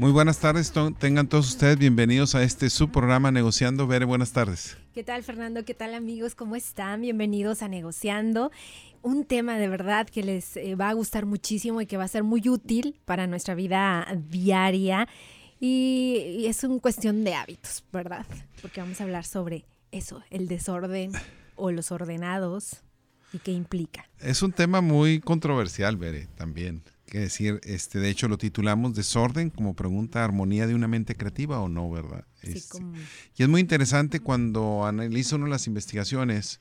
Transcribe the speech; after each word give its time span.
Muy 0.00 0.12
buenas 0.12 0.38
tardes, 0.38 0.72
tengan 0.98 1.28
todos 1.28 1.46
ustedes 1.50 1.76
bienvenidos 1.76 2.34
a 2.34 2.42
este 2.42 2.70
su 2.70 2.88
programa 2.90 3.30
Negociando. 3.32 3.86
Bere, 3.86 4.06
buenas 4.06 4.32
tardes. 4.32 4.78
¿Qué 4.94 5.04
tal 5.04 5.22
Fernando? 5.22 5.62
¿Qué 5.66 5.74
tal 5.74 5.92
amigos? 5.92 6.34
¿Cómo 6.34 6.56
están? 6.56 7.02
Bienvenidos 7.02 7.60
a 7.60 7.68
Negociando. 7.68 8.50
Un 9.02 9.26
tema 9.26 9.58
de 9.58 9.68
verdad 9.68 10.08
que 10.08 10.22
les 10.22 10.56
eh, 10.56 10.74
va 10.74 10.88
a 10.88 10.94
gustar 10.94 11.26
muchísimo 11.26 11.82
y 11.82 11.86
que 11.86 11.98
va 11.98 12.04
a 12.04 12.08
ser 12.08 12.22
muy 12.22 12.48
útil 12.48 12.98
para 13.04 13.26
nuestra 13.26 13.54
vida 13.54 14.06
diaria. 14.30 15.06
Y, 15.60 16.46
es 16.46 16.64
una 16.64 16.80
cuestión 16.80 17.22
de 17.22 17.34
hábitos, 17.34 17.84
¿verdad? 17.92 18.24
Porque 18.62 18.80
vamos 18.80 19.02
a 19.02 19.04
hablar 19.04 19.26
sobre 19.26 19.66
eso, 19.92 20.22
el 20.30 20.48
desorden 20.48 21.12
o 21.56 21.72
los 21.72 21.92
ordenados 21.92 22.84
y 23.34 23.38
qué 23.38 23.52
implica. 23.52 24.08
Es 24.18 24.40
un 24.40 24.52
tema 24.52 24.80
muy 24.80 25.20
controversial, 25.20 25.98
Bere, 25.98 26.26
también 26.36 26.84
que 27.10 27.18
decir, 27.18 27.60
este, 27.64 27.98
de 27.98 28.08
hecho 28.08 28.28
lo 28.28 28.38
titulamos 28.38 28.94
Desorden 28.94 29.50
como 29.50 29.74
pregunta 29.74 30.24
armonía 30.24 30.66
de 30.66 30.74
una 30.74 30.88
mente 30.88 31.16
creativa 31.16 31.60
o 31.60 31.68
no, 31.68 31.90
¿verdad? 31.90 32.24
Este, 32.40 32.78
y 33.36 33.42
es 33.42 33.48
muy 33.48 33.60
interesante 33.60 34.20
cuando 34.20 34.86
analizo 34.86 35.36
uno 35.36 35.48
las 35.48 35.66
investigaciones 35.66 36.60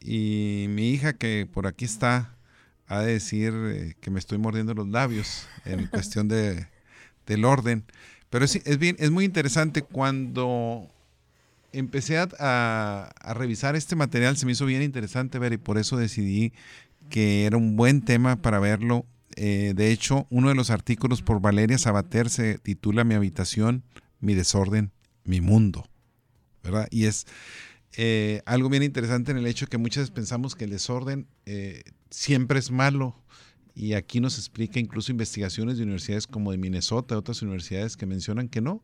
y 0.00 0.66
mi 0.70 0.90
hija 0.90 1.12
que 1.12 1.46
por 1.52 1.66
aquí 1.66 1.84
está 1.84 2.34
ha 2.86 3.00
de 3.02 3.12
decir 3.12 3.52
eh, 3.54 3.94
que 4.00 4.10
me 4.10 4.18
estoy 4.18 4.38
mordiendo 4.38 4.72
los 4.74 4.88
labios 4.88 5.46
en 5.66 5.86
cuestión 5.88 6.26
de, 6.28 6.66
del 7.26 7.44
orden. 7.44 7.84
Pero 8.30 8.46
es, 8.46 8.56
es, 8.56 8.78
bien, 8.78 8.96
es 8.98 9.10
muy 9.10 9.26
interesante 9.26 9.82
cuando 9.82 10.88
empecé 11.72 12.16
a, 12.16 13.12
a, 13.20 13.34
revisar 13.34 13.76
este 13.76 13.96
material, 13.96 14.38
se 14.38 14.46
me 14.46 14.52
hizo 14.52 14.64
bien 14.64 14.82
interesante 14.82 15.38
ver 15.38 15.52
y 15.52 15.58
por 15.58 15.76
eso 15.76 15.98
decidí 15.98 16.54
que 17.10 17.44
era 17.44 17.58
un 17.58 17.76
buen 17.76 18.00
tema 18.00 18.36
para 18.36 18.58
verlo 18.60 19.04
eh, 19.36 19.72
de 19.76 19.92
hecho, 19.92 20.26
uno 20.30 20.48
de 20.48 20.54
los 20.54 20.70
artículos 20.70 21.22
por 21.22 21.40
Valeria 21.40 21.78
Sabater 21.78 22.30
se 22.30 22.58
titula 22.58 23.04
Mi 23.04 23.14
habitación, 23.14 23.84
mi 24.20 24.34
desorden, 24.34 24.92
mi 25.24 25.40
mundo. 25.40 25.86
¿Verdad? 26.62 26.88
Y 26.90 27.04
es 27.06 27.26
eh, 27.96 28.42
algo 28.44 28.68
bien 28.68 28.82
interesante 28.82 29.30
en 29.30 29.38
el 29.38 29.46
hecho 29.46 29.66
que 29.66 29.78
muchas 29.78 30.02
veces 30.02 30.14
pensamos 30.14 30.54
que 30.54 30.64
el 30.64 30.70
desorden 30.70 31.26
eh, 31.46 31.82
siempre 32.10 32.58
es 32.58 32.70
malo. 32.70 33.16
Y 33.74 33.94
aquí 33.94 34.20
nos 34.20 34.36
explica 34.36 34.78
incluso 34.78 35.12
investigaciones 35.12 35.78
de 35.78 35.84
universidades 35.84 36.26
como 36.26 36.50
de 36.50 36.58
Minnesota, 36.58 37.16
otras 37.16 37.40
universidades 37.40 37.96
que 37.96 38.04
mencionan 38.04 38.48
que 38.48 38.60
no. 38.60 38.82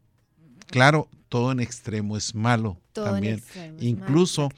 Claro, 0.69 1.09
todo 1.29 1.53
en 1.53 1.61
extremo 1.61 2.17
es 2.17 2.35
malo 2.35 2.81
también. 2.93 3.43
incluso 3.79 4.49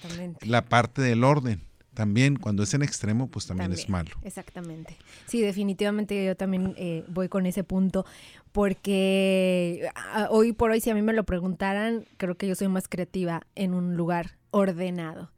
la 0.42 0.64
parte 0.64 1.02
del 1.02 1.24
orden 1.24 1.67
también 1.98 2.36
cuando 2.36 2.62
es 2.62 2.72
en 2.74 2.82
extremo, 2.82 3.26
pues 3.26 3.48
también, 3.48 3.72
es 3.72 3.88
malo. 3.88 4.10
Exactamente. 4.22 4.96
Sí, 5.26 5.40
definitivamente 5.40 6.24
yo 6.24 6.36
también 6.36 6.76
eh, 6.76 7.04
voy 7.08 7.28
con 7.28 7.44
ese 7.44 7.64
punto, 7.64 8.06
porque 8.52 9.90
ah, 9.96 10.28
hoy 10.30 10.52
por 10.52 10.70
hoy, 10.70 10.80
si 10.80 10.90
a 10.90 10.94
mí 10.94 11.02
me 11.02 11.12
lo 11.12 11.24
preguntaran, 11.24 12.04
creo 12.16 12.36
que 12.36 12.46
yo 12.46 12.54
soy 12.54 12.68
más 12.68 12.86
creativa 12.86 13.48
en 13.56 13.74
un 13.74 13.96
lugar 13.96 14.36
ordenado. 14.52 15.32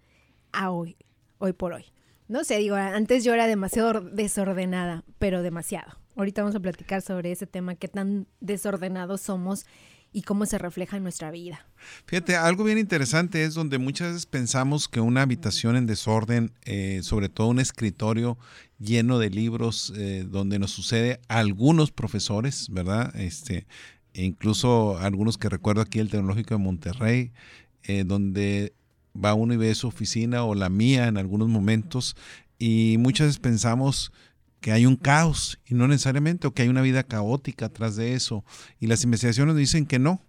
A 0.52 0.70
hoy, 0.70 0.98
hoy 1.38 1.54
por 1.54 1.72
hoy. 1.72 1.86
No 2.28 2.44
sé, 2.44 2.58
digo, 2.58 2.76
antes 2.76 3.24
yo 3.24 3.32
era 3.32 3.46
demasiado 3.46 4.02
desordenada, 4.02 5.02
pero 5.18 5.42
demasiado. 5.42 5.96
Ahorita 6.14 6.42
vamos 6.42 6.56
a 6.56 6.60
platicar 6.60 7.00
sobre 7.00 7.32
ese 7.32 7.46
tema, 7.46 7.74
qué 7.74 7.88
tan 7.88 8.26
desordenados 8.40 9.22
somos 9.22 9.64
y 10.12 10.22
cómo 10.22 10.46
se 10.46 10.58
refleja 10.58 10.96
en 10.96 11.02
nuestra 11.02 11.30
vida. 11.30 11.66
Fíjate, 12.06 12.36
algo 12.36 12.64
bien 12.64 12.78
interesante 12.78 13.44
es 13.44 13.54
donde 13.54 13.78
muchas 13.78 14.08
veces 14.08 14.26
pensamos 14.26 14.88
que 14.88 15.00
una 15.00 15.22
habitación 15.22 15.76
en 15.76 15.86
desorden, 15.86 16.52
eh, 16.64 17.00
sobre 17.02 17.28
todo 17.28 17.48
un 17.48 17.60
escritorio 17.60 18.36
lleno 18.78 19.18
de 19.18 19.30
libros, 19.30 19.92
eh, 19.96 20.26
donde 20.28 20.58
nos 20.58 20.72
sucede 20.72 21.20
algunos 21.28 21.92
profesores, 21.92 22.68
¿verdad? 22.70 23.14
Este, 23.16 23.66
e 24.14 24.24
incluso 24.24 24.98
algunos 24.98 25.38
que 25.38 25.48
recuerdo 25.48 25.82
aquí 25.82 26.00
el 26.00 26.10
Tecnológico 26.10 26.54
de 26.54 26.58
Monterrey, 26.58 27.32
eh, 27.84 28.04
donde 28.04 28.72
va 29.14 29.34
uno 29.34 29.54
y 29.54 29.56
ve 29.56 29.74
su 29.74 29.88
oficina 29.88 30.44
o 30.44 30.54
la 30.54 30.68
mía 30.68 31.06
en 31.06 31.16
algunos 31.18 31.48
momentos, 31.48 32.16
y 32.58 32.96
muchas 32.98 33.28
veces 33.28 33.40
pensamos 33.40 34.12
que 34.60 34.72
hay 34.72 34.86
un 34.86 34.96
caos 34.96 35.58
y 35.66 35.74
no 35.74 35.88
necesariamente, 35.88 36.46
o 36.46 36.52
que 36.52 36.62
hay 36.62 36.68
una 36.68 36.82
vida 36.82 37.02
caótica 37.02 37.66
atrás 37.66 37.96
de 37.96 38.14
eso. 38.14 38.44
Y 38.78 38.86
las 38.86 39.04
investigaciones 39.04 39.56
dicen 39.56 39.86
que 39.86 39.98
no, 39.98 40.22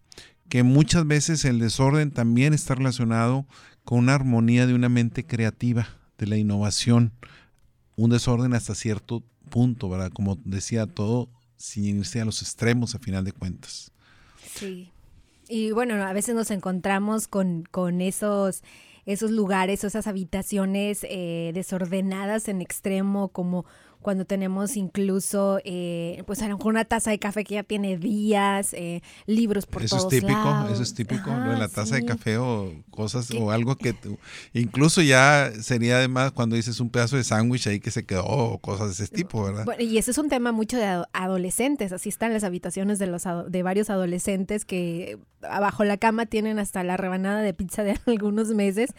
que 0.49 0.63
muchas 0.63 1.05
veces 1.05 1.45
el 1.45 1.59
desorden 1.59 2.11
también 2.11 2.53
está 2.53 2.75
relacionado 2.75 3.45
con 3.83 3.99
una 3.99 4.15
armonía 4.15 4.67
de 4.67 4.73
una 4.73 4.89
mente 4.89 5.25
creativa, 5.25 5.87
de 6.17 6.27
la 6.27 6.37
innovación, 6.37 7.13
un 7.95 8.11
desorden 8.11 8.53
hasta 8.53 8.75
cierto 8.75 9.23
punto, 9.49 9.89
¿verdad? 9.89 10.11
Como 10.11 10.37
decía 10.45 10.87
todo, 10.87 11.29
sin 11.57 11.99
irse 11.99 12.21
a 12.21 12.25
los 12.25 12.41
extremos 12.41 12.95
a 12.95 12.99
final 12.99 13.23
de 13.25 13.33
cuentas. 13.33 13.91
Sí. 14.55 14.91
Y 15.49 15.71
bueno, 15.71 15.95
a 15.95 16.13
veces 16.13 16.35
nos 16.35 16.51
encontramos 16.51 17.27
con, 17.27 17.63
con 17.69 18.01
esos 18.01 18.63
esos 19.05 19.31
lugares, 19.31 19.83
esas 19.83 20.07
habitaciones 20.07 21.05
eh, 21.09 21.51
desordenadas 21.53 22.47
en 22.47 22.61
extremo, 22.61 23.29
como 23.29 23.65
cuando 24.01 24.25
tenemos 24.25 24.77
incluso, 24.77 25.59
eh, 25.63 26.23
pues 26.25 26.41
a 26.41 26.47
lo 26.47 26.57
mejor 26.57 26.71
una 26.71 26.85
taza 26.85 27.11
de 27.11 27.19
café 27.19 27.43
que 27.43 27.55
ya 27.55 27.63
tiene 27.63 27.97
días, 27.97 28.73
eh, 28.73 29.01
libros 29.25 29.65
por 29.65 29.83
eso 29.83 29.97
todos 29.97 30.13
es 30.13 30.21
típico, 30.21 30.67
Eso 30.71 30.83
es 30.83 30.93
típico, 30.93 31.29
lo 31.29 31.51
de 31.51 31.57
la 31.57 31.67
taza 31.67 31.95
de 31.95 32.05
café 32.05 32.37
o 32.37 32.73
cosas 32.89 33.31
o 33.31 33.51
algo 33.51 33.75
que 33.75 33.95
incluso 34.53 35.01
ya 35.01 35.51
sería 35.61 35.97
además 35.97 36.31
cuando 36.31 36.55
dices 36.55 36.79
un 36.79 36.89
pedazo 36.89 37.17
de 37.17 37.23
sándwich 37.23 37.67
ahí 37.67 37.79
que 37.79 37.91
se 37.91 38.05
quedó 38.05 38.25
o 38.25 38.57
cosas 38.57 38.97
de 38.97 39.03
ese 39.03 39.13
tipo, 39.13 39.43
¿verdad? 39.43 39.65
Bueno, 39.65 39.83
y 39.83 39.97
ese 39.97 40.11
es 40.11 40.17
un 40.17 40.29
tema 40.29 40.51
mucho 40.51 40.77
de 40.77 41.03
adolescentes, 41.13 41.91
así 41.91 42.09
están 42.09 42.33
las 42.33 42.43
habitaciones 42.43 42.99
de 42.99 43.07
los 43.07 43.23
de 43.47 43.63
varios 43.63 43.89
adolescentes 43.89 44.65
que 44.65 45.19
abajo 45.43 45.83
la 45.83 45.97
cama 45.97 46.25
tienen 46.25 46.59
hasta 46.59 46.83
la 46.83 46.97
rebanada 46.97 47.41
de 47.41 47.53
pizza 47.53 47.83
de 47.83 47.99
algunos 48.07 48.49
meses, 48.49 48.91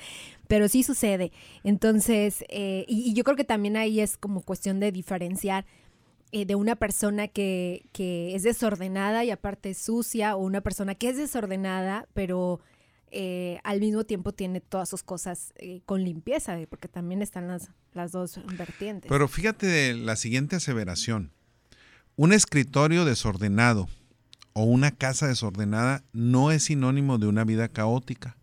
pero 0.52 0.68
sí 0.68 0.82
sucede. 0.82 1.32
Entonces, 1.64 2.44
eh, 2.50 2.84
y, 2.86 3.14
yo 3.14 3.24
creo 3.24 3.38
que 3.38 3.44
también 3.44 3.74
ahí 3.78 4.00
es 4.00 4.18
como 4.18 4.42
cuestión 4.42 4.80
de 4.80 4.92
diferenciar 4.92 5.64
eh, 6.30 6.44
de 6.44 6.56
una 6.56 6.76
persona 6.76 7.26
que, 7.26 7.88
que, 7.94 8.34
es 8.34 8.42
desordenada 8.42 9.24
y 9.24 9.30
aparte 9.30 9.72
sucia, 9.72 10.36
o 10.36 10.40
una 10.40 10.60
persona 10.60 10.94
que 10.94 11.08
es 11.08 11.16
desordenada, 11.16 12.06
pero 12.12 12.60
eh, 13.10 13.60
al 13.64 13.80
mismo 13.80 14.04
tiempo 14.04 14.32
tiene 14.34 14.60
todas 14.60 14.90
sus 14.90 15.02
cosas 15.02 15.54
con 15.86 16.04
limpieza, 16.04 16.58
porque 16.68 16.86
también 16.86 17.22
están 17.22 17.48
las, 17.48 17.70
las 17.94 18.12
dos 18.12 18.38
vertientes. 18.58 19.08
Pero 19.08 19.28
fíjate 19.28 19.94
la 19.94 20.16
siguiente 20.16 20.56
aseveración. 20.56 21.32
Un 22.14 22.34
escritorio 22.34 23.06
desordenado 23.06 23.88
o 24.52 24.64
una 24.64 24.90
casa 24.90 25.28
desordenada 25.28 26.04
no 26.12 26.52
es 26.52 26.64
sinónimo 26.64 27.16
de 27.16 27.26
una 27.26 27.44
vida 27.44 27.68
caótica. 27.68 28.36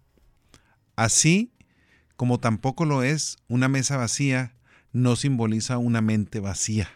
Así 0.96 1.52
como 2.20 2.38
tampoco 2.38 2.84
lo 2.84 3.02
es 3.02 3.38
una 3.48 3.70
mesa 3.70 3.96
vacía, 3.96 4.52
no 4.92 5.16
simboliza 5.16 5.78
una 5.78 6.02
mente 6.02 6.42
vacía. 6.42 6.90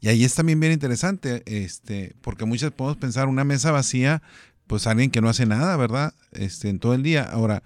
Y 0.00 0.06
ahí 0.06 0.22
es 0.22 0.36
también 0.36 0.60
bien 0.60 0.70
interesante, 0.70 1.42
este, 1.46 2.14
porque 2.20 2.44
muchas 2.44 2.70
podemos 2.70 2.96
pensar 2.96 3.26
una 3.26 3.42
mesa 3.42 3.72
vacía, 3.72 4.22
pues 4.68 4.86
alguien 4.86 5.10
que 5.10 5.20
no 5.20 5.28
hace 5.28 5.46
nada, 5.46 5.76
¿verdad? 5.76 6.14
Este, 6.30 6.68
en 6.68 6.78
todo 6.78 6.94
el 6.94 7.02
día. 7.02 7.24
Ahora, 7.24 7.64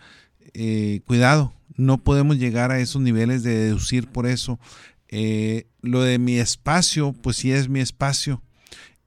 eh, 0.54 1.02
cuidado, 1.04 1.52
no 1.76 2.02
podemos 2.02 2.38
llegar 2.38 2.72
a 2.72 2.80
esos 2.80 3.02
niveles 3.02 3.42
de 3.42 3.54
deducir 3.54 4.08
por 4.08 4.26
eso. 4.26 4.58
Eh, 5.08 5.66
lo 5.82 6.02
de 6.02 6.18
mi 6.18 6.38
espacio, 6.38 7.12
pues 7.12 7.36
sí 7.36 7.52
es 7.52 7.68
mi 7.68 7.80
espacio. 7.80 8.40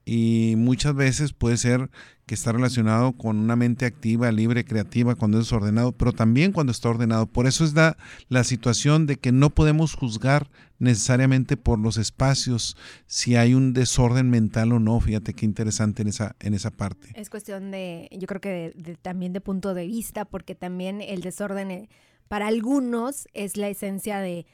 Y 0.05 0.53
muchas 0.57 0.93
veces 0.93 1.33
puede 1.33 1.57
ser 1.57 1.89
que 2.31 2.35
está 2.35 2.53
relacionado 2.53 3.11
con 3.11 3.37
una 3.39 3.57
mente 3.57 3.85
activa, 3.85 4.31
libre, 4.31 4.63
creativa 4.63 5.15
cuando 5.15 5.37
es 5.37 5.47
desordenado, 5.47 5.91
pero 5.91 6.13
también 6.13 6.53
cuando 6.53 6.71
está 6.71 6.87
ordenado. 6.87 7.25
Por 7.25 7.45
eso 7.45 7.65
es 7.65 7.73
la, 7.73 7.97
la 8.29 8.45
situación 8.45 9.05
de 9.05 9.17
que 9.17 9.33
no 9.33 9.49
podemos 9.49 9.95
juzgar 9.95 10.49
necesariamente 10.79 11.57
por 11.57 11.77
los 11.77 11.97
espacios 11.97 12.77
si 13.05 13.35
hay 13.35 13.53
un 13.53 13.73
desorden 13.73 14.29
mental 14.29 14.71
o 14.71 14.79
no. 14.79 14.97
Fíjate 15.01 15.33
qué 15.33 15.45
interesante 15.45 16.03
en 16.03 16.07
esa, 16.07 16.37
en 16.39 16.53
esa 16.53 16.71
parte. 16.71 17.09
Es 17.15 17.29
cuestión 17.29 17.69
de, 17.69 18.07
yo 18.17 18.27
creo 18.27 18.39
que 18.39 18.97
también 19.01 19.33
de 19.33 19.41
punto 19.41 19.73
de 19.73 19.87
vista, 19.87 20.23
porque 20.23 20.55
también 20.55 21.01
el 21.01 21.19
desorden 21.19 21.69
eh, 21.69 21.89
para 22.29 22.47
algunos 22.47 23.27
es 23.33 23.57
la 23.57 23.67
esencia 23.67 24.19
de, 24.19 24.45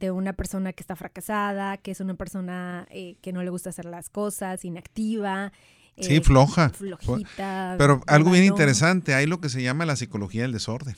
de 0.00 0.10
una 0.10 0.32
persona 0.32 0.72
que 0.72 0.82
está 0.82 0.96
fracasada, 0.96 1.76
que 1.76 1.90
es 1.90 2.00
una 2.00 2.14
persona 2.14 2.88
eh, 2.88 3.18
que 3.20 3.34
no 3.34 3.42
le 3.42 3.50
gusta 3.50 3.68
hacer 3.68 3.84
las 3.84 4.08
cosas, 4.08 4.64
inactiva, 4.64 5.52
Sí, 5.98 6.16
eh, 6.16 6.20
floja. 6.20 6.70
Flojita. 6.70 7.76
Pero 7.78 8.02
algo 8.06 8.30
bien 8.30 8.44
interesante, 8.44 9.14
hay 9.14 9.26
lo 9.26 9.40
que 9.40 9.48
se 9.48 9.62
llama 9.62 9.86
la 9.86 9.96
psicología 9.96 10.42
del 10.42 10.52
desorden. 10.52 10.96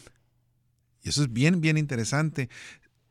Y 1.03 1.11
eso 1.11 1.23
es 1.23 1.33
bien, 1.33 1.61
bien 1.61 1.79
interesante. 1.79 2.49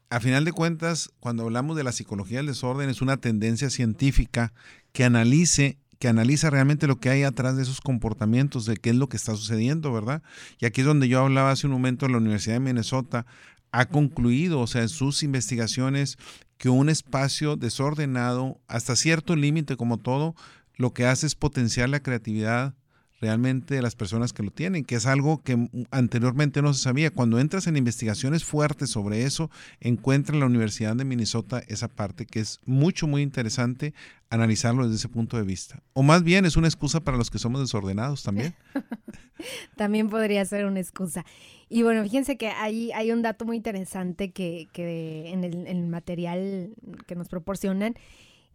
A 0.10 0.19
final 0.19 0.45
de 0.45 0.51
cuentas, 0.51 1.12
cuando 1.19 1.44
hablamos 1.44 1.75
de 1.78 1.84
la 1.84 1.92
psicología 1.92 2.38
del 2.38 2.48
desorden, 2.48 2.89
es 2.89 3.01
una 3.01 3.18
tendencia 3.18 3.69
científica 3.69 4.54
que 4.92 5.04
analice 5.04 5.78
que 6.00 6.07
analiza 6.07 6.51
realmente 6.51 6.86
lo 6.86 7.00
que 7.00 7.10
hay 7.10 7.24
atrás 7.24 7.56
de 7.56 7.63
esos 7.63 7.81
comportamientos, 7.81 8.66
de 8.66 8.78
qué 8.78 8.92
es 8.92 8.95
lo 8.95 9.10
que 9.10 9.18
está 9.18 9.36
sucediendo, 9.36 9.92
¿verdad? 9.92 10.22
Y 10.60 10.68
aquí 10.68 10.81
es 10.81 10.88
donde 10.88 11.07
yo 11.07 11.22
hablaba 11.22 11.50
hace 11.50 11.66
un 11.66 11.74
momento, 11.74 12.06
en 12.06 12.12
la 12.12 12.19
Universidad 12.19 12.56
de 12.56 12.60
Minnesota 12.60 13.25
ha 13.72 13.86
concluido, 13.86 14.60
o 14.62 14.68
sea, 14.68 14.81
en 14.81 14.90
sus 14.90 15.24
investigaciones, 15.24 16.18
que 16.57 16.69
un 16.69 16.90
espacio 16.90 17.56
desordenado, 17.56 18.60
hasta 18.68 18.95
cierto 18.95 19.36
límite 19.36 19.75
como 19.75 19.98
todo, 19.98 20.36
lo 20.78 20.94
que 20.94 21.06
hace 21.06 21.28
es 21.28 21.36
potenciar 21.36 21.90
la 21.90 22.02
creatividad 22.02 22.76
realmente 23.20 23.76
de 23.76 23.82
las 23.82 23.96
personas 23.96 24.32
que 24.32 24.44
lo 24.44 24.52
tienen, 24.52 24.86
que 24.86 24.96
es 24.96 25.06
algo 25.06 25.42
que 25.42 25.70
anteriormente 25.92 26.62
no 26.62 26.74
se 26.74 26.84
sabía. 26.84 27.12
Cuando 27.12 27.40
entras 27.40 27.68
en 27.68 27.78
investigaciones 27.78 28.44
fuertes 28.44 28.92
sobre 28.92 29.24
eso, 29.24 29.50
encuentra 29.80 30.36
en 30.36 30.40
la 30.40 30.46
Universidad 30.46 30.96
de 30.96 31.06
Minnesota 31.06 31.64
esa 31.68 31.88
parte 31.88 32.26
que 32.26 32.40
es 32.40 32.60
mucho, 32.66 33.08
muy 33.08 33.22
interesante 33.24 33.94
analizarlo 34.30 34.84
desde 34.84 34.98
ese 34.98 35.10
punto 35.10 35.38
de 35.38 35.44
vista. 35.44 35.82
O 35.94 36.04
más 36.04 36.24
bien 36.24 36.46
es 36.46 36.58
una 36.58 36.68
excusa 36.68 37.00
para 37.00 37.18
los 37.18 37.32
que 37.32 37.40
somos 37.40 37.62
desordenados 37.62 38.24
también. 38.24 38.54
también 39.76 40.10
podría 40.10 40.46
ser 40.46 40.66
una 40.66 40.80
excusa. 40.80 41.26
Y 41.70 41.84
bueno, 41.84 42.04
fíjense 42.04 42.38
que 42.38 42.50
hay, 42.50 42.92
hay 42.92 43.12
un 43.12 43.22
dato 43.22 43.46
muy 43.46 43.58
interesante 43.58 44.32
que, 44.32 44.68
que 44.74 45.30
en, 45.32 45.44
el, 45.44 45.68
en 45.68 45.78
el 45.78 45.88
material 45.88 46.76
que 47.08 47.16
nos 47.16 47.30
proporcionan 47.30 47.96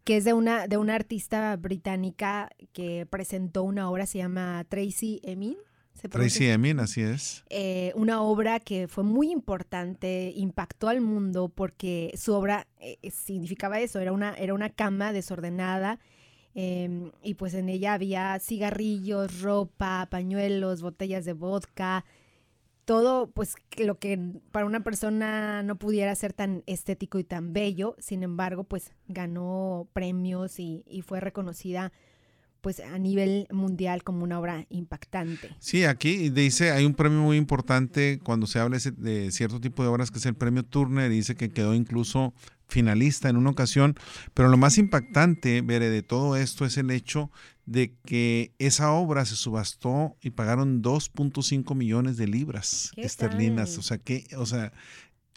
que 0.05 0.17
es 0.17 0.25
de 0.25 0.33
una, 0.33 0.67
de 0.67 0.77
una 0.77 0.95
artista 0.95 1.57
británica 1.57 2.51
que 2.73 3.07
presentó 3.07 3.63
una 3.63 3.91
obra, 3.91 4.07
se 4.07 4.19
llama 4.19 4.65
Tracy 4.69 5.21
Emin. 5.23 5.57
Tracy 6.11 6.49
Emin, 6.49 6.81
así 6.81 7.03
es. 7.03 7.45
Eh, 7.51 7.93
una 7.95 8.23
obra 8.23 8.59
que 8.59 8.89
fue 8.89 9.05
muy 9.05 9.31
importante, 9.31 10.33
impactó 10.35 10.89
al 10.89 11.01
mundo 11.01 11.49
porque 11.49 12.13
su 12.17 12.33
obra 12.35 12.67
eh, 12.81 12.99
significaba 13.11 13.79
eso, 13.79 14.01
era 14.01 14.13
una, 14.13 14.35
era 14.35 14.55
una 14.55 14.71
cama 14.71 15.13
desordenada 15.13 16.01
em, 16.55 17.13
y 17.23 17.35
pues 17.35 17.55
en 17.55 17.69
ella 17.69 17.95
había 17.95 18.39
cigarrillos, 18.41 19.41
ropa, 19.43 20.09
pañuelos, 20.11 20.83
botellas 20.83 21.25
de 21.25 21.35
vodka, 21.35 22.05
todo, 22.85 23.31
pues 23.31 23.55
lo 23.79 23.99
que 23.99 24.19
para 24.51 24.67
una 24.67 24.83
persona 24.83 25.63
no 25.63 25.77
pudiera 25.77 26.15
ser 26.15 26.33
tan 26.33 26.63
estético 26.67 27.19
y 27.19 27.25
tan 27.25 27.53
bello, 27.53 27.97
sin 27.99 28.23
embargo, 28.23 28.65
pues 28.65 28.93
ganó 29.09 29.89
premios 29.93 30.59
y, 30.59 30.85
y 30.87 31.03
fue 31.03 31.21
reconocida 31.21 31.93
pues 32.63 32.79
a 32.79 32.97
nivel 32.97 33.49
mundial 33.51 34.05
como 34.05 34.23
una 34.23 34.39
obra 34.39 34.67
impactante. 34.71 35.51
Sí, 35.59 35.85
aquí 35.85 36.31
dice, 36.31 36.71
hay 36.71 36.87
un 36.87 36.95
premio 36.95 37.19
muy 37.19 37.37
importante 37.37 38.21
cuando 38.23 38.47
se 38.47 38.61
habla 38.61 38.79
de 38.79 39.33
cierto 39.33 39.61
tipo 39.61 39.83
de 39.83 39.89
obras 39.89 40.13
que 40.13 40.19
es 40.19 40.27
el 40.27 40.35
premio 40.35 40.63
Turner, 40.63 41.11
dice 41.11 41.35
que 41.35 41.51
quedó 41.51 41.75
incluso 41.75 42.33
finalista 42.69 43.29
en 43.29 43.37
una 43.37 43.51
ocasión, 43.51 43.97
pero 44.33 44.49
lo 44.49 44.57
más 44.57 44.79
impactante, 44.79 45.61
Bere, 45.61 45.91
de 45.91 46.03
todo 46.03 46.37
esto 46.37 46.65
es 46.65 46.79
el 46.79 46.91
hecho 46.93 47.31
de 47.67 47.95
que 48.05 48.53
esa 48.59 48.93
obra 48.93 49.25
se 49.25 49.37
subastó 49.37 50.17
y 50.21 50.31
pagaron 50.31 50.83
2.5 50.83 51.75
millones 51.75 52.17
de 52.17 52.27
libras 52.27 52.93
esterlinas, 52.97 53.79
o 53.79 53.83
sea, 53.83 53.99
que, 53.99 54.27
o 54.37 54.47
sea, 54.47 54.73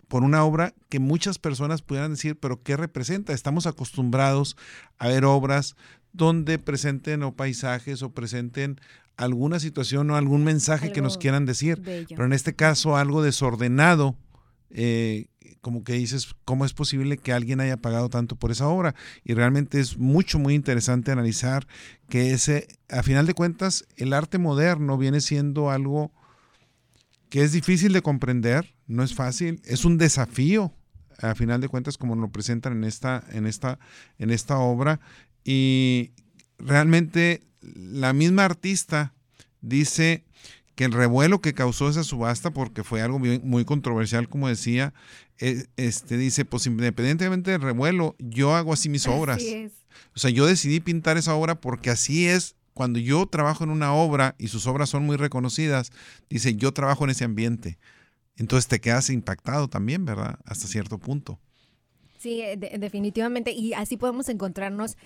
por 0.07 0.23
una 0.23 0.43
obra 0.43 0.73
que 0.89 0.99
muchas 0.99 1.39
personas 1.39 1.81
pudieran 1.81 2.11
decir, 2.11 2.37
pero 2.39 2.61
¿qué 2.61 2.77
representa? 2.77 3.33
Estamos 3.33 3.67
acostumbrados 3.67 4.55
a 4.97 5.07
ver 5.07 5.25
obras 5.25 5.75
donde 6.13 6.59
presenten 6.59 7.23
o 7.23 7.35
paisajes 7.35 8.01
o 8.01 8.11
presenten 8.11 8.79
alguna 9.17 9.59
situación 9.59 10.09
o 10.11 10.15
algún 10.15 10.43
mensaje 10.43 10.91
que 10.91 11.01
nos 11.01 11.17
quieran 11.17 11.45
decir. 11.45 11.81
Pero 12.09 12.25
en 12.25 12.33
este 12.33 12.55
caso 12.55 12.97
algo 12.97 13.21
desordenado, 13.21 14.15
eh, 14.69 15.27
como 15.61 15.83
que 15.83 15.93
dices, 15.93 16.35
¿cómo 16.45 16.65
es 16.65 16.73
posible 16.73 17.17
que 17.17 17.33
alguien 17.33 17.59
haya 17.59 17.77
pagado 17.77 18.09
tanto 18.09 18.35
por 18.35 18.51
esa 18.51 18.67
obra? 18.67 18.93
Y 19.23 19.33
realmente 19.33 19.79
es 19.79 19.97
mucho, 19.97 20.37
muy 20.37 20.53
interesante 20.53 21.11
analizar 21.11 21.67
que 22.09 22.31
ese, 22.33 22.67
a 22.89 23.03
final 23.03 23.25
de 23.25 23.33
cuentas, 23.33 23.85
el 23.97 24.13
arte 24.13 24.37
moderno 24.37 24.97
viene 24.97 25.21
siendo 25.21 25.71
algo 25.71 26.11
que 27.29 27.43
es 27.43 27.51
difícil 27.51 27.93
de 27.93 28.01
comprender, 28.01 28.75
no 28.87 29.03
es 29.03 29.13
fácil, 29.13 29.61
es 29.65 29.85
un 29.85 29.97
desafío 29.97 30.73
a 31.19 31.35
final 31.35 31.61
de 31.61 31.69
cuentas 31.69 31.97
como 31.97 32.15
lo 32.15 32.31
presentan 32.31 32.73
en 32.73 32.83
esta, 32.83 33.23
en 33.31 33.47
esta, 33.47 33.79
en 34.19 34.31
esta 34.31 34.57
obra 34.57 34.99
y 35.43 36.11
realmente 36.57 37.43
la 37.61 38.13
misma 38.13 38.45
artista 38.45 39.13
dice 39.61 40.25
que 40.75 40.83
el 40.83 40.91
revuelo 40.91 41.39
que 41.39 41.53
causó 41.53 41.89
esa 41.89 42.03
subasta, 42.03 42.51
porque 42.51 42.83
fue 42.83 43.01
algo 43.01 43.17
muy, 43.19 43.65
controversial, 43.65 44.27
como 44.27 44.49
decía, 44.49 44.93
e, 45.39 45.65
este, 45.77 46.17
dice, 46.17 46.45
pues 46.45 46.67
independientemente 46.67 47.51
del 47.51 47.61
revuelo, 47.61 48.15
yo 48.19 48.53
hago 48.53 48.73
así 48.73 48.89
mis 48.89 49.07
obras. 49.07 49.41
O 50.15 50.19
sea, 50.19 50.29
yo 50.29 50.45
decidí 50.45 50.81
pintar 50.81 51.17
esa 51.17 51.33
obra 51.35 51.55
porque 51.55 51.89
así 51.89 52.27
es. 52.27 52.55
Cuando 52.73 52.99
yo 52.99 53.25
trabajo 53.25 53.63
en 53.63 53.69
una 53.69 53.93
obra 53.93 54.35
y 54.37 54.49
sus 54.49 54.67
obras 54.67 54.89
son 54.89 55.05
muy 55.05 55.15
reconocidas, 55.15 55.91
dice, 56.29 56.55
yo 56.55 56.73
trabajo 56.73 57.05
en 57.05 57.11
ese 57.11 57.23
ambiente. 57.23 57.79
Entonces 58.35 58.67
te 58.67 58.81
quedas 58.81 59.09
impactado 59.09 59.69
también, 59.69 60.03
¿verdad? 60.03 60.39
Hasta 60.43 60.67
cierto 60.67 60.97
punto. 60.97 61.39
Sí, 62.19 62.41
definitivamente. 62.57 63.51
Y 63.51 63.71
así 63.73 63.95
podemos 63.95 64.27
encontrarnos 64.27 64.97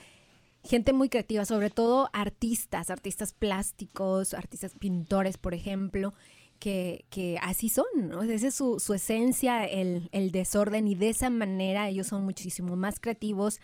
gente 0.69 0.93
muy 0.93 1.09
creativa, 1.09 1.45
sobre 1.45 1.71
todo 1.71 2.09
artistas, 2.13 2.91
artistas 2.91 3.33
plásticos, 3.33 4.35
artistas 4.35 4.73
pintores, 4.77 5.37
por 5.37 5.55
ejemplo, 5.55 6.13
que, 6.59 7.05
que 7.09 7.39
así 7.41 7.69
son, 7.69 7.85
¿no? 7.95 8.21
Esa 8.21 8.47
es 8.47 8.53
su, 8.53 8.79
su 8.79 8.93
esencia, 8.93 9.65
el, 9.65 10.09
el, 10.11 10.31
desorden, 10.31 10.87
y 10.87 10.93
de 10.93 11.09
esa 11.09 11.31
manera 11.31 11.89
ellos 11.89 12.07
son 12.07 12.23
muchísimo 12.23 12.75
más 12.75 12.99
creativos, 12.99 13.59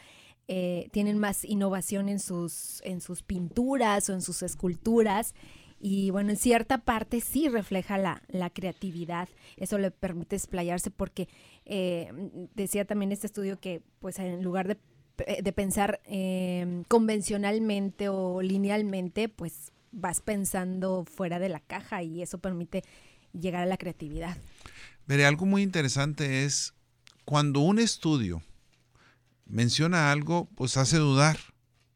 eh, 0.47 0.89
tienen 0.91 1.19
más 1.19 1.45
innovación 1.45 2.09
en 2.09 2.19
sus, 2.19 2.81
en 2.83 3.01
sus 3.01 3.21
pinturas 3.21 4.09
o 4.09 4.13
en 4.13 4.21
sus 4.21 4.41
esculturas. 4.41 5.35
Y 5.79 6.09
bueno, 6.09 6.31
en 6.31 6.37
cierta 6.37 6.79
parte 6.79 7.21
sí 7.21 7.49
refleja 7.49 7.99
la, 7.99 8.23
la 8.29 8.49
creatividad. 8.49 9.29
Eso 9.57 9.77
le 9.77 9.91
permite 9.91 10.35
explayarse 10.35 10.89
porque 10.89 11.27
eh, 11.65 12.11
decía 12.55 12.85
también 12.85 13.11
este 13.11 13.27
estudio 13.27 13.59
que 13.59 13.83
pues 13.99 14.17
en 14.17 14.41
lugar 14.41 14.67
de 14.67 14.77
de 15.17 15.53
pensar 15.53 16.01
em, 16.05 16.83
convencionalmente 16.85 18.09
o 18.09 18.41
linealmente, 18.41 19.29
pues 19.29 19.71
vas 19.91 20.19
pensando 20.21 21.05
fuera 21.05 21.39
de 21.39 21.49
la 21.49 21.59
caja 21.59 22.03
y 22.03 22.21
eso 22.21 22.37
permite 22.37 22.83
llegar 23.33 23.63
a 23.63 23.65
la 23.65 23.77
creatividad. 23.77 24.37
Veré, 25.07 25.25
algo 25.25 25.45
muy 25.45 25.61
interesante 25.61 26.43
es 26.45 26.73
cuando 27.23 27.59
un 27.61 27.79
estudio 27.79 28.41
menciona 29.45 30.11
algo, 30.11 30.49
pues 30.55 30.77
hace 30.77 30.97
dudar 30.97 31.37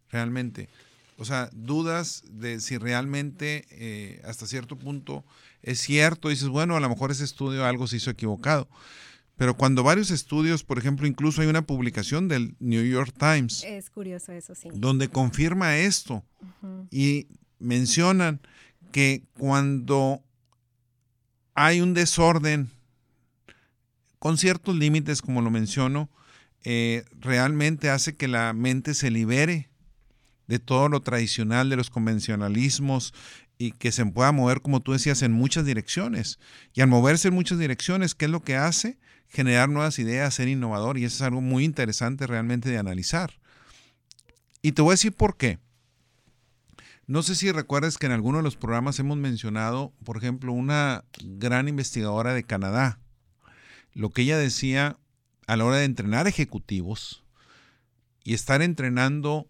realmente. 0.10 0.70
O 1.18 1.26
sea, 1.26 1.50
dudas 1.52 2.24
de 2.30 2.62
si 2.62 2.78
realmente 2.78 3.66
eh, 3.72 4.22
hasta 4.24 4.48
cierto 4.48 4.78
punto 4.78 5.26
es 5.62 5.80
cierto. 5.80 6.30
Dices, 6.30 6.48
bueno, 6.48 6.78
a 6.78 6.80
lo 6.80 6.88
mejor 6.88 7.12
ese 7.12 7.26
estudio 7.26 7.66
algo 7.66 7.88
se 7.88 7.98
hizo 7.98 8.10
equivocado. 8.10 8.70
Pero 9.40 9.56
cuando 9.56 9.84
varios 9.84 10.12
estudios, 10.12 10.66
por 10.66 10.78
ejemplo, 10.80 11.08
incluso 11.08 11.42
hay 11.42 11.48
una 11.48 11.62
publicación 11.62 12.28
del 12.28 12.58
New 12.60 12.84
York 12.84 13.16
Times. 13.18 13.64
Es 13.64 13.90
curioso 13.90 14.34
eso, 14.34 14.54
sí. 14.54 14.68
Donde 14.74 15.08
confirma 15.08 15.78
esto 15.78 16.26
y 16.92 17.30
mencionan 17.58 18.42
que 18.92 19.24
cuando 19.38 20.22
hay 21.54 21.80
un 21.80 21.94
desorden 21.94 22.70
con 24.20 24.38
ciertos 24.38 24.76
límites, 24.76 25.22
como 25.22 25.42
lo 25.42 25.50
menciono, 25.50 26.10
eh, 26.66 27.06
realmente 27.18 27.90
hace 27.90 28.18
que 28.18 28.28
la 28.28 28.52
mente 28.52 28.94
se 28.94 29.10
libere 29.10 29.70
de 30.48 30.60
todo 30.60 30.90
lo 30.90 31.00
tradicional, 31.00 31.70
de 31.70 31.78
los 31.78 31.90
convencionalismos 31.90 33.14
y 33.58 33.72
que 33.72 33.94
se 33.94 34.06
pueda 34.06 34.34
mover, 34.34 34.60
como 34.60 34.82
tú 34.82 34.92
decías, 34.92 35.22
en 35.22 35.32
muchas 35.32 35.66
direcciones. 35.66 36.40
Y 36.74 36.82
al 36.82 36.90
moverse 36.90 37.30
en 37.30 37.36
muchas 37.36 37.58
direcciones, 37.58 38.16
¿qué 38.16 38.26
es 38.26 38.32
lo 38.32 38.42
que 38.42 38.58
hace? 38.58 39.00
Generar 39.30 39.70
nuevas 39.70 40.00
ideas, 40.00 40.34
ser 40.34 40.48
innovador 40.48 40.98
y 40.98 41.06
eso 41.06 41.16
es 41.16 41.22
algo 41.22 41.42
muy 41.42 41.64
interesante 41.64 42.28
realmente 42.28 42.70
de 42.70 42.78
analizar. 42.78 43.40
Y 44.62 44.74
te 44.74 44.82
voy 44.82 44.92
a 44.92 44.94
decir 44.94 45.14
por 45.14 45.38
qué. 45.38 45.60
No 47.08 47.24
sé 47.24 47.36
si 47.36 47.52
recuerdas 47.52 47.98
que 47.98 48.06
en 48.06 48.12
alguno 48.12 48.38
de 48.38 48.44
los 48.44 48.56
programas 48.56 49.00
hemos 49.00 49.18
mencionado, 49.18 49.94
por 50.04 50.18
ejemplo, 50.18 50.52
una 50.52 51.06
gran 51.24 51.68
investigadora 51.68 52.34
de 52.34 52.44
Canadá. 52.44 53.00
Lo 53.94 54.12
que 54.12 54.24
ella 54.24 54.38
decía 54.38 54.98
a 55.48 55.58
la 55.58 55.66
hora 55.66 55.78
de 55.78 55.86
entrenar 55.86 56.28
ejecutivos 56.28 57.24
y 58.24 58.34
estar 58.34 58.62
entrenando 58.62 59.48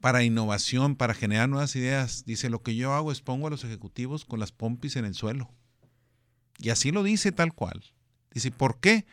para 0.00 0.22
innovación, 0.22 0.96
para 0.96 1.14
generar 1.14 1.48
nuevas 1.48 1.74
ideas, 1.76 2.24
dice, 2.26 2.50
lo 2.50 2.62
que 2.62 2.76
yo 2.76 2.92
hago 2.92 3.10
es 3.10 3.20
pongo 3.20 3.46
a 3.46 3.50
los 3.50 3.64
ejecutivos 3.64 4.24
con 4.24 4.38
las 4.38 4.52
pompis 4.52 4.96
en 4.96 5.04
el 5.04 5.14
suelo. 5.14 5.50
Y 6.58 6.70
así 6.70 6.90
lo 6.90 7.02
dice 7.02 7.32
tal 7.32 7.54
cual. 7.54 7.82
Dice, 8.32 8.50
¿por 8.50 8.78
qué? 8.80 9.06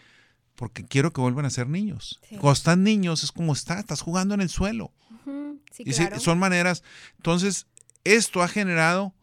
Porque 0.56 0.86
quiero 0.86 1.12
que 1.12 1.22
vuelvan 1.22 1.46
a 1.46 1.50
ser 1.50 1.68
niños. 1.68 2.20
Cuando 2.30 2.54
están 2.54 2.84
niños 2.84 3.24
es 3.24 3.32
como 3.32 3.54
está, 3.54 3.80
estás 3.80 4.02
jugando 4.02 4.34
en 4.34 4.42
el 4.42 4.50
suelo. 4.50 4.92
son 6.20 6.40
maneras. 6.40 6.84
Entonces, 7.18 7.68
esto 8.04 8.42
ha 8.42 8.48
generado 8.48 9.14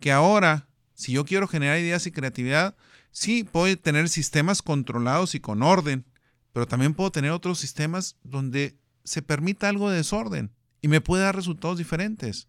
que 0.00 0.12
ahora, 0.12 0.68
si 0.94 1.12
yo 1.12 1.24
quiero 1.24 1.48
generar 1.48 1.78
ideas 1.78 2.06
y 2.06 2.12
creatividad, 2.12 2.76
sí, 3.10 3.44
puedo 3.44 3.74
tener 3.78 4.08
sistemas 4.08 4.62
controlados 4.62 5.34
y 5.34 5.40
con 5.40 5.62
orden, 5.62 6.04
pero 6.52 6.66
también 6.66 6.94
puedo 6.94 7.12
tener 7.12 7.30
otros 7.30 7.58
sistemas 7.58 8.16
donde 8.22 8.76
se 9.04 9.22
permita 9.22 9.68
algo 9.68 9.90
de 9.90 9.96
desorden 9.96 10.52
y 10.80 10.88
me 10.88 11.00
puede 11.00 11.22
dar 11.22 11.36
resultados 11.36 11.78
diferentes. 11.78 12.48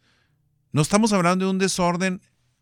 No 0.71 0.81
estamos 0.81 1.13
hablando 1.13 1.45
de 1.45 1.51
un 1.51 1.59
desorden 1.59 2.21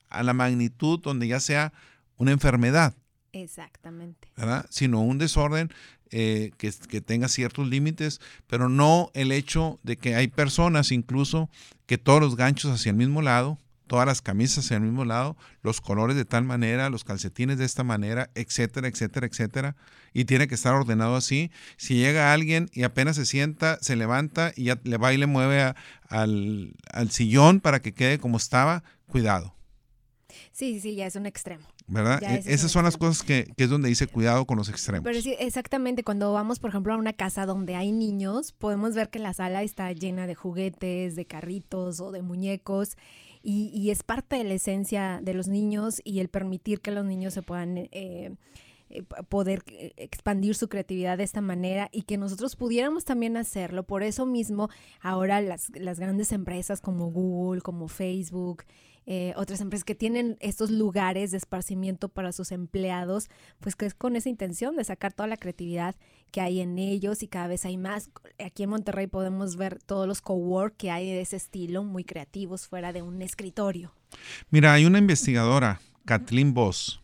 a 0.10 0.24
la 0.24 0.33
magnitud 0.33 1.00
donde 1.00 1.27
ya 1.27 1.39
sea 1.39 1.74
una 2.17 2.31
enfermedad. 2.31 2.95
Exactamente. 3.33 4.27
¿Verdad? 4.35 4.65
Sino 4.69 5.01
un 5.01 5.17
desorden 5.17 5.69
eh, 6.11 6.51
que, 6.57 6.71
que, 6.89 7.01
tenga 7.01 7.29
ciertos 7.29 7.67
límites, 7.67 8.19
pero 8.47 8.67
no 8.67 9.11
el 9.13 9.31
hecho 9.31 9.79
de 9.83 9.97
que 9.97 10.15
hay 10.15 10.27
personas 10.27 10.91
incluso 10.91 11.50
que 11.85 11.97
todos 11.97 12.19
los 12.19 12.35
ganchos 12.35 12.71
hacia 12.71 12.89
el 12.89 12.97
mismo 12.97 13.21
lado, 13.21 13.57
todas 13.91 14.05
las 14.05 14.21
camisas 14.21 14.65
hacia 14.65 14.77
el 14.77 14.83
mismo 14.83 15.03
lado, 15.03 15.35
los 15.63 15.81
colores 15.81 16.15
de 16.15 16.23
tal 16.23 16.45
manera, 16.45 16.89
los 16.89 17.03
calcetines 17.03 17.57
de 17.57 17.65
esta 17.65 17.83
manera, 17.83 18.29
etcétera, 18.35 18.88
etcétera, 18.88 19.27
etcétera, 19.27 19.75
y 20.13 20.23
tiene 20.23 20.47
que 20.47 20.55
estar 20.55 20.73
ordenado 20.73 21.17
así. 21.17 21.51
Si 21.77 21.95
llega 21.95 22.33
alguien 22.33 22.69
y 22.73 22.83
apenas 22.83 23.17
se 23.17 23.25
sienta, 23.25 23.77
se 23.81 23.97
levanta 23.97 24.53
y 24.55 24.65
ya 24.65 24.79
le 24.83 24.97
va 24.97 25.13
y 25.13 25.17
le 25.17 25.27
mueve 25.27 25.73
al, 26.07 26.73
al 26.91 27.11
sillón 27.11 27.59
para 27.59 27.81
que 27.81 27.93
quede 27.93 28.17
como 28.17 28.38
estaba, 28.38 28.83
cuidado. 29.07 29.55
Sí, 30.51 30.79
sí, 30.79 30.95
ya 30.95 31.07
es 31.07 31.15
un 31.15 31.25
extremo. 31.25 31.67
¿Verdad? 31.91 32.24
E, 32.24 32.53
esas 32.53 32.71
son 32.71 32.86
las 32.86 32.95
cosas 32.95 33.21
que, 33.21 33.51
es 33.57 33.69
donde 33.69 33.89
dice 33.89 34.07
cuidado 34.07 34.45
con 34.45 34.57
los 34.57 34.69
extremos. 34.69 35.03
Pero 35.03 35.21
sí, 35.21 35.36
exactamente, 35.39 36.03
cuando 36.03 36.31
vamos, 36.31 36.57
por 36.57 36.69
ejemplo, 36.69 36.93
a 36.93 36.98
una 36.98 37.12
casa 37.12 37.45
donde 37.45 37.75
hay 37.75 37.91
niños, 37.91 38.53
podemos 38.53 38.95
ver 38.95 39.10
que 39.10 39.19
la 39.19 39.33
sala 39.33 39.62
está 39.62 39.91
llena 39.91 40.25
de 40.25 40.33
juguetes, 40.33 41.17
de 41.17 41.25
carritos 41.25 42.00
o 42.00 42.12
de 42.12 42.21
muñecos. 42.21 42.95
Y, 43.43 43.89
es 43.89 44.03
parte 44.03 44.38
de 44.38 44.43
la 44.43 44.53
esencia 44.53 45.19
de 45.21 45.33
los 45.33 45.48
niños 45.48 46.00
y 46.05 46.19
el 46.19 46.29
permitir 46.29 46.79
que 46.79 46.91
los 46.91 47.03
niños 47.03 47.33
se 47.33 47.41
puedan 47.41 47.89
eh, 47.91 48.36
eh, 48.91 49.03
poder 49.29 49.63
eh, 49.67 49.93
expandir 49.98 50.55
su 50.55 50.69
creatividad 50.69 51.17
de 51.17 51.24
esta 51.24 51.41
manera 51.41 51.89
y 51.91 52.03
que 52.03 52.17
nosotros 52.17 52.55
pudiéramos 52.55 53.05
también 53.05 53.38
hacerlo. 53.38 53.83
Por 53.83 54.03
eso 54.03 54.25
mismo 54.25 54.69
ahora 55.01 55.41
las, 55.41 55.69
las 55.75 56.00
grandes 56.00 56.31
empresas 56.31 56.81
como 56.81 57.12
Google, 57.12 57.62
como 57.62 57.88
Facebook, 57.88 58.63
eh, 59.07 59.33
otras 59.36 59.62
empresas 59.62 59.83
que 59.83 59.95
tienen 59.95 60.38
estos 60.41 60.69
lugares 60.69 61.31
de 61.31 61.38
esparcimiento 61.38 62.07
para 62.07 62.31
sus 62.31 62.51
empleados, 62.51 63.29
pues 63.60 63.75
que 63.75 63.88
es 63.88 63.95
con 63.95 64.15
esa 64.15 64.29
intención 64.29 64.75
de 64.75 64.83
sacar 64.83 65.12
toda 65.12 65.27
la 65.27 65.38
creatividad 65.38 65.95
que 66.31 66.39
hay 66.39 66.62
en 66.62 66.77
ellos 66.77 67.24
y 67.24 67.27
cada 67.27 67.48
vez 67.48 67.65
hay 67.65 67.77
más. 67.77 68.12
Aquí 68.43 68.63
en 68.63 68.69
Monterrey 68.69 69.07
podemos 69.07 69.55
ver 69.55 69.79
todos 69.79 70.07
los 70.07 70.21
cowork 70.21 70.77
que 70.77 70.91
hay 70.91 71.07
de 71.07 71.21
ese 71.21 71.36
estilo, 71.36 71.83
muy 71.83 72.03
creativos, 72.03 72.67
fuera 72.67 72.93
de 72.93 73.01
un 73.01 73.21
escritorio. 73.21 73.91
Mira, 74.51 74.74
hay 74.74 74.86
una 74.86 75.00
investigadora, 75.00 75.81
Kathleen 76.05 76.53
Voss, 76.53 77.01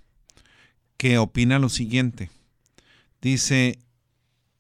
que 0.98 1.18
opina 1.18 1.60
lo 1.60 1.70
siguiente. 1.70 2.30
Dice, 3.22 3.80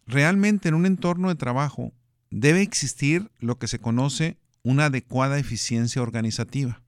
realmente 0.05 0.69
en 0.69 0.75
un 0.75 0.85
entorno 0.85 1.29
de 1.29 1.35
trabajo 1.35 1.91
debe 2.29 2.61
existir 2.61 3.29
lo 3.39 3.57
que 3.57 3.67
se 3.67 3.79
conoce 3.79 4.37
una 4.63 4.85
adecuada 4.85 5.39
eficiencia 5.39 6.01
organizativa. 6.01 6.81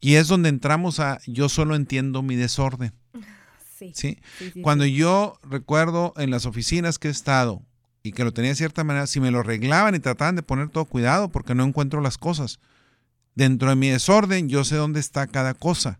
Y 0.00 0.14
es 0.14 0.28
donde 0.28 0.48
entramos 0.48 0.98
a 1.00 1.20
yo 1.26 1.48
solo 1.48 1.74
entiendo 1.74 2.22
mi 2.22 2.36
desorden. 2.36 2.92
Sí. 3.94 4.18
Cuando 4.60 4.84
yo 4.84 5.40
recuerdo 5.42 6.12
en 6.18 6.30
las 6.30 6.44
oficinas 6.44 6.98
que 6.98 7.08
he 7.08 7.10
estado 7.10 7.62
y 8.02 8.12
que 8.12 8.24
lo 8.24 8.34
tenía 8.34 8.50
de 8.50 8.56
cierta 8.56 8.84
manera, 8.84 9.06
si 9.06 9.20
me 9.20 9.30
lo 9.30 9.38
arreglaban 9.38 9.94
y 9.94 10.00
trataban 10.00 10.36
de 10.36 10.42
poner 10.42 10.68
todo 10.68 10.84
cuidado 10.84 11.30
porque 11.30 11.54
no 11.54 11.64
encuentro 11.64 12.02
las 12.02 12.18
cosas. 12.18 12.60
Dentro 13.34 13.70
de 13.70 13.76
mi 13.76 13.88
desorden 13.88 14.50
yo 14.50 14.64
sé 14.64 14.76
dónde 14.76 15.00
está 15.00 15.26
cada 15.28 15.54
cosa. 15.54 15.98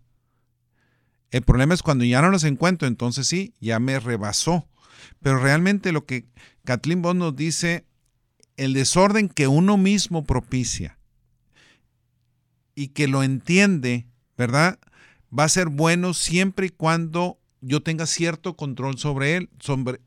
El 1.31 1.41
problema 1.43 1.73
es 1.73 1.81
cuando 1.81 2.03
ya 2.03 2.21
no 2.21 2.29
las 2.29 2.43
encuentro, 2.43 2.87
entonces 2.87 3.25
sí, 3.25 3.53
ya 3.59 3.79
me 3.79 3.99
rebasó. 3.99 4.67
Pero 5.21 5.39
realmente 5.39 5.91
lo 5.91 6.05
que 6.05 6.27
Kathleen 6.65 7.01
Bond 7.01 7.19
nos 7.19 7.35
dice, 7.35 7.85
el 8.57 8.73
desorden 8.73 9.29
que 9.29 9.47
uno 9.47 9.77
mismo 9.77 10.25
propicia 10.25 10.99
y 12.75 12.89
que 12.89 13.07
lo 13.07 13.23
entiende, 13.23 14.07
¿verdad? 14.37 14.79
Va 15.37 15.45
a 15.45 15.49
ser 15.49 15.69
bueno 15.69 16.13
siempre 16.13 16.67
y 16.67 16.69
cuando 16.69 17.39
yo 17.61 17.81
tenga 17.81 18.05
cierto 18.05 18.57
control 18.57 18.97
sobre 18.97 19.37
él, 19.37 19.49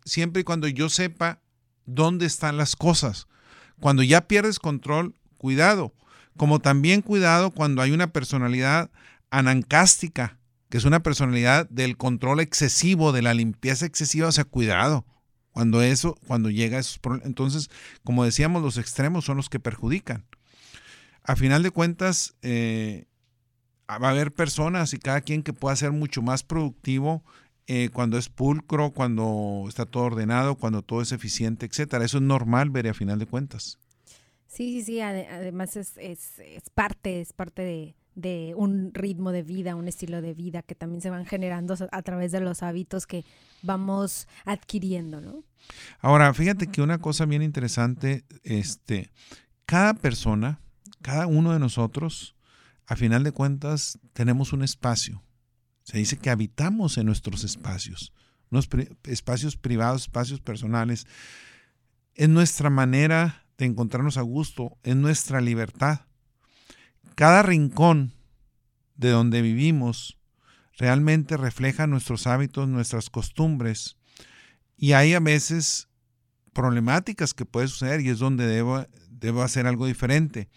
siempre 0.04 0.42
y 0.42 0.44
cuando 0.44 0.68
yo 0.68 0.88
sepa 0.88 1.40
dónde 1.86 2.26
están 2.26 2.56
las 2.56 2.76
cosas. 2.76 3.26
Cuando 3.80 4.02
ya 4.02 4.28
pierdes 4.28 4.58
control, 4.58 5.14
cuidado. 5.38 5.94
Como 6.36 6.58
también 6.58 7.00
cuidado 7.00 7.50
cuando 7.50 7.80
hay 7.80 7.92
una 7.92 8.12
personalidad 8.12 8.90
anancástica, 9.30 10.38
es 10.76 10.84
una 10.84 11.02
personalidad 11.02 11.68
del 11.70 11.96
control 11.96 12.40
excesivo, 12.40 13.12
de 13.12 13.22
la 13.22 13.34
limpieza 13.34 13.86
excesiva, 13.86 14.28
o 14.28 14.32
sea, 14.32 14.44
cuidado. 14.44 15.04
Cuando 15.50 15.82
eso, 15.82 16.16
cuando 16.26 16.50
llega 16.50 16.78
a 16.78 16.80
esos 16.80 16.98
problemas. 16.98 17.28
Entonces, 17.28 17.70
como 18.02 18.24
decíamos, 18.24 18.62
los 18.62 18.76
extremos 18.76 19.24
son 19.24 19.36
los 19.36 19.48
que 19.48 19.60
perjudican 19.60 20.24
a 21.24 21.36
final 21.36 21.62
de 21.62 21.70
cuentas, 21.70 22.36
eh, 22.42 23.06
va 23.90 24.08
a 24.08 24.10
haber 24.10 24.32
personas 24.32 24.92
y 24.92 24.98
cada 24.98 25.22
quien 25.22 25.42
que 25.42 25.52
pueda 25.52 25.74
ser 25.74 25.90
mucho 25.90 26.22
más 26.22 26.42
productivo 26.42 27.24
eh, 27.66 27.88
cuando 27.92 28.18
es 28.18 28.28
pulcro, 28.28 28.92
cuando 28.92 29.64
está 29.68 29.86
todo 29.86 30.04
ordenado, 30.04 30.56
cuando 30.56 30.82
todo 30.82 31.00
es 31.00 31.12
eficiente, 31.12 31.64
etcétera. 31.66 32.04
Eso 32.04 32.18
es 32.18 32.22
normal, 32.22 32.70
ver 32.70 32.88
a 32.88 32.94
final 32.94 33.18
de 33.18 33.26
cuentas. 33.26 33.78
Sí, 34.46 34.74
sí, 34.74 34.82
sí. 34.82 35.00
Además 35.00 35.76
es, 35.76 35.94
parte, 36.74 37.22
es 37.22 37.32
parte 37.32 37.62
de, 37.62 37.96
un 38.56 38.92
ritmo 38.94 39.32
de 39.32 39.42
vida, 39.42 39.74
un 39.74 39.88
estilo 39.88 40.22
de 40.22 40.34
vida 40.34 40.62
que 40.62 40.74
también 40.74 41.00
se 41.00 41.10
van 41.10 41.26
generando 41.26 41.74
a 41.90 42.02
través 42.02 42.32
de 42.32 42.40
los 42.40 42.62
hábitos 42.62 43.06
que 43.06 43.24
vamos 43.62 44.28
adquiriendo, 44.44 45.20
¿no? 45.20 45.42
Ahora, 46.00 46.32
fíjate 46.34 46.66
que 46.66 46.82
una 46.82 46.98
cosa 46.98 47.24
bien 47.24 47.42
interesante, 47.42 48.24
este, 48.42 49.10
cada 49.66 49.94
persona 49.94 50.60
cada 51.04 51.26
uno 51.26 51.52
de 51.52 51.58
nosotros, 51.58 52.34
a 52.86 52.96
final 52.96 53.24
de 53.24 53.32
cuentas, 53.32 53.98
tenemos 54.14 54.54
un 54.54 54.62
espacio. 54.62 55.22
Se 55.82 55.98
dice 55.98 56.16
que 56.16 56.30
habitamos 56.30 56.96
en 56.96 57.04
nuestros 57.04 57.44
espacios, 57.44 58.14
unos 58.50 58.70
espacios 59.02 59.58
privados, 59.58 60.02
espacios 60.02 60.40
personales. 60.40 61.06
Es 62.14 62.30
nuestra 62.30 62.70
manera 62.70 63.44
de 63.58 63.66
encontrarnos 63.66 64.16
a 64.16 64.22
gusto, 64.22 64.78
es 64.82 64.96
nuestra 64.96 65.42
libertad. 65.42 66.06
Cada 67.14 67.42
rincón 67.42 68.12
de 68.96 69.10
donde 69.10 69.42
vivimos 69.42 70.18
realmente 70.76 71.36
refleja 71.36 71.86
nuestros 71.86 72.26
hábitos, 72.26 72.68
nuestras 72.68 73.10
costumbres. 73.10 73.96
Y 74.76 74.92
hay 74.92 75.14
a 75.14 75.20
veces 75.20 75.88
problemáticas 76.52 77.34
que 77.34 77.46
puede 77.46 77.68
suceder 77.68 78.00
y 78.00 78.08
es 78.08 78.18
donde 78.18 78.46
debo, 78.46 78.86
debo 79.10 79.42
hacer 79.42 79.66
algo 79.66 79.86
diferente. 79.86 80.48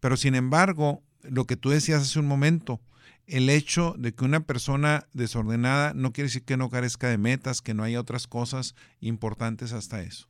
Pero 0.00 0.16
sin 0.16 0.34
embargo, 0.34 1.02
lo 1.22 1.46
que 1.46 1.56
tú 1.56 1.70
decías 1.70 2.02
hace 2.02 2.18
un 2.18 2.26
momento, 2.26 2.80
el 3.26 3.50
hecho 3.50 3.94
de 3.98 4.14
que 4.14 4.24
una 4.24 4.40
persona 4.40 5.06
desordenada 5.12 5.92
no 5.94 6.12
quiere 6.12 6.28
decir 6.28 6.44
que 6.44 6.56
no 6.56 6.70
carezca 6.70 7.08
de 7.08 7.18
metas, 7.18 7.60
que 7.60 7.74
no 7.74 7.82
haya 7.82 8.00
otras 8.00 8.26
cosas 8.26 8.74
importantes 9.00 9.72
hasta 9.72 10.02
eso. 10.02 10.28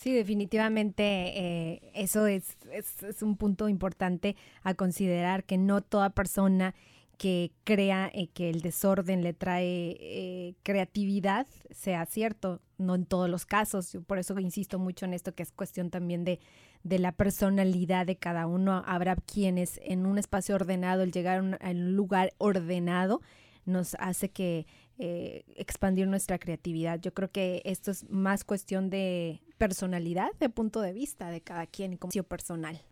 Sí, 0.00 0.14
definitivamente 0.14 1.02
eh, 1.04 1.90
eso 1.92 2.26
es, 2.26 2.56
es, 2.72 3.22
un 3.22 3.36
punto 3.36 3.68
importante 3.68 4.34
a 4.62 4.72
considerar, 4.72 5.44
que 5.44 5.58
no 5.58 5.82
toda 5.82 6.08
persona 6.08 6.74
que 7.18 7.52
crea 7.64 8.10
eh, 8.14 8.28
que 8.28 8.48
el 8.48 8.62
desorden 8.62 9.22
le 9.22 9.34
trae 9.34 9.98
eh, 10.00 10.54
creatividad 10.62 11.46
sea 11.70 12.06
cierto, 12.06 12.62
no 12.78 12.94
en 12.94 13.04
todos 13.04 13.28
los 13.28 13.44
casos. 13.44 13.92
Yo 13.92 14.02
por 14.02 14.18
eso 14.18 14.38
insisto 14.38 14.78
mucho 14.78 15.04
en 15.04 15.12
esto, 15.12 15.34
que 15.34 15.42
es 15.42 15.52
cuestión 15.52 15.90
también 15.90 16.24
de, 16.24 16.40
de 16.82 16.98
la 16.98 17.12
personalidad 17.12 18.06
de 18.06 18.16
cada 18.16 18.46
uno. 18.46 18.82
Habrá 18.86 19.16
quienes 19.16 19.78
en 19.84 20.06
un 20.06 20.16
espacio 20.16 20.54
ordenado, 20.54 21.02
el 21.02 21.12
llegar 21.12 21.40
a 21.60 21.70
un, 21.72 21.94
lugar 21.94 22.32
ordenado, 22.38 23.20
nos 23.66 23.96
hace 23.96 24.30
que 24.30 24.66
eh, 25.00 25.44
expandir 25.56 26.06
nuestra 26.06 26.38
creatividad. 26.38 27.00
Yo 27.00 27.14
creo 27.14 27.30
que 27.30 27.62
esto 27.64 27.90
es 27.90 28.08
más 28.10 28.44
cuestión 28.44 28.90
de 28.90 29.40
personalidad, 29.58 30.30
de 30.38 30.48
punto 30.48 30.80
de 30.80 30.92
vista 30.92 31.30
de 31.30 31.40
cada 31.40 31.66
quien 31.66 31.92
y 31.92 31.96
como 31.96 32.10
personal. 32.24 32.82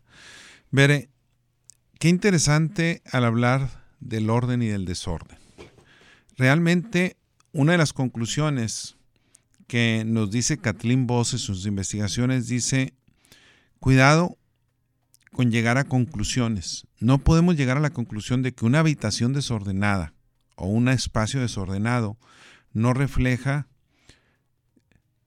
Veré, 0.70 1.08
qué 1.98 2.08
interesante 2.08 3.02
al 3.12 3.24
hablar 3.24 3.84
del 4.00 4.30
orden 4.30 4.62
y 4.62 4.68
del 4.68 4.84
desorden. 4.84 5.38
Realmente, 6.36 7.16
una 7.52 7.72
de 7.72 7.78
las 7.78 7.92
conclusiones 7.92 8.96
que 9.66 10.04
nos 10.06 10.30
dice 10.30 10.58
Kathleen 10.58 11.06
Voss 11.06 11.34
en 11.34 11.38
sus 11.38 11.66
investigaciones 11.66 12.48
dice 12.48 12.94
Cuidado 13.80 14.36
con 15.32 15.50
llegar 15.52 15.78
a 15.78 15.84
conclusiones. 15.84 16.86
No 16.98 17.18
podemos 17.18 17.56
llegar 17.56 17.76
a 17.76 17.80
la 17.80 17.90
conclusión 17.90 18.42
de 18.42 18.52
que 18.52 18.64
una 18.64 18.80
habitación 18.80 19.32
desordenada 19.32 20.14
o 20.58 20.66
un 20.66 20.88
espacio 20.88 21.40
desordenado 21.40 22.18
no 22.72 22.92
refleja 22.92 23.68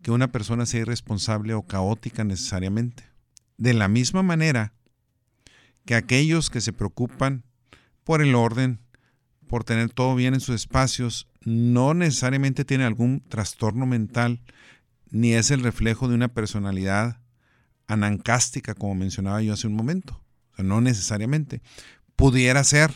que 0.02 0.12
una 0.12 0.32
persona 0.32 0.66
sea 0.66 0.82
irresponsable 0.82 1.54
o 1.54 1.64
caótica 1.64 2.24
necesariamente. 2.24 3.04
De 3.58 3.74
la 3.74 3.88
misma 3.88 4.24
manera 4.24 4.74
que 5.86 5.96
aquellos 5.96 6.50
que 6.50 6.62
se 6.62 6.74
preocupan 6.74 7.44
por 8.04 8.22
el 8.22 8.36
orden, 8.36 8.80
por 9.48 9.64
tener 9.64 9.90
todo 9.90 10.16
bien 10.16 10.34
en 10.34 10.40
sus 10.40 10.56
espacios, 10.56 11.28
no 11.44 11.94
necesariamente 11.94 12.66
tienen 12.66 12.88
algún 12.88 13.22
trastorno 13.28 13.86
mental, 13.86 14.42
ni 15.10 15.34
es 15.34 15.52
el 15.52 15.62
reflejo 15.62 16.08
de 16.08 16.16
una 16.16 16.30
personalidad 16.30 17.22
anancástica, 17.88 18.74
como 18.74 18.96
mencionaba 18.96 19.42
yo 19.42 19.54
hace 19.54 19.68
un 19.68 19.76
momento. 19.76 20.24
no 20.58 20.82
necesariamente. 20.82 21.62
Pudiera 22.16 22.64
ser, 22.64 22.92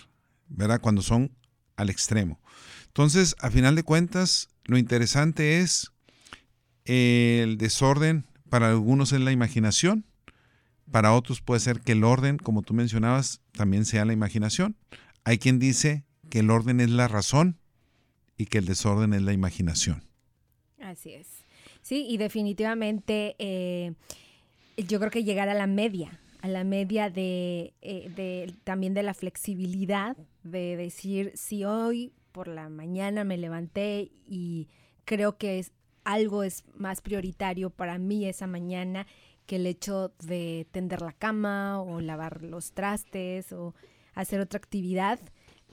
¿verdad? 0.48 0.82
Cuando 0.82 1.02
son 1.02 1.32
al 1.76 1.90
extremo. 1.90 2.40
Entonces, 2.88 3.36
a 3.40 3.52
final 3.52 3.76
de 3.76 3.84
cuentas, 3.84 4.50
lo 4.66 4.78
interesante 4.78 5.60
es 5.60 5.92
El 6.86 7.58
desorden 7.58 8.26
para 8.50 8.70
algunos 8.70 9.12
es 9.12 9.20
la 9.20 9.32
imaginación, 9.32 10.06
para 10.92 11.14
otros 11.14 11.42
puede 11.42 11.60
ser 11.60 11.82
que 11.82 11.94
el 11.94 12.04
orden, 12.04 12.38
como 12.38 12.62
tú 12.62 12.74
mencionabas, 12.74 13.42
también 13.52 13.86
sea 13.86 14.06
la 14.06 14.14
imaginación. 14.14 14.76
Hay 15.24 15.40
quien 15.40 15.60
dice 15.60 16.06
que 16.30 16.40
el 16.40 16.52
orden 16.52 16.80
es 16.80 16.90
la 16.90 17.08
razón 17.08 17.58
y 18.38 18.46
que 18.46 18.60
el 18.60 18.66
desorden 18.66 19.14
es 19.14 19.24
la 19.24 19.34
imaginación. 19.34 20.04
Así 20.80 21.14
es. 21.14 21.28
Sí, 21.82 22.06
y 22.08 22.18
definitivamente 22.18 23.36
eh, 23.40 23.94
yo 24.78 25.00
creo 25.00 25.12
que 25.12 25.24
llegar 25.24 25.50
a 25.50 25.54
la 25.54 25.68
media, 25.68 26.20
a 26.42 26.48
la 26.48 26.64
media 26.64 27.10
de, 27.10 27.74
eh, 27.82 28.12
de, 28.16 28.54
también 28.64 28.94
de 28.94 29.04
la 29.04 29.14
flexibilidad, 29.14 30.16
de 30.46 30.78
decir, 30.78 31.32
si 31.36 31.66
hoy 31.66 32.14
por 32.32 32.48
la 32.48 32.70
mañana 32.70 33.24
me 33.24 33.38
levanté 33.38 34.12
y 34.26 34.70
creo 35.04 35.38
que 35.38 35.60
es, 35.60 35.72
algo 36.04 36.44
es 36.44 36.64
más 36.76 37.02
prioritario 37.02 37.72
para 37.72 37.98
mí 37.98 38.26
esa 38.26 38.46
mañana 38.46 39.08
que 39.48 39.56
el 39.58 39.66
hecho 39.66 40.14
de 40.24 40.68
tender 40.72 41.02
la 41.02 41.14
cama 41.14 41.82
o 41.82 42.00
lavar 42.00 42.44
los 42.44 42.74
trastes 42.74 43.52
o 43.52 43.74
hacer 44.14 44.40
otra 44.40 44.58
actividad, 44.58 45.20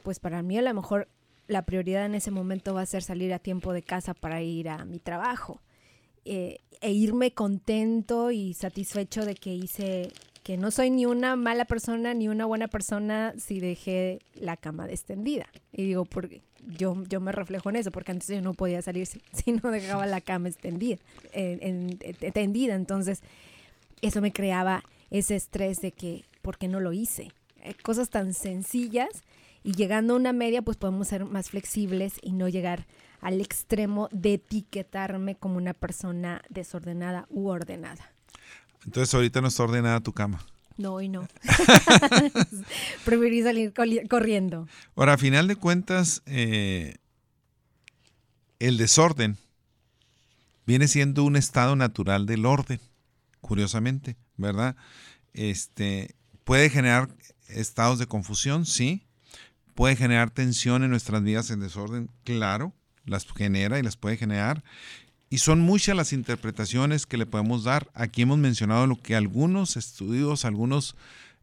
pues 0.02 0.20
para 0.20 0.42
mí 0.42 0.58
a 0.58 0.62
lo 0.62 0.74
mejor 0.74 1.08
la 1.48 1.64
prioridad 1.64 2.06
en 2.06 2.14
ese 2.14 2.30
momento 2.30 2.74
va 2.74 2.80
a 2.80 2.86
ser 2.86 3.02
salir 3.02 3.32
a 3.34 3.38
tiempo 3.38 3.72
de 3.72 3.82
casa 3.82 4.14
para 4.14 4.42
ir 4.42 4.68
a 4.68 4.84
mi 4.84 4.98
trabajo 4.98 5.60
eh, 6.24 6.60
e 6.80 6.92
irme 6.92 7.34
contento 7.34 8.30
y 8.30 8.54
satisfecho 8.54 9.24
de 9.24 9.34
que 9.34 9.54
hice, 9.54 10.12
que 10.42 10.56
no 10.56 10.70
soy 10.70 10.90
ni 10.90 11.06
una 11.06 11.36
mala 11.36 11.64
persona 11.64 12.14
ni 12.14 12.28
una 12.28 12.46
buena 12.46 12.68
persona 12.68 13.32
si 13.38 13.60
dejé 13.60 14.18
la 14.34 14.56
cama 14.56 14.86
extendida. 14.86 15.46
Y 15.72 15.84
digo, 15.84 16.04
porque 16.04 16.42
yo, 16.66 17.02
yo 17.08 17.20
me 17.20 17.32
reflejo 17.32 17.70
en 17.70 17.76
eso, 17.76 17.90
porque 17.90 18.12
antes 18.12 18.28
yo 18.28 18.40
no 18.42 18.54
podía 18.54 18.82
salir 18.82 19.06
si, 19.06 19.52
no 19.62 19.70
dejaba 19.70 20.06
la 20.06 20.20
cama 20.20 20.48
extendida, 20.48 20.98
en, 21.32 21.98
tendida. 22.32 22.74
Entonces, 22.74 23.22
eso 24.00 24.20
me 24.20 24.32
creaba 24.32 24.82
ese 25.10 25.36
estrés 25.36 25.80
de 25.80 25.92
que, 25.92 26.24
¿por 26.42 26.58
qué 26.58 26.68
no 26.68 26.80
lo 26.80 26.92
hice? 26.92 27.30
Eh, 27.62 27.74
cosas 27.82 28.10
tan 28.10 28.34
sencillas 28.34 29.22
y 29.62 29.74
llegando 29.74 30.14
a 30.14 30.16
una 30.16 30.32
media, 30.32 30.62
pues 30.62 30.76
podemos 30.76 31.06
ser 31.06 31.24
más 31.24 31.50
flexibles 31.50 32.14
y 32.20 32.32
no 32.32 32.48
llegar 32.48 32.86
al 33.20 33.40
extremo 33.40 34.08
de 34.10 34.34
etiquetarme 34.34 35.36
como 35.36 35.56
una 35.56 35.74
persona 35.74 36.42
desordenada 36.48 37.26
u 37.30 37.48
ordenada. 37.48 38.12
Entonces 38.84 39.14
ahorita 39.14 39.40
no 39.40 39.48
está 39.48 39.62
ordenada 39.62 40.00
tu 40.00 40.12
cama. 40.12 40.44
No, 40.76 41.00
y 41.00 41.08
no. 41.08 41.28
Preferí 43.04 43.42
salir 43.42 43.72
corriendo. 44.08 44.68
Ahora, 44.96 45.14
a 45.14 45.18
final 45.18 45.46
de 45.46 45.56
cuentas, 45.56 46.22
eh, 46.26 46.96
el 48.58 48.78
desorden 48.78 49.36
viene 50.66 50.88
siendo 50.88 51.24
un 51.24 51.36
estado 51.36 51.76
natural 51.76 52.26
del 52.26 52.46
orden, 52.46 52.80
curiosamente, 53.40 54.16
¿verdad? 54.36 54.76
Este, 55.34 56.14
puede 56.44 56.70
generar 56.70 57.08
estados 57.48 57.98
de 57.98 58.06
confusión, 58.06 58.66
sí, 58.66 59.02
puede 59.74 59.96
generar 59.96 60.30
tensión 60.30 60.84
en 60.84 60.90
nuestras 60.90 61.22
vidas 61.22 61.50
en 61.50 61.60
desorden, 61.60 62.10
claro, 62.24 62.72
las 63.04 63.26
genera 63.26 63.78
y 63.78 63.82
las 63.82 63.96
puede 63.96 64.16
generar. 64.16 64.62
Y 65.32 65.38
son 65.38 65.60
muchas 65.60 65.96
las 65.96 66.12
interpretaciones 66.12 67.06
que 67.06 67.16
le 67.16 67.24
podemos 67.24 67.64
dar. 67.64 67.90
Aquí 67.94 68.20
hemos 68.20 68.36
mencionado 68.36 68.86
lo 68.86 69.00
que 69.00 69.16
algunos 69.16 69.78
estudios, 69.78 70.44
algunos 70.44 70.94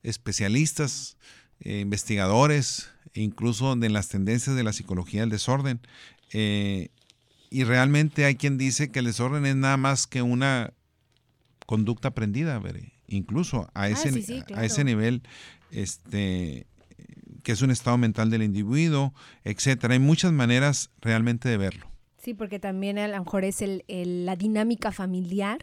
especialistas, 0.03 1.17
eh, 1.61 1.79
investigadores, 1.79 2.91
incluso 3.15 3.75
de 3.75 3.89
las 3.89 4.07
tendencias 4.07 4.55
de 4.55 4.61
la 4.61 4.73
psicología 4.73 5.21
del 5.21 5.31
desorden. 5.31 5.79
Eh, 6.33 6.89
y 7.49 7.63
realmente 7.63 8.25
hay 8.25 8.35
quien 8.35 8.59
dice 8.59 8.91
que 8.91 8.99
el 8.99 9.05
desorden 9.05 9.47
es 9.47 9.55
nada 9.55 9.77
más 9.77 10.05
que 10.05 10.21
una 10.21 10.71
conducta 11.65 12.09
aprendida, 12.09 12.61
incluso 13.07 13.71
a 13.73 13.85
ah, 13.85 13.89
ese, 13.89 14.45
a 14.53 14.65
ese 14.65 14.83
nivel 14.83 15.23
este, 15.71 16.67
que 17.41 17.53
es 17.53 17.63
un 17.63 17.71
estado 17.71 17.97
mental 17.97 18.29
del 18.29 18.43
individuo, 18.43 19.15
etcétera. 19.43 19.95
Hay 19.95 19.99
muchas 19.99 20.31
maneras 20.31 20.91
realmente 21.01 21.49
de 21.49 21.57
verlo. 21.57 21.88
Sí, 22.21 22.33
porque 22.33 22.59
también 22.59 22.97
a 22.97 23.07
lo 23.07 23.17
mejor 23.23 23.45
es 23.45 23.61
el, 23.61 23.83
la 24.25 24.35
dinámica 24.35 24.91
familiar 24.91 25.59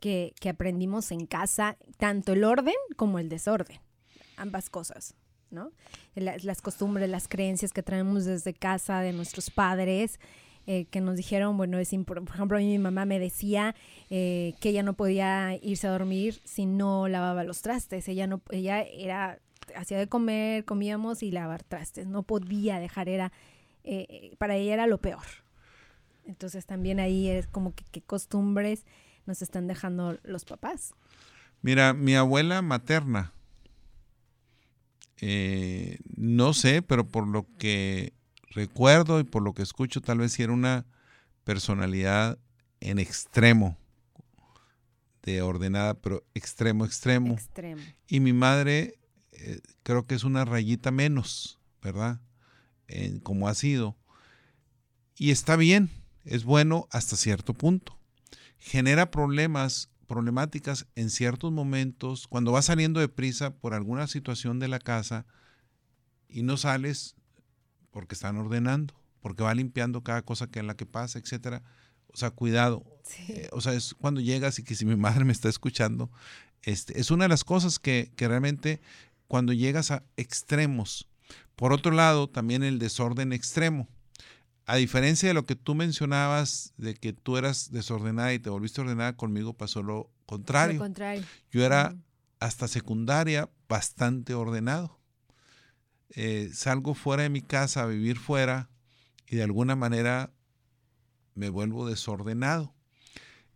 que, 0.00 0.32
aprendimos 0.48 1.12
en 1.12 1.26
casa, 1.26 1.76
tanto 1.98 2.32
el 2.32 2.44
orden 2.44 2.74
como 2.96 3.18
el 3.18 3.28
desorden, 3.28 3.78
ambas 4.36 4.70
cosas. 4.70 5.14
¿no? 5.50 5.72
Las, 6.14 6.60
costumbres, 6.60 7.08
las 7.08 7.26
creencias 7.26 7.72
que 7.72 7.82
traemos 7.82 8.24
desde 8.26 8.52
casa 8.52 9.00
de 9.00 9.12
nuestros 9.12 9.50
padres, 9.50 10.20
eh, 10.66 10.84
que 10.86 11.00
nos 11.00 11.16
dijeron, 11.16 11.56
bueno, 11.56 11.78
es 11.78 11.90
por 12.06 12.18
ejemplo, 12.18 12.58
a 12.58 12.60
mí 12.60 12.66
mi 12.66 12.78
mamá 12.78 13.06
me 13.06 13.18
decía 13.18 13.74
eh, 14.10 14.54
que 14.60 14.68
ella 14.68 14.82
no 14.82 14.92
podía 14.92 15.58
irse 15.62 15.86
a 15.86 15.90
dormir 15.90 16.42
si 16.44 16.66
no 16.66 17.08
lavaba 17.08 17.44
los 17.44 17.62
trastes, 17.62 18.06
ella 18.08 18.26
no, 18.26 18.42
ella 18.50 18.82
era 18.82 19.38
hacía 19.74 19.98
de 19.98 20.08
comer, 20.08 20.64
comíamos 20.64 21.22
y 21.22 21.30
lavar 21.30 21.62
trastes. 21.62 22.06
No 22.06 22.22
podía 22.22 22.78
dejar, 22.80 23.08
era, 23.08 23.32
eh, 23.84 24.34
para 24.38 24.56
ella 24.56 24.74
era 24.74 24.86
lo 24.86 24.98
peor. 24.98 25.24
Entonces 26.28 26.66
también 26.66 27.00
ahí 27.00 27.28
es 27.28 27.46
como 27.46 27.74
que 27.74 27.84
qué 27.90 28.02
costumbres 28.02 28.84
nos 29.24 29.40
están 29.40 29.66
dejando 29.66 30.18
los 30.22 30.44
papás. 30.44 30.92
Mira, 31.62 31.94
mi 31.94 32.14
abuela 32.14 32.60
materna, 32.60 33.32
eh, 35.20 35.98
no 36.16 36.52
sé, 36.52 36.82
pero 36.82 37.08
por 37.08 37.26
lo 37.26 37.46
que 37.58 38.12
recuerdo 38.50 39.20
y 39.20 39.24
por 39.24 39.42
lo 39.42 39.54
que 39.54 39.62
escucho, 39.62 40.02
tal 40.02 40.18
vez 40.18 40.32
sí 40.32 40.42
era 40.42 40.52
una 40.52 40.84
personalidad 41.44 42.38
en 42.80 42.98
extremo, 42.98 43.78
de 45.22 45.40
ordenada, 45.40 45.94
pero 45.94 46.24
extremo, 46.34 46.84
extremo. 46.84 47.34
extremo. 47.34 47.82
Y 48.06 48.20
mi 48.20 48.34
madre 48.34 48.98
eh, 49.32 49.60
creo 49.82 50.06
que 50.06 50.14
es 50.14 50.24
una 50.24 50.44
rayita 50.44 50.90
menos, 50.90 51.58
¿verdad? 51.82 52.20
como 53.22 53.48
ha 53.48 53.54
sido. 53.54 53.96
Y 55.16 55.30
está 55.30 55.56
bien, 55.56 55.90
es 56.28 56.44
bueno 56.44 56.88
hasta 56.90 57.16
cierto 57.16 57.54
punto. 57.54 57.98
Genera 58.58 59.10
problemas, 59.10 59.90
problemáticas 60.06 60.86
en 60.94 61.10
ciertos 61.10 61.52
momentos, 61.52 62.26
cuando 62.28 62.52
vas 62.52 62.66
saliendo 62.66 63.00
de 63.00 63.08
prisa 63.08 63.54
por 63.56 63.74
alguna 63.74 64.06
situación 64.06 64.58
de 64.58 64.68
la 64.68 64.78
casa 64.78 65.26
y 66.28 66.42
no 66.42 66.56
sales 66.56 67.16
porque 67.90 68.14
están 68.14 68.36
ordenando, 68.36 68.94
porque 69.20 69.42
va 69.42 69.54
limpiando 69.54 70.02
cada 70.02 70.22
cosa 70.22 70.48
que 70.48 70.58
en 70.58 70.66
la 70.66 70.76
que 70.76 70.86
pasa, 70.86 71.18
etcétera. 71.18 71.62
O 72.12 72.16
sea, 72.16 72.30
cuidado. 72.30 72.84
Eh, 73.28 73.48
o 73.52 73.60
sea, 73.60 73.74
es 73.74 73.94
cuando 73.94 74.20
llegas 74.20 74.58
y 74.58 74.64
que 74.64 74.74
si 74.74 74.84
mi 74.84 74.96
madre 74.96 75.24
me 75.24 75.32
está 75.32 75.48
escuchando, 75.48 76.10
este, 76.62 77.00
es 77.00 77.10
una 77.10 77.24
de 77.24 77.28
las 77.28 77.44
cosas 77.44 77.78
que, 77.78 78.12
que 78.16 78.28
realmente 78.28 78.80
cuando 79.26 79.52
llegas 79.52 79.90
a 79.90 80.04
extremos. 80.16 81.08
Por 81.54 81.72
otro 81.72 81.92
lado, 81.92 82.28
también 82.28 82.62
el 82.62 82.78
desorden 82.78 83.32
extremo. 83.32 83.88
A 84.68 84.76
diferencia 84.76 85.28
de 85.28 85.34
lo 85.34 85.46
que 85.46 85.56
tú 85.56 85.74
mencionabas, 85.74 86.74
de 86.76 86.94
que 86.94 87.14
tú 87.14 87.38
eras 87.38 87.72
desordenada 87.72 88.34
y 88.34 88.38
te 88.38 88.50
volviste 88.50 88.82
ordenada, 88.82 89.16
conmigo 89.16 89.54
pasó 89.54 89.82
lo 89.82 90.12
contrario. 90.26 90.78
Yo 91.50 91.64
era 91.64 91.96
hasta 92.38 92.68
secundaria 92.68 93.48
bastante 93.66 94.34
ordenado. 94.34 95.00
Eh, 96.10 96.50
salgo 96.52 96.92
fuera 96.92 97.22
de 97.22 97.30
mi 97.30 97.40
casa 97.40 97.82
a 97.82 97.86
vivir 97.86 98.18
fuera 98.18 98.68
y 99.26 99.36
de 99.36 99.42
alguna 99.42 99.74
manera 99.74 100.34
me 101.34 101.48
vuelvo 101.48 101.88
desordenado. 101.88 102.74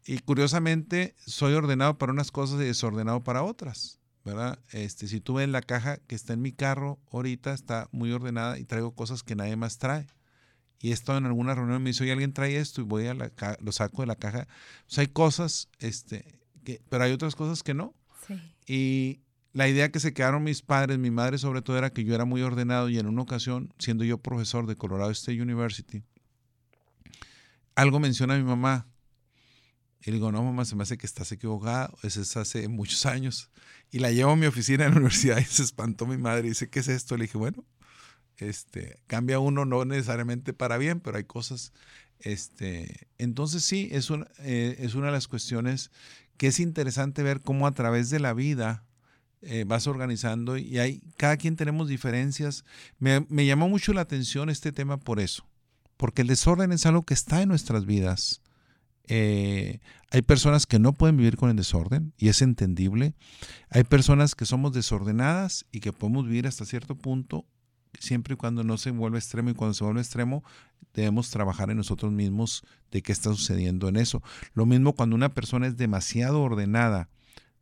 Y 0.07 0.21
curiosamente 0.21 1.15
soy 1.27 1.53
ordenado 1.53 1.99
para 1.99 2.13
unas 2.13 2.31
cosas 2.31 2.59
y 2.63 2.65
desordenado 2.65 3.23
para 3.23 3.43
otras. 3.43 4.01
¿verdad? 4.25 4.59
Este, 4.71 5.07
si 5.09 5.21
tú 5.21 5.35
ves 5.35 5.49
la 5.51 5.61
caja 5.61 5.99
que 6.07 6.15
está 6.15 6.33
en 6.33 6.41
mi 6.41 6.53
carro 6.53 6.99
ahorita, 7.11 7.53
está 7.53 7.91
muy 7.93 8.13
ordenada 8.13 8.59
y 8.59 8.65
traigo 8.65 8.95
cosas 8.95 9.23
que 9.23 9.35
nadie 9.35 9.57
más 9.57 9.77
trae. 9.77 10.07
Y 10.83 10.91
he 10.91 10.93
estado 10.93 11.17
en 11.19 11.27
alguna 11.27 11.55
reunión 11.55 11.81
y 11.81 11.85
me 11.85 11.91
dice, 11.91 12.03
oye, 12.03 12.11
alguien 12.11 12.33
trae 12.33 12.57
esto 12.57 12.81
y 12.81 12.85
voy 12.85 13.07
a 13.07 13.15
la 13.15 13.31
lo 13.61 13.71
saco 13.71 14.03
de 14.03 14.07
la 14.07 14.17
caja. 14.17 14.49
O 14.89 14.91
sea, 14.91 15.03
hay 15.03 15.07
cosas, 15.07 15.69
este, 15.79 16.41
que, 16.65 16.83
pero 16.89 17.05
hay 17.05 17.13
otras 17.13 17.37
cosas 17.37 17.63
que 17.63 17.73
no. 17.73 17.95
Y 18.67 19.21
la 19.53 19.69
idea 19.69 19.93
que 19.93 20.01
se 20.01 20.13
quedaron 20.13 20.43
mis 20.43 20.61
padres, 20.63 20.99
mi 20.99 21.13
madre 21.13 21.39
sobre 21.39 21.63
todo, 21.63 21.79
era 21.79 21.93
que 21.93 22.03
yo 22.03 22.17
era 22.17 22.25
muy 22.25 22.43
ordenado 22.43 22.89
y 22.89 22.99
en 22.99 23.07
una 23.07 23.23
ocasión, 23.23 23.73
siendo 23.79 24.03
yo 24.03 24.19
profesor 24.19 24.67
de 24.67 24.75
Colorado 24.75 25.13
State 25.13 25.41
University, 25.41 26.03
algo 27.77 28.01
menciona 28.01 28.35
a 28.35 28.39
mi 28.39 28.45
mamá. 28.45 28.89
Y 30.01 30.11
le 30.11 30.17
digo, 30.17 30.33
no, 30.33 30.43
mamá, 30.43 30.65
se 30.65 30.75
me 30.75 30.83
hace 30.83 30.99
que 30.99 31.07
estás 31.07 31.31
equivocada. 31.31 31.93
Eso 32.03 32.21
es 32.23 32.37
hace 32.37 32.67
muchos 32.67 33.07
años. 33.07 33.53
Y 33.93 34.01
la 34.01 34.11
llevo 34.11 34.33
a 34.33 34.37
mi 34.37 34.47
oficina 34.47 34.85
en 34.85 34.91
la 34.91 34.97
universidad 34.97 35.39
y 35.39 35.45
se 35.45 35.63
espantó 35.63 36.07
mi 36.07 36.17
madre 36.17 36.47
y 36.47 36.51
dice, 36.51 36.69
¿qué 36.69 36.81
es 36.81 36.89
esto? 36.89 37.17
Le 37.17 37.27
dije, 37.27 37.39
bueno, 37.39 37.65
este, 38.49 38.99
cambia 39.07 39.39
uno 39.39 39.65
no 39.65 39.85
necesariamente 39.85 40.53
para 40.53 40.79
bien, 40.79 41.01
pero 41.01 41.17
hay 41.17 41.25
cosas. 41.25 41.73
Este, 42.19 43.09
entonces 43.19 43.65
sí, 43.65 43.89
es 43.93 44.11
una, 44.11 44.29
eh, 44.39 44.77
es 44.79 44.95
una 44.95 45.07
de 45.07 45.13
las 45.13 45.29
cuestiones 45.29 45.91
que 46.37 46.49
es 46.49 46.61
interesante 46.61 47.23
ver 47.23 47.41
cómo 47.41 47.67
a 47.67 47.73
través 47.73 48.11
de 48.11 48.21
la 48.21 48.33
vida 48.35 48.85
eh, 49.43 49.65
vas 49.67 49.87
organizando 49.87 50.57
y 50.57 50.79
hay, 50.79 51.03
cada 51.17 51.37
quien 51.37 51.57
tenemos 51.57 51.89
diferencias. 51.89 52.65
Me, 52.99 53.27
me 53.29 53.45
llamó 53.45 53.69
mucho 53.69 53.93
la 53.93 54.03
atención 54.03 54.51
este 54.51 54.73
tema 54.73 54.99
por 54.99 55.19
eso, 55.21 55.47
porque 55.97 56.23
el 56.23 56.29
desorden 56.29 56.73
es 56.73 56.87
algo 56.87 57.03
que 57.03 57.15
está 57.15 57.43
en 57.43 57.49
nuestras 57.49 57.87
vidas 57.87 58.41
Eh, 59.09 59.81
hay 60.11 60.23
personas 60.23 60.67
que 60.67 60.79
no 60.79 60.93
pueden 60.93 61.17
vivir 61.17 61.37
con 61.37 61.51
el 61.51 61.57
desorden 61.57 62.13
y 62.17 62.29
es 62.29 62.41
entendible. 62.41 63.15
Hay 63.69 63.85
personas 63.85 64.35
que 64.35 64.47
somos 64.47 64.73
desordenadas 64.73 65.65
y 65.73 65.81
que 65.81 65.93
podemos 65.93 66.25
vivir 66.27 66.47
hasta 66.47 66.65
cierto 66.65 66.95
punto 66.95 67.45
siempre 67.99 68.35
y 68.35 68.37
cuando 68.37 68.65
no 68.65 68.79
se 68.79 68.91
vuelve 68.91 69.19
extremo 69.19 69.51
y 69.51 69.55
cuando 69.55 69.75
se 69.75 69.85
vuelve 69.85 70.01
extremo 70.01 70.43
debemos 70.95 71.31
trabajar 71.31 71.71
en 71.71 71.79
nosotros 71.79 72.13
mismos 72.13 72.65
de 72.91 73.03
qué 73.03 73.13
está 73.13 73.31
sucediendo 73.31 73.89
en 73.89 73.97
eso. 73.97 74.23
Lo 74.55 74.67
mismo 74.67 74.95
cuando 74.95 75.17
una 75.17 75.31
persona 75.31 75.67
es 75.67 75.77
demasiado 75.77 76.43
ordenada, 76.43 77.09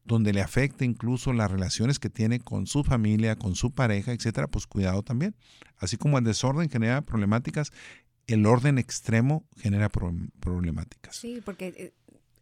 donde 0.04 0.32
le 0.32 0.40
afecta 0.40 0.84
incluso 0.84 1.32
las 1.32 1.50
relaciones 1.50 1.98
que 1.98 2.10
tiene 2.10 2.40
con 2.40 2.66
su 2.66 2.82
familia, 2.82 3.36
con 3.36 3.54
su 3.54 3.70
pareja, 3.70 4.12
etcétera, 4.12 4.48
pues 4.48 4.66
cuidado 4.66 5.02
también. 5.02 5.36
Así 5.78 5.96
como 5.96 6.18
el 6.18 6.24
desorden 6.24 6.68
genera 6.68 7.02
problemáticas, 7.02 7.72
el 8.26 8.46
orden 8.46 8.78
extremo 8.78 9.44
genera 9.56 9.88
problemáticas. 9.88 11.16
Sí, 11.16 11.40
porque 11.44 11.74
eh, 11.76 11.92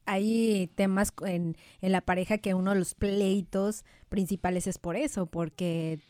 hay 0.07 0.71
temas 0.75 1.13
en, 1.27 1.57
en 1.81 1.93
la 1.93 2.01
pareja 2.01 2.39
que 2.39 2.55
uno 2.55 2.73
de 2.73 2.79
los 2.79 2.95
pleitos 2.95 3.85
principales 4.09 4.67
es 4.67 4.79
por 4.79 4.97
eso, 4.97 5.27
porque 5.27 6.01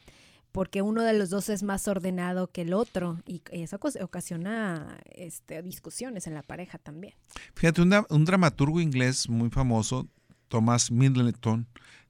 porque 0.53 0.83
uno 0.83 1.03
de 1.03 1.13
los 1.13 1.31
dos 1.31 1.49
es 1.49 1.63
más 1.63 1.89
ordenado 1.89 2.49
que 2.51 2.63
el 2.63 2.73
otro 2.73 3.21
y 3.27 3.43
eso 3.51 3.79
ocasiona 4.01 4.99
este, 5.11 5.63
discusiones 5.63 6.27
en 6.27 6.35
la 6.35 6.43
pareja 6.43 6.79
también. 6.79 7.15
Fíjate, 7.55 7.83
un 7.83 8.25
dramaturgo 8.25 8.81
inglés 8.81 9.29
muy 9.29 9.51
famoso, 9.51 10.09
Thomas 10.49 10.91
Middleton, 10.91 11.67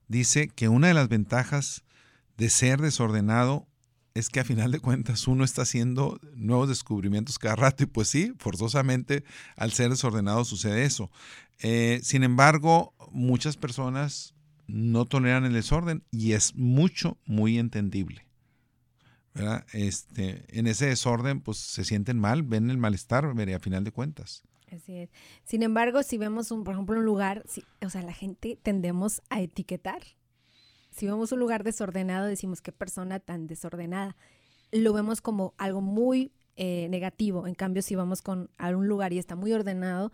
dice 0.07 0.48
que 0.48 0.68
una 0.68 0.88
de 0.88 0.94
las 0.94 1.09
ventajas 1.09 1.85
de 2.37 2.48
ser 2.48 2.81
desordenado 2.81 3.66
es 4.14 4.31
que 4.31 4.40
a 4.40 4.44
final 4.44 4.72
de 4.72 4.81
cuentas 4.81 5.29
uno 5.29 5.44
está 5.44 5.62
haciendo 5.62 6.18
nuevos 6.35 6.68
descubrimientos 6.68 7.38
cada 7.38 7.57
rato 7.57 7.85
y 7.85 7.87
pues 7.87 8.09
sí, 8.09 8.33
forzosamente 8.38 9.24
al 9.57 9.72
ser 9.72 9.90
desordenado 9.90 10.44
sucede 10.44 10.85
eso. 10.85 11.11
Eh, 11.61 12.01
sin 12.03 12.24
embargo, 12.24 12.94
muchas 13.11 13.57
personas 13.57 14.35
no 14.66 15.05
toleran 15.05 15.44
el 15.44 15.53
desorden 15.53 16.05
y 16.11 16.33
es 16.33 16.55
mucho, 16.55 17.16
muy 17.27 17.59
entendible. 17.59 18.27
Este, 19.72 20.44
en 20.48 20.66
ese 20.66 20.86
desorden, 20.86 21.40
pues 21.40 21.58
se 21.58 21.84
sienten 21.84 22.18
mal, 22.18 22.42
ven 22.42 22.70
el 22.70 22.78
malestar, 22.78 23.24
a 23.24 23.58
final 23.60 23.84
de 23.84 23.92
cuentas. 23.92 24.42
Así 24.74 24.96
es. 24.96 25.10
Sin 25.44 25.62
embargo, 25.62 26.02
si 26.02 26.18
vemos, 26.18 26.50
un, 26.50 26.64
por 26.64 26.74
ejemplo, 26.74 26.98
un 26.98 27.04
lugar, 27.04 27.44
o 27.80 27.90
sea, 27.90 28.02
la 28.02 28.12
gente 28.12 28.58
tendemos 28.62 29.22
a 29.30 29.40
etiquetar. 29.40 30.02
Si 30.90 31.06
vemos 31.06 31.32
un 31.32 31.38
lugar 31.38 31.64
desordenado, 31.64 32.26
decimos 32.26 32.60
qué 32.60 32.72
persona 32.72 33.20
tan 33.20 33.46
desordenada. 33.46 34.16
Lo 34.72 34.92
vemos 34.92 35.20
como 35.20 35.54
algo 35.56 35.80
muy 35.80 36.32
eh, 36.56 36.88
negativo. 36.90 37.46
En 37.46 37.54
cambio, 37.54 37.82
si 37.82 37.94
vamos 37.94 38.20
con 38.20 38.50
a 38.58 38.68
un 38.70 38.88
lugar 38.88 39.12
y 39.12 39.18
está 39.18 39.36
muy 39.36 39.52
ordenado, 39.52 40.12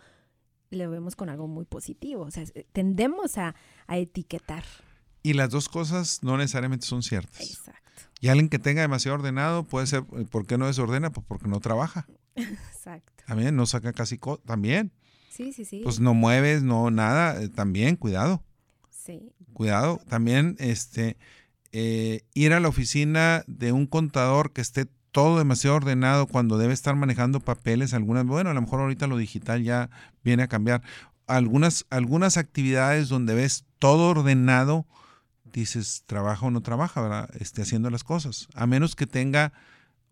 lo 0.71 0.91
vemos 0.91 1.17
con 1.17 1.29
algo 1.29 1.49
muy 1.49 1.65
positivo. 1.65 2.23
O 2.23 2.31
sea, 2.31 2.45
tendemos 2.73 3.39
a, 3.39 3.55
a 3.87 3.99
etiquetar. 3.99 4.65
Y 5.23 5.33
las 5.33 5.51
dos 5.51 5.69
cosas 5.69 6.23
no 6.23 6.37
necesariamente 6.37 6.87
son 6.87 7.03
ciertas. 7.03 7.41
Exacto. 7.41 7.84
Y 8.21 8.29
alguien 8.29 8.49
que 8.49 8.59
tenga 8.59 8.83
demasiado 8.83 9.17
ordenado 9.17 9.65
puede 9.65 9.87
ser, 9.87 10.05
eh, 10.17 10.25
¿por 10.31 10.47
qué 10.47 10.59
no 10.59 10.67
desordena? 10.67 11.11
Pues 11.11 11.27
porque 11.27 11.49
no 11.49 11.61
trabaja. 11.61 12.07
Exacto. 12.35 13.13
También 13.27 13.57
no 13.57 13.67
saca 13.67 13.93
casi, 13.93 14.19
también. 14.45 14.93
Sí, 15.31 15.53
sí, 15.53 15.65
sí. 15.65 15.81
Pues 15.83 16.01
no 16.01 16.15
mueves, 16.15 16.63
no 16.63 16.91
nada, 16.91 17.43
eh, 17.43 17.49
también, 17.49 17.97
cuidado. 17.97 18.43
Sí. 18.91 19.33
Cuidado, 19.53 20.01
también 20.09 20.57
este, 20.59 21.17
eh, 21.73 22.23
ir 22.35 22.53
a 22.53 22.61
la 22.61 22.69
oficina 22.69 23.45
de 23.47 23.73
un 23.73 23.87
contador 23.87 24.53
que 24.53 24.61
esté 24.61 24.87
todo 25.11 25.39
demasiado 25.39 25.77
ordenado 25.77 26.27
cuando 26.27 26.59
debe 26.59 26.73
estar 26.73 26.97
manejando 26.97 27.41
papeles, 27.41 27.95
algunas, 27.95 28.27
bueno, 28.27 28.51
a 28.51 28.55
lo 28.55 28.61
mejor 28.61 28.81
ahorita 28.81 29.07
lo 29.07 29.17
digital 29.17 29.63
ya 29.63 29.91
viene 30.23 30.43
a 30.43 30.49
cambiar. 30.49 30.83
Algunas, 31.27 31.87
algunas 31.91 32.37
actividades 32.37 33.09
donde 33.09 33.35
ves 33.35 33.65
todo 33.79 34.09
ordenado, 34.11 34.87
dices, 35.61 36.05
trabaja 36.07 36.47
o 36.47 36.51
no 36.51 36.63
trabaja, 36.63 37.01
¿verdad? 37.01 37.31
Esté 37.39 37.63
haciendo 37.63 37.91
las 37.91 38.05
cosas. 38.05 38.49
A 38.55 38.67
menos 38.67 38.97
que 38.97 39.07
tenga 39.07 39.53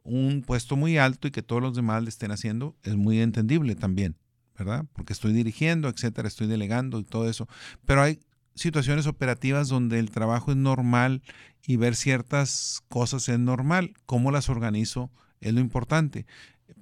un 0.04 0.42
puesto 0.42 0.76
muy 0.76 0.98
alto 0.98 1.28
y 1.28 1.30
que 1.30 1.42
todos 1.42 1.62
los 1.62 1.74
demás 1.74 2.02
le 2.02 2.08
estén 2.08 2.30
haciendo, 2.30 2.76
es 2.82 2.96
muy 2.96 3.20
entendible 3.20 3.74
también, 3.74 4.16
¿verdad? 4.56 4.86
Porque 4.92 5.12
estoy 5.12 5.32
dirigiendo, 5.32 5.88
etcétera, 5.88 6.28
estoy 6.28 6.46
delegando 6.46 6.98
y 6.98 7.04
todo 7.04 7.28
eso. 7.28 7.48
Pero 7.84 8.02
hay 8.02 8.20
situaciones 8.54 9.06
operativas 9.06 9.68
donde 9.68 9.98
el 9.98 10.10
trabajo 10.10 10.50
es 10.50 10.56
normal 10.56 11.22
y 11.66 11.76
ver 11.76 11.94
ciertas 11.94 12.82
cosas 12.88 13.28
es 13.28 13.38
normal. 13.38 13.94
¿Cómo 14.06 14.30
las 14.30 14.48
organizo? 14.48 15.10
Es 15.40 15.54
lo 15.54 15.60
importante. 15.60 16.26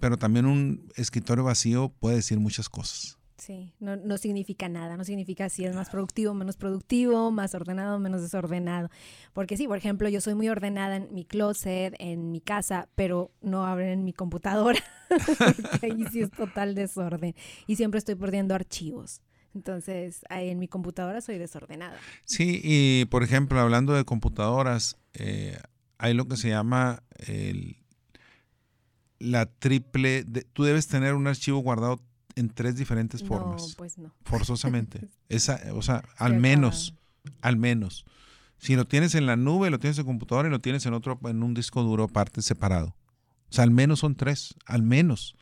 Pero 0.01 0.16
también 0.16 0.46
un 0.46 0.88
escritorio 0.96 1.44
vacío 1.44 1.90
puede 2.01 2.16
decir 2.16 2.38
muchas 2.40 2.68
cosas. 2.68 3.19
Sí, 3.40 3.72
no, 3.81 3.96
no 3.96 4.18
significa 4.18 4.68
nada, 4.68 4.98
no 4.98 5.05
significa 5.05 5.48
si 5.48 5.64
es 5.64 5.74
más 5.74 5.88
productivo, 5.88 6.35
menos 6.35 6.59
productivo, 6.59 7.31
más 7.31 7.55
ordenado, 7.55 7.98
menos 7.98 8.20
desordenado. 8.20 8.90
Porque 9.33 9.57
sí, 9.57 9.66
por 9.66 9.79
ejemplo, 9.79 10.11
yo 10.11 10.20
soy 10.20 10.35
muy 10.35 10.50
ordenada 10.50 10.96
en 10.96 11.14
mi 11.14 11.24
closet, 11.24 11.94
en 11.98 12.33
mi 12.33 12.42
casa, 12.42 12.90
pero 12.96 13.33
no 13.40 13.64
abren 13.64 13.88
en 13.88 14.05
mi 14.05 14.12
computadora. 14.12 14.79
ahí 15.83 16.05
sí 16.12 16.20
es 16.20 16.31
total 16.31 16.74
desorden. 16.74 17.35
Y 17.66 17.76
siempre 17.76 17.96
estoy 17.96 18.14
perdiendo 18.14 18.55
archivos. 18.55 19.22
Entonces, 19.55 20.20
ahí 20.29 20.50
en 20.50 20.59
mi 20.59 20.68
computadora 20.68 21.22
soy 21.22 21.38
desordenada. 21.38 21.96
Sí, 22.24 22.61
y 22.62 23.07
por 23.07 23.22
ejemplo, 23.22 23.59
hablando 23.59 23.94
de 23.94 24.05
computadoras, 24.05 24.98
eh, 25.14 25.59
hay 25.96 26.12
lo 26.12 26.29
que 26.29 26.37
se 26.37 26.50
llama 26.50 27.03
el, 27.26 27.79
la 29.18 29.46
triple, 29.46 30.24
tú 30.53 30.64
debes 30.64 30.88
tener 30.88 31.14
un 31.14 31.26
archivo 31.26 31.59
guardado 31.61 32.00
en 32.40 32.48
tres 32.48 32.76
diferentes 32.76 33.22
formas. 33.22 33.68
No, 33.68 33.74
pues 33.76 33.98
no. 33.98 34.12
Forzosamente. 34.24 35.09
Esa, 35.29 35.61
o 35.74 35.83
sea, 35.83 36.03
al 36.16 36.35
menos, 36.35 36.94
al 37.42 37.57
menos. 37.57 38.05
Si 38.59 38.76
lo 38.76 38.87
tienes 38.87 39.14
en 39.14 39.26
la 39.26 39.37
nube, 39.37 39.70
lo 39.70 39.79
tienes 39.79 39.98
en 39.98 40.07
computadora 40.07 40.48
y 40.48 40.50
lo 40.50 40.61
tienes 40.61 40.85
en 40.87 40.94
otro, 40.94 41.18
en 41.24 41.42
un 41.42 41.55
disco 41.55 41.83
duro 41.83 42.05
aparte 42.05 42.42
separado. 42.42 42.96
O 43.50 43.53
sea, 43.53 43.64
al 43.64 43.70
menos 43.70 44.00
son 44.00 44.14
tres, 44.14 44.55
al 44.66 44.83
menos. 44.83 45.37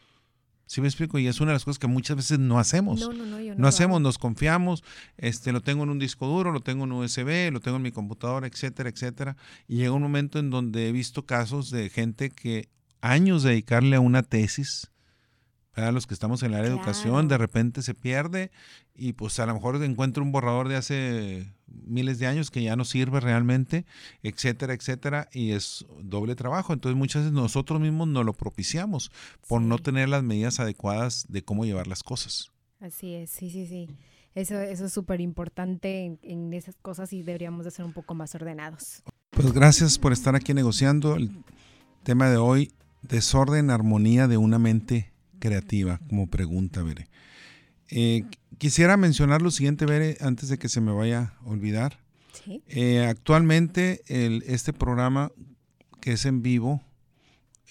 ¿Sí 0.67 0.83
me 0.83 0.89
explico? 0.89 1.19
Y 1.19 1.27
es 1.27 1.41
una 1.41 1.53
de 1.53 1.55
las 1.55 1.65
cosas 1.65 1.79
que 1.79 1.87
muchas 1.87 2.17
veces 2.17 2.39
no 2.39 2.59
hacemos. 2.59 3.01
No, 3.01 3.13
no, 3.13 3.25
no, 3.25 3.41
yo 3.41 3.55
no, 3.55 3.61
no 3.63 3.69
hacemos, 3.69 4.03
nos 4.03 4.19
confiamos, 4.19 4.85
este, 5.17 5.51
lo 5.51 5.63
tengo 5.63 5.85
en 5.85 5.89
un 5.89 5.99
disco 5.99 6.27
duro, 6.27 6.53
lo 6.53 6.61
tengo 6.61 6.85
en 6.85 6.93
USB, 6.93 7.51
lo 7.51 7.61
tengo 7.61 7.79
en 7.79 7.83
mi 7.85 7.91
computadora, 7.91 8.47
etcétera, 8.47 8.91
etcétera. 8.91 9.37
Y 9.67 9.77
llega 9.77 9.93
un 9.93 10.03
momento 10.03 10.39
en 10.39 10.51
donde 10.51 10.89
he 10.89 10.93
visto 10.93 11.25
casos 11.25 11.71
de 11.71 11.89
gente 11.89 12.29
que 12.29 12.69
años 13.01 13.43
dedicarle 13.43 13.97
a 13.97 14.01
una 14.01 14.23
tesis, 14.23 14.91
los 15.93 16.07
que 16.07 16.15
estamos 16.15 16.43
en 16.43 16.53
la 16.53 16.59
área 16.59 16.71
de 16.71 16.77
educación, 16.77 17.29
de 17.29 17.39
repente 17.39 17.83
se 17.83 17.95
pierde 17.95 18.51
y 18.95 19.13
pues 19.13 19.39
a 19.39 19.47
lo 19.47 19.55
mejor 19.55 19.83
encuentra 19.83 20.23
un 20.23 20.33
borrador 20.33 20.69
de 20.69 20.77
hace 20.77 21.53
miles 21.67 22.19
de 22.19 22.27
años 22.27 22.51
que 22.51 22.63
ya 22.63 22.77
no 22.77 22.85
sirve 22.85 23.21
realmente, 23.21 23.85
etcétera, 24.23 24.75
etcétera, 24.75 25.29
y 25.33 25.53
es 25.53 25.87
doble 26.03 26.35
trabajo. 26.35 26.73
Entonces 26.73 26.97
muchas 26.97 27.23
veces 27.23 27.33
nosotros 27.33 27.81
mismos 27.81 28.09
no 28.09 28.25
lo 28.25 28.33
propiciamos 28.33 29.11
por 29.47 29.63
no 29.63 29.79
tener 29.79 30.09
las 30.09 30.23
medidas 30.23 30.61
adecuadas 30.61 31.27
de 31.29 31.43
cómo 31.43 31.65
llevar 31.65 31.87
las 31.87 32.03
cosas. 32.03 32.51
Así 32.81 33.15
es, 33.15 33.31
sí, 33.31 33.51
sí, 33.51 33.67
sí. 33.67 33.89
Eso, 34.35 34.61
eso 34.61 34.85
es 34.87 34.93
súper 34.93 35.21
importante 35.21 36.05
en, 36.05 36.19
en, 36.23 36.53
esas 36.55 36.77
cosas 36.77 37.13
y 37.13 37.23
deberíamos 37.23 37.65
de 37.65 37.71
ser 37.71 37.85
un 37.85 37.93
poco 37.93 38.15
más 38.15 38.35
ordenados. 38.35 39.03
Pues 39.31 39.53
gracias 39.53 39.99
por 39.99 40.13
estar 40.13 40.37
aquí 40.37 40.55
negociando. 40.55 41.17
El 41.17 41.31
tema 42.05 42.31
de 42.31 42.37
hoy, 42.37 42.73
desorden, 43.03 43.71
armonía 43.71 44.29
de 44.29 44.37
una 44.37 44.59
mente 44.59 45.13
creativa 45.39 46.01
como 46.09 46.29
pregunta, 46.29 46.83
Bere. 46.83 47.09
Eh, 47.91 48.25
quisiera 48.59 48.97
mencionar 48.97 49.43
lo 49.43 49.51
siguiente, 49.51 49.87
Bere, 49.87 50.19
antes 50.21 50.49
de 50.49 50.59
que 50.59 50.69
se 50.69 50.81
me 50.81 50.93
vaya 50.93 51.35
a 51.41 51.49
olvidar. 51.49 52.01
Eh, 52.69 53.05
actualmente 53.05 54.03
el, 54.07 54.43
este 54.47 54.73
programa 54.73 55.33
que 56.01 56.13
es 56.13 56.25
en 56.25 56.43
vivo, 56.43 56.83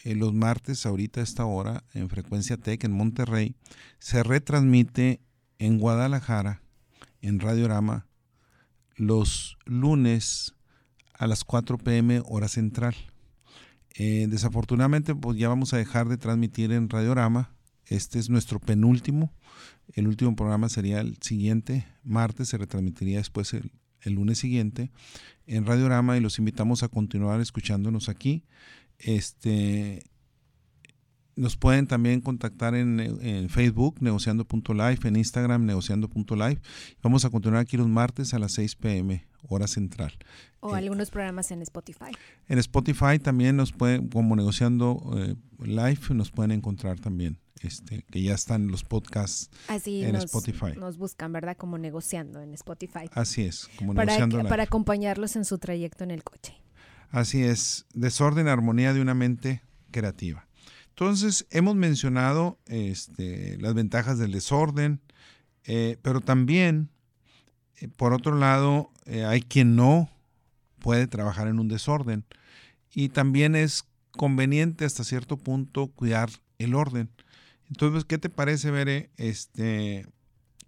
eh, 0.04 0.14
los 0.14 0.34
martes, 0.34 0.86
ahorita 0.86 1.22
a 1.22 1.24
esta 1.24 1.46
hora, 1.46 1.84
en 1.94 2.10
Frecuencia 2.10 2.58
Tech, 2.58 2.84
en 2.84 2.92
Monterrey, 2.92 3.56
se 4.00 4.22
retransmite 4.24 5.22
en 5.58 5.80
Guadalajara, 5.80 6.62
en 7.22 7.40
Radiorama, 7.40 8.08
los 8.96 9.58
lunes 9.66 10.56
a 11.14 11.26
las 11.28 11.44
4 11.44 11.78
pm 11.78 12.22
hora 12.26 12.48
central. 12.48 12.96
desafortunadamente, 13.98 15.16
pues 15.16 15.40
ya 15.40 15.50
vamos 15.50 15.74
a 15.74 15.78
dejar 15.78 16.08
de 16.08 16.18
transmitir 16.18 16.72
en 16.72 16.88
Radiorama 16.88 17.57
este 17.90 18.20
es 18.20 18.30
nuestro 18.30 18.60
penúltimo. 18.60 19.34
El 19.94 20.08
último 20.08 20.36
programa 20.36 20.70
sería 20.70 21.00
el 21.00 21.18
siguiente 21.22 21.88
martes, 22.04 22.50
se 22.50 22.58
retransmitiría 22.58 23.18
después 23.18 23.54
el, 23.54 23.72
lunes 24.06 24.38
siguiente 24.38 24.90
en 25.48 25.66
Radiorama 25.66 26.16
y 26.16 26.22
los 26.22 26.40
invitamos 26.40 26.82
a 26.82 26.88
continuar 26.88 27.42
escuchándonos 27.42 28.08
aquí. 28.08 28.46
Este, 29.00 30.02
nos 31.36 31.58
pueden 31.58 31.88
también 31.88 32.22
contactar 32.22 32.74
en, 32.74 33.02
en 33.02 33.50
Facebook, 33.50 33.98
negociando.live, 34.00 35.00
en 35.04 35.16
Instagram, 35.18 35.66
negociando.live. 35.66 36.62
Vamos 37.04 37.26
a 37.26 37.30
continuar 37.30 37.62
aquí 37.62 37.76
los 37.76 37.90
martes 37.90 38.34
a 38.34 38.40
las 38.40 38.54
6 38.54 38.76
pm, 38.78 39.27
hora 39.48 39.68
central. 39.68 40.14
O 40.60 40.74
algunos 40.74 41.12
programas 41.12 41.52
en 41.52 41.62
Spotify. 41.62 42.12
En 42.48 42.60
Spotify 42.60 43.20
también 43.22 43.56
nos 43.56 43.72
pueden, 43.72 44.08
como 44.10 44.36
negociando 44.36 45.16
live, 45.60 46.00
nos 46.10 46.32
pueden 46.32 46.52
encontrar 46.52 47.00
también. 47.00 47.40
Este, 47.62 48.04
que 48.04 48.22
ya 48.22 48.36
están 48.36 48.68
los 48.68 48.84
podcasts 48.84 49.50
en 49.68 50.16
Spotify. 50.16 50.74
Nos 50.78 50.98
buscan, 50.98 51.32
¿verdad? 51.34 51.58
Como 51.58 51.78
negociando 51.78 52.42
en 52.42 52.54
Spotify. 52.54 53.10
Así 53.14 53.44
es, 53.44 53.68
como 53.78 53.96
para, 53.96 54.14
negociando. 54.14 54.48
Para 54.50 54.64
acompañarlos 54.64 55.36
en 55.36 55.46
su 55.46 55.58
trayecto 55.58 56.04
en 56.04 56.12
el 56.12 56.24
coche. 56.24 56.54
Así 57.10 57.44
es, 57.44 57.86
desorden, 57.94 58.48
armonía 58.48 58.94
de 58.94 59.02
una 59.02 59.14
mente 59.14 59.64
creativa. 59.92 60.48
Entonces, 60.90 61.46
hemos 61.52 61.76
mencionado 61.76 62.60
este, 62.66 63.58
las 63.60 63.74
ventajas 63.74 64.18
del 64.20 64.32
desorden, 64.32 65.02
eh, 65.64 65.98
pero 66.02 66.22
también, 66.22 66.90
eh, 66.90 66.90
por 67.96 68.14
otro 68.14 68.36
lado, 68.36 68.92
eh, 69.06 69.26
hay 69.26 69.42
quien 69.42 69.76
no 69.76 70.10
puede 70.80 71.08
trabajar 71.08 71.48
en 71.48 71.60
un 71.60 71.68
desorden. 71.68 72.26
Y 72.94 73.10
también 73.10 73.56
es 73.56 73.86
conveniente 74.12 74.86
hasta 74.86 75.04
cierto 75.04 75.38
punto 75.38 75.88
cuidar 75.88 76.30
el 76.58 76.74
orden. 76.74 77.10
Entonces, 77.70 78.06
¿qué 78.06 78.18
te 78.18 78.30
parece, 78.30 78.72
Bere? 78.72 79.12
Este, 79.18 80.08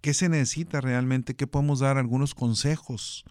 ¿Qué 0.00 0.14
se 0.14 0.28
necesita 0.28 0.80
realmente? 0.80 1.34
¿Qué 1.34 1.46
podemos 1.46 1.80
dar 1.80 1.98
algunos 1.98 2.34
consejos 2.34 3.24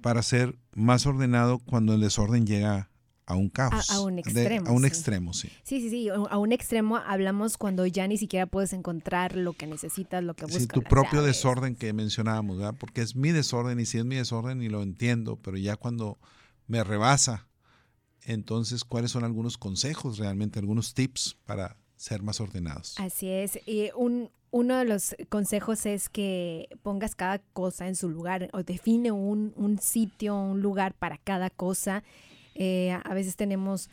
para 0.00 0.22
ser 0.22 0.56
más 0.74 1.06
ordenado 1.06 1.58
cuando 1.58 1.94
el 1.94 2.00
desorden 2.00 2.46
llega 2.46 2.90
a 3.26 3.34
un 3.36 3.48
caos. 3.48 3.90
A, 3.90 4.00
un 4.00 4.18
extremo. 4.18 4.68
a 4.68 4.72
un 4.72 4.84
extremo, 4.84 5.32
sí. 5.32 5.48
Sí, 5.62 5.80
sí, 5.80 5.90
sí. 5.90 6.08
A 6.08 6.38
un 6.38 6.52
extremo 6.52 6.96
hablamos 6.96 7.56
cuando 7.56 7.86
ya 7.86 8.06
ni 8.06 8.18
siquiera 8.18 8.46
puedes 8.46 8.72
encontrar 8.72 9.36
lo 9.36 9.54
que 9.54 9.66
necesitas, 9.66 10.22
lo 10.22 10.34
que 10.34 10.44
buscas. 10.44 10.62
Sí, 10.62 10.68
tu 10.68 10.82
propio 10.82 11.22
desorden 11.22 11.74
que 11.74 11.92
mencionábamos, 11.92 12.58
¿verdad? 12.58 12.74
Porque 12.78 13.00
es 13.00 13.16
mi 13.16 13.32
desorden 13.32 13.80
y 13.80 13.86
si 13.86 13.98
es 13.98 14.04
mi 14.04 14.16
desorden 14.16 14.62
y 14.62 14.68
lo 14.68 14.82
entiendo, 14.82 15.36
pero 15.36 15.56
ya 15.56 15.76
cuando 15.76 16.18
me 16.66 16.84
rebasa, 16.84 17.48
entonces, 18.24 18.84
¿cuáles 18.84 19.10
son 19.10 19.24
algunos 19.24 19.58
consejos 19.58 20.18
realmente, 20.18 20.58
algunos 20.58 20.94
tips 20.94 21.36
para 21.44 21.76
ser 21.96 22.22
más 22.22 22.40
ordenados? 22.40 22.94
Así 22.98 23.28
es. 23.28 23.58
Y 23.66 23.90
un, 23.96 24.30
uno 24.50 24.76
de 24.76 24.84
los 24.84 25.14
consejos 25.28 25.86
es 25.86 26.08
que 26.08 26.68
pongas 26.82 27.14
cada 27.14 27.38
cosa 27.38 27.86
en 27.88 27.96
su 27.96 28.08
lugar 28.08 28.48
o 28.52 28.62
define 28.62 29.12
un, 29.12 29.52
un 29.56 29.78
sitio, 29.78 30.36
un 30.36 30.62
lugar 30.62 30.94
para 30.94 31.18
cada 31.18 31.50
cosa. 31.50 32.02
Eh, 32.54 32.92
a 32.92 33.14
veces 33.14 33.36
tenemos 33.36 33.90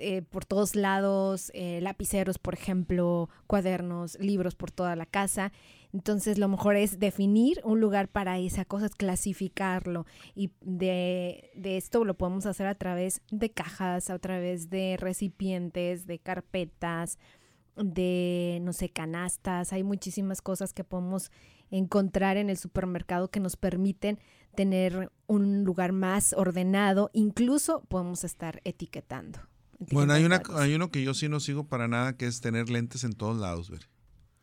eh, 0.00 0.22
por 0.22 0.44
todos 0.44 0.76
lados 0.76 1.50
eh, 1.54 1.80
lapiceros, 1.82 2.38
por 2.38 2.54
ejemplo, 2.54 3.28
cuadernos, 3.46 4.18
libros 4.20 4.54
por 4.54 4.70
toda 4.70 4.94
la 4.96 5.06
casa. 5.06 5.52
Entonces 5.92 6.38
lo 6.38 6.48
mejor 6.48 6.76
es 6.76 6.98
definir 6.98 7.60
un 7.64 7.80
lugar 7.80 8.08
para 8.08 8.38
esa 8.38 8.64
cosa, 8.64 8.88
clasificarlo. 8.88 10.06
Y 10.34 10.50
de, 10.60 11.50
de, 11.54 11.76
esto 11.76 12.04
lo 12.04 12.14
podemos 12.14 12.46
hacer 12.46 12.66
a 12.66 12.74
través 12.74 13.22
de 13.30 13.50
cajas, 13.50 14.10
a 14.10 14.18
través 14.18 14.70
de 14.70 14.96
recipientes, 14.98 16.06
de 16.06 16.18
carpetas, 16.18 17.18
de, 17.76 18.58
no 18.62 18.72
sé, 18.72 18.90
canastas, 18.90 19.72
hay 19.72 19.82
muchísimas 19.82 20.42
cosas 20.42 20.72
que 20.72 20.84
podemos 20.84 21.30
encontrar 21.70 22.36
en 22.36 22.50
el 22.50 22.56
supermercado 22.56 23.28
que 23.28 23.40
nos 23.40 23.56
permiten 23.56 24.18
tener 24.58 25.12
un 25.28 25.62
lugar 25.62 25.92
más 25.92 26.32
ordenado, 26.32 27.10
incluso 27.12 27.82
podemos 27.82 28.24
estar 28.24 28.60
etiquetando. 28.64 29.38
Bueno, 29.92 30.14
hay, 30.14 30.24
una, 30.24 30.42
hay 30.56 30.74
uno 30.74 30.90
que 30.90 31.00
yo 31.00 31.14
sí 31.14 31.28
no 31.28 31.38
sigo 31.38 31.68
para 31.68 31.86
nada, 31.86 32.16
que 32.16 32.26
es 32.26 32.40
tener 32.40 32.68
lentes 32.68 33.04
en 33.04 33.12
todos 33.12 33.38
lados, 33.38 33.70
ver. 33.70 33.88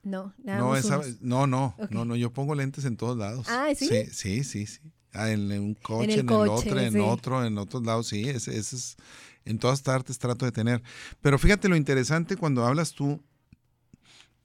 No, 0.04 0.34
nada 0.42 0.60
no, 0.60 0.74
no, 1.20 1.48
no, 1.48 1.76
no, 1.90 2.06
no, 2.06 2.16
yo 2.16 2.32
pongo 2.32 2.56
lentes 2.56 2.86
en 2.86 2.96
todos 2.96 3.18
lados. 3.18 3.46
Ah, 3.50 3.68
¿sí? 3.76 3.90
Sí, 3.90 4.44
sí, 4.46 4.66
sí. 4.66 4.80
Ah, 5.12 5.32
en, 5.32 5.52
un 5.52 5.74
coche, 5.74 6.14
en, 6.14 6.30
el, 6.30 6.32
otro, 6.32 6.80
en 6.80 7.02
otro, 7.02 7.46
en 7.46 7.58
otros 7.58 7.84
lados, 7.86 8.08
sí, 8.08 8.24
ese, 8.30 8.58
ese 8.58 8.78
es 8.78 8.96
en 9.44 9.60
todas 9.60 9.82
partes 9.82 10.18
trato 10.18 10.46
de 10.46 10.54
tener. 10.54 10.82
Pero 11.20 11.38
fíjate 11.38 11.68
lo 11.68 11.76
interesante 11.76 12.38
cuando 12.38 12.64
hablas 12.64 12.94
tú 12.94 13.22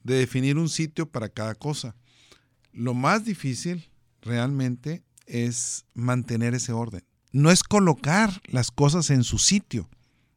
de 0.03 0.15
definir 0.15 0.57
un 0.57 0.67
sitio 0.67 1.05
para 1.09 1.29
cada 1.29 1.55
cosa. 1.55 1.95
Lo 2.73 2.93
más 2.93 3.23
difícil 3.23 3.89
realmente 4.21 5.03
es 5.31 5.85
mantener 5.93 6.53
ese 6.53 6.73
orden. 6.73 7.03
No 7.31 7.49
es 7.49 7.63
colocar 7.63 8.41
las 8.45 8.69
cosas 8.69 9.09
en 9.09 9.23
su 9.23 9.39
sitio. 9.39 9.89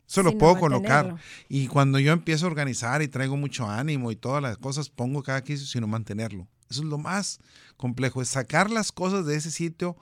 Eso 0.09 0.23
lo 0.23 0.39
puedo 0.39 0.57
colocar. 0.59 1.17
Y 1.49 1.67
cuando 1.67 1.99
yo 1.99 2.13
empiezo 2.13 2.47
a 2.47 2.51
organizar 2.51 3.03
y 3.03 3.09
traigo 3.09 3.37
mucho 3.37 3.69
ánimo 3.69 4.13
y 4.13 4.17
todas 4.17 4.41
las 4.41 4.57
cosas, 4.59 4.89
pongo 4.89 5.23
cada 5.25 5.41
sitio, 5.41 5.67
sino 5.67 5.89
mantenerlo. 5.89 6.47
Eso 6.71 6.83
es 6.83 6.89
lo 6.89 6.99
más 6.99 7.41
complejo, 7.77 8.23
es 8.23 8.29
sacar 8.29 8.71
las 8.71 8.93
cosas 8.93 9.27
de 9.27 9.37
ese 9.37 9.51
sitio 9.51 9.97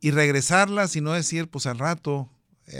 y 0.00 0.10
regresarlas 0.10 0.94
y 0.96 1.00
no 1.00 1.12
decir, 1.12 1.48
pues 1.48 1.66
al 1.66 1.78
rato, 1.78 2.28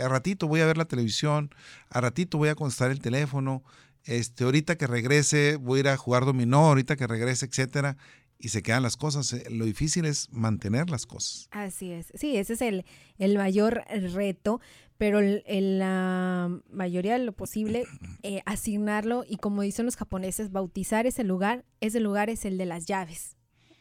a 0.01 0.07
ratito 0.07 0.47
voy 0.47 0.61
a 0.61 0.65
ver 0.65 0.77
la 0.77 0.85
televisión, 0.85 1.53
a 1.89 2.01
ratito 2.01 2.37
voy 2.37 2.49
a 2.49 2.55
contestar 2.55 2.91
el 2.91 3.01
teléfono, 3.01 3.63
este, 4.03 4.43
ahorita 4.43 4.77
que 4.77 4.87
regrese 4.87 5.57
voy 5.57 5.77
a 5.77 5.79
ir 5.81 5.87
a 5.89 5.97
jugar 5.97 6.25
dominó, 6.25 6.67
ahorita 6.67 6.95
que 6.95 7.07
regrese, 7.07 7.45
etcétera, 7.45 7.97
y 8.41 8.49
se 8.49 8.63
quedan 8.63 8.83
las 8.83 8.97
cosas. 8.97 9.31
Eh, 9.33 9.43
lo 9.49 9.65
difícil 9.65 10.05
es 10.05 10.31
mantener 10.31 10.89
las 10.89 11.05
cosas. 11.05 11.47
Así 11.51 11.91
es. 11.91 12.11
Sí, 12.15 12.35
ese 12.37 12.53
es 12.53 12.61
el, 12.61 12.85
el 13.17 13.37
mayor 13.37 13.83
reto, 14.13 14.59
pero 14.97 15.19
en 15.19 15.79
la 15.79 16.49
mayoría 16.71 17.13
de 17.13 17.25
lo 17.25 17.31
posible, 17.33 17.85
eh, 18.23 18.41
asignarlo 18.45 19.23
y 19.27 19.37
como 19.37 19.61
dicen 19.61 19.85
los 19.85 19.95
japoneses, 19.95 20.51
bautizar 20.51 21.05
ese 21.05 21.23
lugar, 21.23 21.65
ese 21.79 21.99
lugar 21.99 22.29
es 22.29 22.45
el 22.45 22.57
de 22.57 22.65
las 22.65 22.85
llaves. 22.85 23.37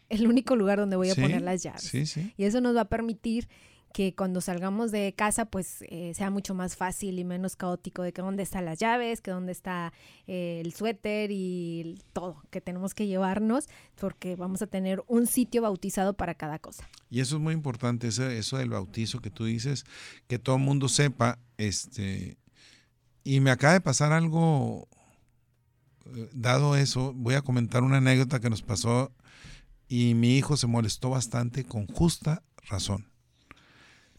El 0.09 0.27
único 0.27 0.57
lugar 0.57 0.79
donde 0.79 0.97
voy 0.97 1.11
a 1.11 1.15
poner 1.15 1.41
las 1.41 1.63
llaves. 1.63 1.83
Sí, 1.83 2.05
sí. 2.05 2.33
Y 2.37 2.45
eso 2.45 2.61
nos 2.61 2.75
va 2.75 2.81
a 2.83 2.89
permitir 2.89 3.49
que 3.93 4.15
cuando 4.15 4.41
salgamos 4.41 4.93
de 4.93 5.13
casa 5.17 5.47
pues 5.47 5.85
eh, 5.89 6.13
sea 6.15 6.31
mucho 6.31 6.55
más 6.55 6.77
fácil 6.77 7.19
y 7.19 7.25
menos 7.25 7.57
caótico 7.57 8.03
de 8.03 8.13
que 8.13 8.23
dónde 8.23 8.43
están 8.43 8.65
las 8.65 8.79
llaves, 8.79 9.21
que 9.21 9.31
dónde 9.31 9.53
está 9.53 9.93
eh, 10.27 10.61
el 10.65 10.73
suéter 10.73 11.31
y 11.33 11.99
todo 12.13 12.43
que 12.51 12.61
tenemos 12.61 12.95
que 12.95 13.07
llevarnos 13.07 13.69
porque 13.97 14.37
vamos 14.37 14.63
a 14.63 14.67
tener 14.67 15.03
un 15.09 15.27
sitio 15.27 15.63
bautizado 15.63 16.15
para 16.15 16.35
cada 16.35 16.59
cosa. 16.59 16.89
Y 17.11 17.21
eso 17.21 17.37
es 17.37 17.43
muy 17.43 17.55
importante, 17.55 18.09
eso, 18.09 18.29
eso 18.29 18.59
del 18.59 18.71
bautizo 18.71 19.21
que 19.21 19.31
tú 19.31 19.45
dices, 19.45 19.85
que 20.29 20.39
todo 20.39 20.57
el 20.57 20.63
mundo 20.63 20.89
sepa, 20.89 21.39
este, 21.57 22.39
y 23.25 23.41
me 23.41 23.51
acaba 23.51 23.73
de 23.73 23.81
pasar 23.81 24.13
algo, 24.13 24.89
eh, 26.15 26.31
dado 26.33 26.77
eso, 26.77 27.13
voy 27.15 27.35
a 27.35 27.43
comentar 27.43 27.83
una 27.83 27.97
anécdota 27.97 28.39
que 28.39 28.51
nos 28.51 28.63
pasó 28.63 29.13
y 29.89 30.15
mi 30.15 30.37
hijo 30.37 30.57
se 30.57 30.69
molestó 30.69 31.11
bastante 31.11 31.65
con 31.65 31.89
justa 31.89 32.45
razón. 32.69 33.10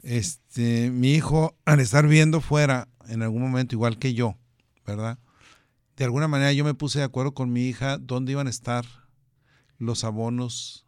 Este, 0.03 0.89
mi 0.91 1.13
hijo, 1.13 1.55
al 1.65 1.79
estar 1.79 2.07
viendo 2.07 2.41
fuera 2.41 2.87
en 3.07 3.21
algún 3.21 3.41
momento, 3.41 3.75
igual 3.75 3.99
que 3.99 4.13
yo, 4.13 4.37
¿verdad? 4.85 5.19
De 5.95 6.05
alguna 6.05 6.27
manera 6.27 6.51
yo 6.53 6.63
me 6.63 6.73
puse 6.73 6.99
de 6.99 7.05
acuerdo 7.05 7.33
con 7.33 7.51
mi 7.51 7.67
hija 7.67 7.97
dónde 7.97 8.31
iban 8.31 8.47
a 8.47 8.49
estar 8.49 8.85
los 9.77 10.03
abonos 10.03 10.85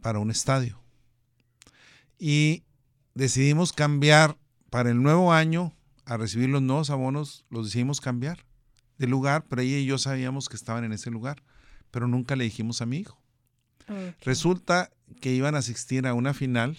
para 0.00 0.18
un 0.18 0.30
estadio. 0.30 0.80
Y 2.18 2.64
decidimos 3.14 3.72
cambiar 3.72 4.38
para 4.70 4.90
el 4.90 5.02
nuevo 5.02 5.32
año, 5.32 5.72
a 6.04 6.16
recibir 6.16 6.48
los 6.48 6.62
nuevos 6.62 6.90
abonos, 6.90 7.44
los 7.50 7.66
decidimos 7.66 8.00
cambiar 8.00 8.46
de 8.98 9.06
lugar, 9.06 9.44
pero 9.48 9.62
ella 9.62 9.78
y 9.78 9.86
yo 9.86 9.98
sabíamos 9.98 10.48
que 10.48 10.56
estaban 10.56 10.84
en 10.84 10.92
ese 10.92 11.10
lugar, 11.10 11.42
pero 11.90 12.06
nunca 12.08 12.36
le 12.36 12.44
dijimos 12.44 12.80
a 12.80 12.86
mi 12.86 12.98
hijo. 12.98 13.20
Resulta 14.22 14.90
que 15.20 15.32
iban 15.32 15.54
a 15.54 15.58
asistir 15.58 16.06
a 16.06 16.14
una 16.14 16.34
final 16.34 16.76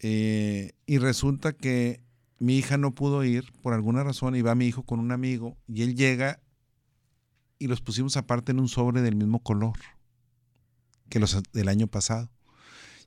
eh, 0.00 0.72
y 0.86 0.98
resulta 0.98 1.52
que 1.52 2.02
mi 2.38 2.58
hija 2.58 2.76
no 2.76 2.94
pudo 2.94 3.24
ir 3.24 3.52
por 3.62 3.72
alguna 3.72 4.04
razón 4.04 4.36
y 4.36 4.42
va 4.42 4.54
mi 4.54 4.66
hijo 4.66 4.84
con 4.84 5.00
un 5.00 5.12
amigo 5.12 5.56
y 5.66 5.82
él 5.82 5.96
llega 5.96 6.40
y 7.58 7.68
los 7.68 7.80
pusimos 7.80 8.16
aparte 8.16 8.52
en 8.52 8.60
un 8.60 8.68
sobre 8.68 9.00
del 9.00 9.16
mismo 9.16 9.42
color 9.42 9.78
que 11.08 11.20
los 11.20 11.42
del 11.52 11.68
año 11.68 11.86
pasado. 11.86 12.30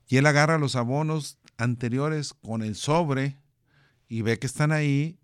Y 0.08 0.18
él 0.18 0.26
agarra 0.26 0.58
los 0.58 0.76
abonos 0.76 1.38
anteriores 1.58 2.34
con 2.34 2.64
el 2.64 2.76
sobre 2.76 3.38
y 4.08 4.24
ve 4.24 4.40
que 4.40 4.48
están 4.48 4.72
ahí, 4.72 5.20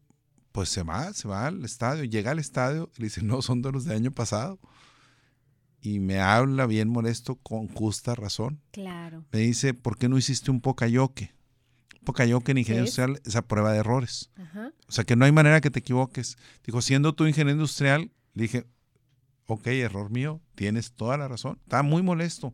pues 0.51 0.69
se 0.69 0.84
va, 0.84 1.12
se 1.13 1.28
va 1.28 1.47
al 1.47 1.65
estadio, 1.65 2.04
llega 2.04 2.32
al 2.32 2.39
estadio 2.39 2.91
y 2.95 3.01
le 3.01 3.06
dice, 3.08 3.23
no, 3.23 3.41
son 3.41 3.62
de 3.62 3.71
los 3.71 3.86
del 3.86 3.97
año 3.97 4.12
pasado. 4.12 4.60
Y 5.82 5.99
me 5.99 6.19
habla 6.19 6.65
bien 6.65 6.89
molesto 6.89 7.36
con 7.36 7.67
justa 7.67 8.15
razón. 8.15 8.62
Claro. 8.71 9.25
Me 9.32 9.39
dice, 9.39 9.73
¿por 9.73 9.97
qué 9.97 10.10
no 10.10 10.17
hiciste 10.17 10.51
un 10.51 10.62
pocayoque? 10.62 11.35
Yo 12.26 12.41
que 12.41 12.52
en 12.52 12.60
ingeniería 12.60 12.82
industrial 12.82 13.22
es 13.26 13.36
a 13.36 13.48
prueba 13.48 13.72
de 13.72 13.80
errores. 13.80 14.32
O 14.88 14.91
sea 14.91 15.04
que 15.04 15.15
no 15.15 15.26
hay 15.26 15.32
manera 15.32 15.62
que 15.62 15.72
te 15.72 15.80
equivoques. 15.80 16.38
Dijo, 16.65 16.82
siendo 16.82 17.13
tú 17.13 17.26
ingeniero 17.26 17.52
industrial, 17.52 18.12
le 18.34 18.44
dije, 18.44 18.65
ok, 19.48 19.68
error 19.68 20.10
mío, 20.10 20.41
tienes 20.56 20.94
toda 20.94 21.18
la 21.18 21.28
razón. 21.28 21.60
Estaba 21.63 21.84
muy 21.84 22.02
molesto. 22.02 22.54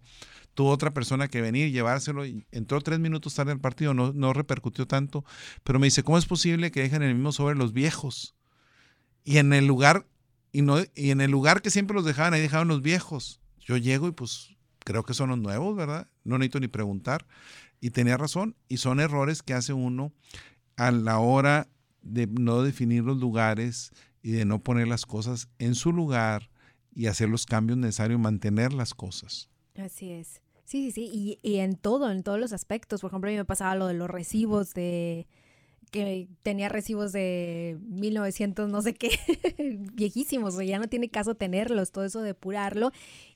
Tuvo 0.53 0.69
otra 0.69 0.93
persona 0.93 1.27
que 1.27 1.41
venir, 1.41 1.71
llevárselo, 1.71 2.25
y 2.25 2.45
entró 2.51 2.81
tres 2.81 2.99
minutos 2.99 3.33
tarde 3.33 3.53
al 3.53 3.61
partido, 3.61 3.93
no, 3.93 4.11
no 4.11 4.33
repercutió 4.33 4.85
tanto, 4.85 5.23
pero 5.63 5.79
me 5.79 5.87
dice, 5.87 6.03
¿cómo 6.03 6.17
es 6.17 6.25
posible 6.25 6.71
que 6.71 6.81
dejen 6.81 7.03
el 7.03 7.15
mismo 7.15 7.31
sobre 7.31 7.55
los 7.55 7.71
viejos? 7.71 8.35
Y 9.23 9.37
en 9.37 9.53
el 9.53 9.65
lugar, 9.65 10.07
y, 10.51 10.61
no, 10.61 10.79
y 10.93 11.11
en 11.11 11.21
el 11.21 11.31
lugar 11.31 11.61
que 11.61 11.69
siempre 11.69 11.95
los 11.95 12.03
dejaban, 12.03 12.33
ahí 12.33 12.41
dejaban 12.41 12.67
los 12.67 12.81
viejos. 12.81 13.39
Yo 13.59 13.77
llego 13.77 14.07
y 14.07 14.11
pues 14.11 14.49
creo 14.79 15.03
que 15.03 15.13
son 15.13 15.29
los 15.29 15.37
nuevos, 15.37 15.75
¿verdad? 15.75 16.09
No 16.23 16.37
necesito 16.37 16.59
ni 16.59 16.67
preguntar. 16.67 17.25
Y 17.81 17.89
tenía 17.89 18.15
razón, 18.15 18.55
y 18.69 18.77
son 18.77 18.99
errores 18.99 19.43
que 19.43 19.53
hace 19.53 19.73
uno 19.73 20.13
a 20.77 20.91
la 20.91 21.19
hora 21.19 21.67
de 22.01 22.27
no 22.27 22.61
definir 22.63 23.03
los 23.03 23.17
lugares 23.17 23.91
y 24.23 24.31
de 24.31 24.45
no 24.45 24.63
poner 24.63 24.87
las 24.87 25.05
cosas 25.05 25.49
en 25.59 25.75
su 25.75 25.91
lugar 25.91 26.49
y 26.93 27.07
hacer 27.07 27.27
los 27.27 27.45
cambios 27.45 27.77
necesarios, 27.77 28.19
mantener 28.19 28.71
las 28.71 28.93
cosas. 28.93 29.49
Así 29.75 30.11
es. 30.11 30.41
Sí, 30.63 30.85
sí, 30.85 30.91
sí, 30.91 31.09
y, 31.11 31.39
y 31.41 31.57
en 31.57 31.75
todo, 31.75 32.11
en 32.11 32.23
todos 32.23 32.39
los 32.39 32.53
aspectos. 32.53 33.01
Por 33.01 33.09
ejemplo, 33.09 33.29
a 33.29 33.31
mí 33.31 33.37
me 33.37 33.45
pasaba 33.45 33.75
lo 33.75 33.87
de 33.87 33.93
los 33.93 34.09
recibos 34.09 34.73
de, 34.73 35.27
que 35.91 36.29
tenía 36.41 36.69
recibos 36.69 37.11
de 37.11 37.77
1900 37.81 38.69
no 38.69 38.81
sé 38.81 38.93
qué, 38.93 39.11
viejísimos, 39.93 40.55
o 40.55 40.61
ya 40.61 40.79
no 40.79 40.87
tiene 40.87 41.09
caso 41.09 41.35
tenerlos, 41.35 41.91
todo 41.91 42.05
eso 42.05 42.21
depurarlo 42.21 42.91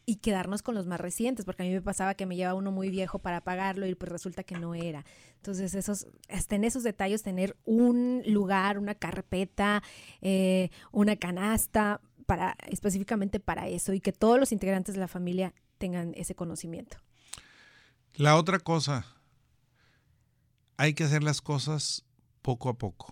y 0.05 0.17
quedarnos 0.17 0.61
con 0.61 0.73
los 0.73 0.87
más 0.87 0.99
recientes, 0.99 1.43
porque 1.43 1.63
a 1.63 1.65
mí 1.65 1.73
me 1.73 1.81
pasaba 1.81 2.15
que 2.15 2.25
me 2.25 2.37
llevaba 2.37 2.57
uno 2.57 2.71
muy 2.71 2.89
viejo 2.89 3.19
para 3.19 3.41
pagarlo 3.41 3.85
y 3.85 3.95
pues 3.95 4.09
resulta 4.09 4.43
que 4.43 4.57
no 4.57 4.73
era. 4.73 5.05
Entonces, 5.35 5.75
esos, 5.75 6.07
hasta 6.29 6.55
en 6.55 6.63
esos 6.63 6.83
detalles, 6.83 7.23
tener 7.23 7.57
un 7.65 8.23
lugar, 8.25 8.79
una 8.79 8.95
carpeta, 8.95 9.83
eh, 10.21 10.69
una 10.91 11.17
canasta, 11.17 11.99
para, 12.25 12.55
específicamente 12.69 13.39
para 13.39 13.67
eso 13.67 13.93
y 13.93 13.99
que 13.99 14.13
todos 14.13 14.39
los 14.39 14.51
integrantes 14.51 14.95
de 14.95 15.01
la 15.01 15.07
familia 15.07 15.53
tengan 15.77 16.13
ese 16.15 16.35
conocimiento. 16.35 16.97
La 18.13 18.37
otra 18.37 18.59
cosa, 18.59 19.05
hay 20.77 20.93
que 20.93 21.03
hacer 21.03 21.21
las 21.21 21.41
cosas 21.41 22.04
poco 22.45 22.69
a 22.69 22.77
poco. 22.77 23.11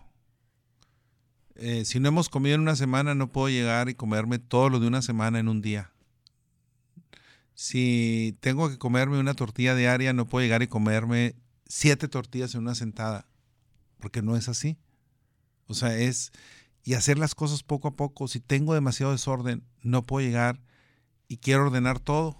Eh, 1.55 1.85
si 1.85 1.99
no 1.99 2.07
hemos 2.09 2.29
comido 2.29 2.53
en 2.53 2.61
una 2.61 2.75
semana, 2.75 3.15
no 3.15 3.31
puedo 3.31 3.49
llegar 3.49 3.89
y 3.89 3.95
comerme 3.95 4.37
todo 4.37 4.69
lo 4.69 4.79
de 4.79 4.85
una 4.85 5.01
semana 5.01 5.39
en 5.39 5.47
un 5.47 5.59
día. 5.59 5.91
Si 7.55 8.37
tengo 8.41 8.69
que 8.69 8.77
comerme 8.77 9.17
una 9.17 9.33
tortilla 9.33 9.73
diaria, 9.73 10.13
no 10.13 10.27
puedo 10.27 10.43
llegar 10.43 10.61
y 10.61 10.67
comerme 10.67 11.35
siete 11.65 12.07
tortillas 12.07 12.53
en 12.53 12.61
una 12.61 12.75
sentada, 12.75 13.27
porque 13.97 14.21
no 14.21 14.37
es 14.37 14.49
así. 14.49 14.77
O 15.65 15.73
sea, 15.73 15.97
es 15.97 16.31
y 16.83 16.93
hacer 16.93 17.17
las 17.17 17.33
cosas 17.33 17.63
poco 17.63 17.87
a 17.87 17.95
poco. 17.95 18.27
Si 18.27 18.39
tengo 18.39 18.75
demasiado 18.75 19.13
desorden, 19.13 19.63
no 19.81 20.05
puedo 20.05 20.27
llegar 20.27 20.61
y 21.27 21.37
quiero 21.37 21.63
ordenar 21.63 21.99
todo. 21.99 22.37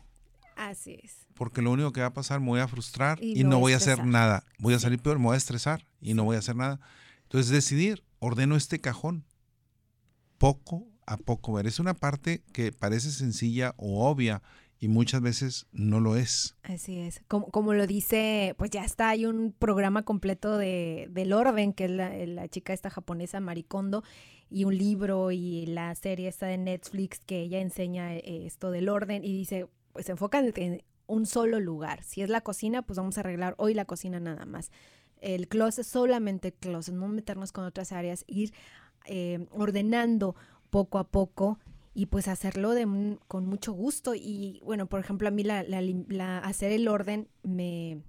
Así 0.56 1.00
es. 1.02 1.23
Porque 1.44 1.62
lo 1.62 1.72
único 1.72 1.92
que 1.92 2.00
va 2.00 2.08
a 2.08 2.14
pasar, 2.14 2.40
me 2.40 2.48
voy 2.48 2.62
a 2.62 2.70
frustrar 2.70 3.22
y, 3.22 3.44
no, 3.44 3.60
voy 3.60 3.74
a 3.74 3.76
hacer 3.76 4.06
nada. 4.06 4.46
Voy 4.60 4.76
a 4.76 4.80
salir 4.80 5.00
peor, 5.00 5.20
me 5.20 5.26
voy 5.26 5.34
a 5.34 5.38
estresar 5.38 5.86
y 6.00 6.14
no 6.14 6.24
voy 6.24 6.38
a 6.38 6.40
hacer 6.40 6.56
nada. 6.56 6.80
Entonces, 7.24 7.52
decidir, 7.52 8.06
ordeno 8.20 8.56
este 8.56 8.80
cajón 8.80 9.26
poco 10.38 10.88
a 11.06 11.18
poco. 11.18 11.52
Ver, 11.52 11.68
es 11.68 11.82
una 11.82 11.96
parte 11.96 12.46
que 12.54 12.72
parece 12.72 13.12
sencilla 13.12 13.76
o 13.76 14.10
obvia 14.10 14.42
y 14.80 14.88
muchas 14.88 15.20
veces 15.20 15.68
no 15.74 16.00
lo 16.00 16.16
es. 16.16 16.56
Así 16.64 16.98
es. 16.98 17.22
Como, 17.28 17.48
como 17.48 17.74
lo 17.74 17.88
dice, 17.88 18.56
pues 18.58 18.72
ya 18.72 18.86
está, 18.86 19.10
hay 19.10 19.26
un 19.26 19.52
programa 19.52 20.04
completo 20.04 20.58
de, 20.58 21.10
del 21.12 21.34
orden, 21.34 21.74
que 21.74 21.84
es 21.84 21.92
la, 21.92 22.16
la, 22.26 22.48
chica 22.48 22.72
esta 22.72 22.90
japonesa, 22.90 23.42
Maricondo, 23.42 24.06
y 24.50 24.64
un 24.64 24.78
libro 24.78 25.32
y 25.32 25.66
la 25.66 25.94
serie 25.96 26.30
esta 26.30 26.46
de 26.46 26.58
Netflix 26.58 27.20
que 27.20 27.42
ella 27.42 27.60
enseña 27.60 28.14
eh, 28.14 28.46
esto 28.46 28.72
del 28.72 28.88
orden 28.88 29.26
y 29.26 29.34
dice, 29.34 29.68
pues 29.92 30.06
se 30.06 30.14
enfoca 30.14 30.40
en 30.40 30.82
un 31.08 31.26
solo 31.26 31.60
lugar. 31.60 32.04
Si 32.04 32.22
es 32.22 32.30
la 32.30 32.42
cocina, 32.42 32.82
pues 32.82 32.98
vamos 32.98 33.18
a 33.18 33.22
arreglar 33.22 33.56
hoy 33.58 33.74
la 33.74 33.86
cocina 33.86 34.20
nada 34.20 34.46
más. 34.46 34.72
El 35.22 35.48
closet, 35.48 35.86
solamente 35.86 36.50
el 36.50 36.54
closet, 36.54 36.94
no 36.94 37.08
meternos 37.08 37.52
con 37.52 37.64
otras 37.64 37.92
áreas, 37.92 38.26
ir 38.28 38.54
eh, 39.06 39.46
ordenando 39.52 40.36
poco 40.70 40.98
a 40.98 41.08
poco 41.10 41.60
y 41.94 42.08
pues 42.08 42.28
hacerlo 42.28 42.72
de 42.72 43.18
con 43.28 43.46
mucho 43.46 43.74
gusto. 43.74 44.16
Y 44.16 44.60
bueno, 44.64 44.88
por 44.88 45.00
ejemplo, 45.00 45.28
a 45.28 45.32
mí 45.32 45.44
la, 45.44 45.64
la, 45.64 46.40
hacer 46.40 46.72
el 46.72 46.88
orden 46.88 47.30
me, 47.44 48.02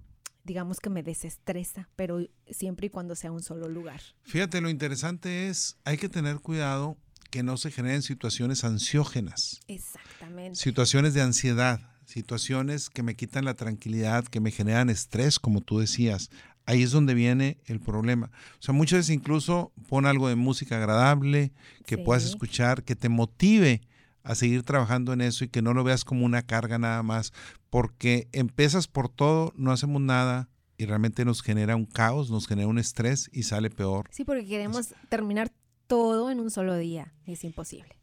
digamos 0.44 0.80
que 0.80 0.90
me 0.90 1.02
desestresa, 1.02 1.88
pero 1.96 2.26
siempre 2.50 2.87
y 2.87 2.90
cuando 2.90 3.14
sea 3.14 3.33
un 3.33 3.42
solo 3.42 3.68
lugar. 3.68 4.00
Fíjate, 4.22 4.61
lo 4.61 4.70
interesante 4.70 5.48
es, 5.48 5.78
hay 5.85 5.96
que 5.96 6.09
tener 6.09 6.40
cuidado 6.40 6.96
que 7.30 7.42
no 7.42 7.57
se 7.57 7.70
generen 7.70 8.02
situaciones 8.02 8.64
ansiógenas. 8.64 9.61
Exactamente. 9.66 10.59
Situaciones 10.59 11.14
de 11.14 11.22
ansiedad 11.22 11.93
situaciones 12.05 12.90
que 12.90 13.03
me 13.03 13.17
quitan 13.17 13.45
la 13.45 13.55
tranquilidad, 13.55 14.25
que 14.25 14.40
me 14.40 14.51
generan 14.51 14.90
estrés, 14.90 15.38
como 15.38 15.61
tú 15.61 15.79
decías. 15.79 16.31
Ahí 16.67 16.83
es 16.83 16.93
donde 16.93 17.14
viene 17.14 17.59
el 17.67 17.81
problema. 17.81 18.31
O 18.59 18.62
sea, 18.62 18.73
muchas 18.73 19.01
veces 19.01 19.14
incluso 19.14 19.73
pon 19.88 20.07
algo 20.07 20.29
de 20.29 20.35
música 20.35 20.77
agradable, 20.77 21.53
que 21.85 21.99
puedas 21.99 22.25
escuchar, 22.25 22.85
que 22.85 22.97
te 22.97 23.09
motive 23.09 23.83
a 24.23 24.35
seguir 24.35 24.62
trabajando 24.62 25.12
en 25.12 25.21
eso 25.21 25.45
y 25.45 25.49
que 25.49 25.62
no 25.62 25.75
lo 25.75 25.85
veas 25.85 26.05
como 26.05 26.25
una 26.25 26.43
carga 26.43 26.79
nada 26.79 27.03
más, 27.03 27.33
porque 27.69 28.29
empiezas 28.33 28.88
por 28.88 29.11
todo, 29.11 29.53
no 29.57 29.71
hacemos 29.71 30.01
nada 30.01 30.49
y 30.79 30.87
realmente 30.87 31.25
nos 31.25 31.43
genera 31.43 31.77
un 31.77 31.85
caos, 31.85 32.31
nos 32.31 32.47
genera 32.47 32.69
un 32.69 32.79
estrés 32.79 33.29
y 33.33 33.43
sale 33.43 33.69
peor. 33.69 34.09
Sí, 34.11 34.25
porque 34.25 34.47
queremos 34.47 34.95
terminar 35.11 35.53
todo 35.87 36.31
en 36.31 36.40
un 36.40 36.51
solo 36.51 36.77
día, 36.77 37.12
es 37.27 37.45
imposible. 37.45 37.97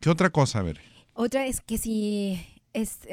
¿Qué 0.00 0.10
otra 0.10 0.28
cosa, 0.28 0.58
a 0.58 0.62
ver? 0.62 0.80
Otra 1.14 1.46
es 1.46 1.60
que 1.62 1.78
si 1.78 2.38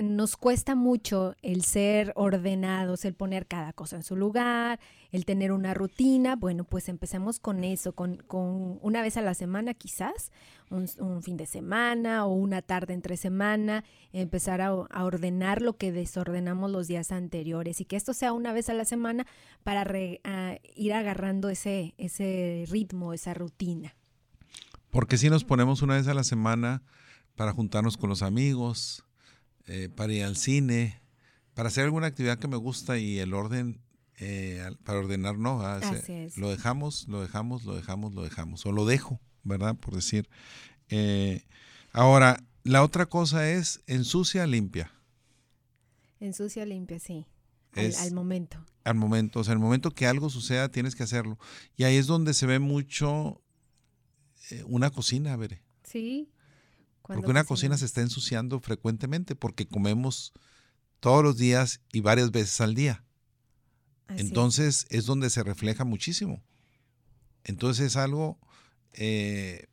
nos 0.02 0.38
cuesta 0.38 0.76
mucho 0.76 1.36
el 1.41 1.63
ser 1.63 2.13
ordenados, 2.15 3.06
el 3.06 3.13
poner 3.13 3.45
cada 3.45 3.74
cosa 3.74 3.95
en 3.95 4.04
su 4.04 4.15
lugar, 4.15 4.80
el 5.12 5.26
tener 5.26 5.52
una 5.52 5.74
rutina. 5.74 6.36
Bueno, 6.36 6.63
pues 6.63 6.89
empecemos 6.89 7.39
con 7.39 7.63
eso, 7.63 7.93
con, 7.93 8.17
con 8.17 8.80
una 8.82 9.02
vez 9.02 9.17
a 9.17 9.21
la 9.21 9.36
semana 9.36 9.74
quizás, 9.74 10.32
un, 10.71 11.21
fin 11.21 11.38
de 11.38 11.45
semana 11.45 12.26
o 12.26 12.34
una 12.34 12.62
tarde 12.62 12.93
entre 12.93 13.17
semana, 13.17 13.84
empezar 14.13 14.62
a, 14.62 14.74
ordenar 14.74 15.62
lo 15.62 15.78
que 15.78 15.91
desordenamos 15.91 16.71
los 16.71 16.88
días 16.88 17.12
anteriores 17.12 17.82
y 17.82 17.86
que 17.86 17.97
esto 17.97 18.13
sea 18.13 18.34
una 18.34 18.54
vez 18.54 18.69
a 18.69 18.74
la 18.74 18.86
semana 18.86 19.28
para 19.63 19.86
ir 20.76 20.93
agarrando 20.93 21.50
ese, 21.50 21.93
ese 21.97 22.65
ritmo, 22.69 23.13
esa 23.13 23.34
rutina. 23.34 23.95
Porque 24.89 25.17
si 25.17 25.30
nos 25.30 25.43
ponemos 25.43 25.82
una 25.82 25.95
vez 25.95 26.08
a 26.08 26.13
la 26.13 26.24
semana 26.24 26.82
para 27.36 27.54
juntarnos 27.54 27.97
con 27.97 28.10
los 28.10 28.24
amigos, 28.24 29.06
eh, 29.67 29.89
para 29.89 30.13
ir 30.13 30.24
al 30.24 30.36
cine, 30.36 31.02
para 31.54 31.69
hacer 31.69 31.86
alguna 31.86 32.08
actividad 32.08 32.39
que 32.39 32.47
me 32.47 32.58
gusta 32.58 32.97
y 32.97 33.19
el 33.19 33.34
orden, 33.34 33.82
eh, 34.19 34.69
para 34.84 35.00
ordenar 35.00 35.38
no. 35.38 35.62
Lo 36.36 36.50
dejamos, 36.50 37.08
lo 37.08 37.21
dejamos, 37.21 37.63
lo 37.63 37.76
dejamos, 37.76 38.13
lo 38.13 38.24
dejamos. 38.24 38.65
O 38.65 38.71
lo 38.71 38.86
dejo, 38.86 39.19
¿verdad? 39.43 39.76
Por 39.76 39.95
decir. 39.95 40.30
Eh, 40.89 41.43
ahora, 41.91 42.43
la 42.63 42.84
otra 42.84 43.06
cosa 43.06 43.50
es 43.50 43.82
ensucia, 43.88 44.45
limpia. 44.47 44.91
Ensucia, 46.19 46.65
limpia, 46.65 47.00
sí. 47.00 47.26
Al, 47.76 48.13
momento. 48.13 48.63
Al 48.84 48.95
momento. 48.95 49.39
O 49.39 49.43
sea, 49.43 49.54
el 49.54 49.60
momento 49.60 49.91
que 49.91 50.06
algo 50.06 50.30
suceda, 50.30 50.69
tienes 50.69 50.95
que 50.95 51.04
hacerlo. 51.04 51.39
Y 51.78 51.86
ahí 51.86 51.95
es 51.95 52.08
donde 52.08 52.34
se 52.34 52.45
ve 52.45 52.60
mucho 52.60 53.41
una 54.65 54.89
cocina, 54.89 55.36
veré. 55.38 55.62
Sí. 55.84 56.30
Porque 57.13 57.32
una 57.32 57.43
cocina 57.43 57.78
se 57.78 57.86
está 57.86 58.02
ensuciando 58.02 58.60
frecuentemente 58.60 59.36
porque 59.36 59.67
comemos 59.67 60.34
todos 61.00 61.24
los 61.24 61.38
días 61.38 61.82
y 61.91 62.02
varias 62.02 62.32
veces 62.32 62.62
al 62.62 62.76
día. 62.76 63.04
Entonces 64.17 64.86
es 64.89 65.06
donde 65.06 65.30
se 65.30 65.43
refleja 65.43 65.84
muchísimo. 65.86 66.43
Entonces 67.43 67.88
es 67.88 67.95
algo, 67.95 68.39
eh, 68.93 69.67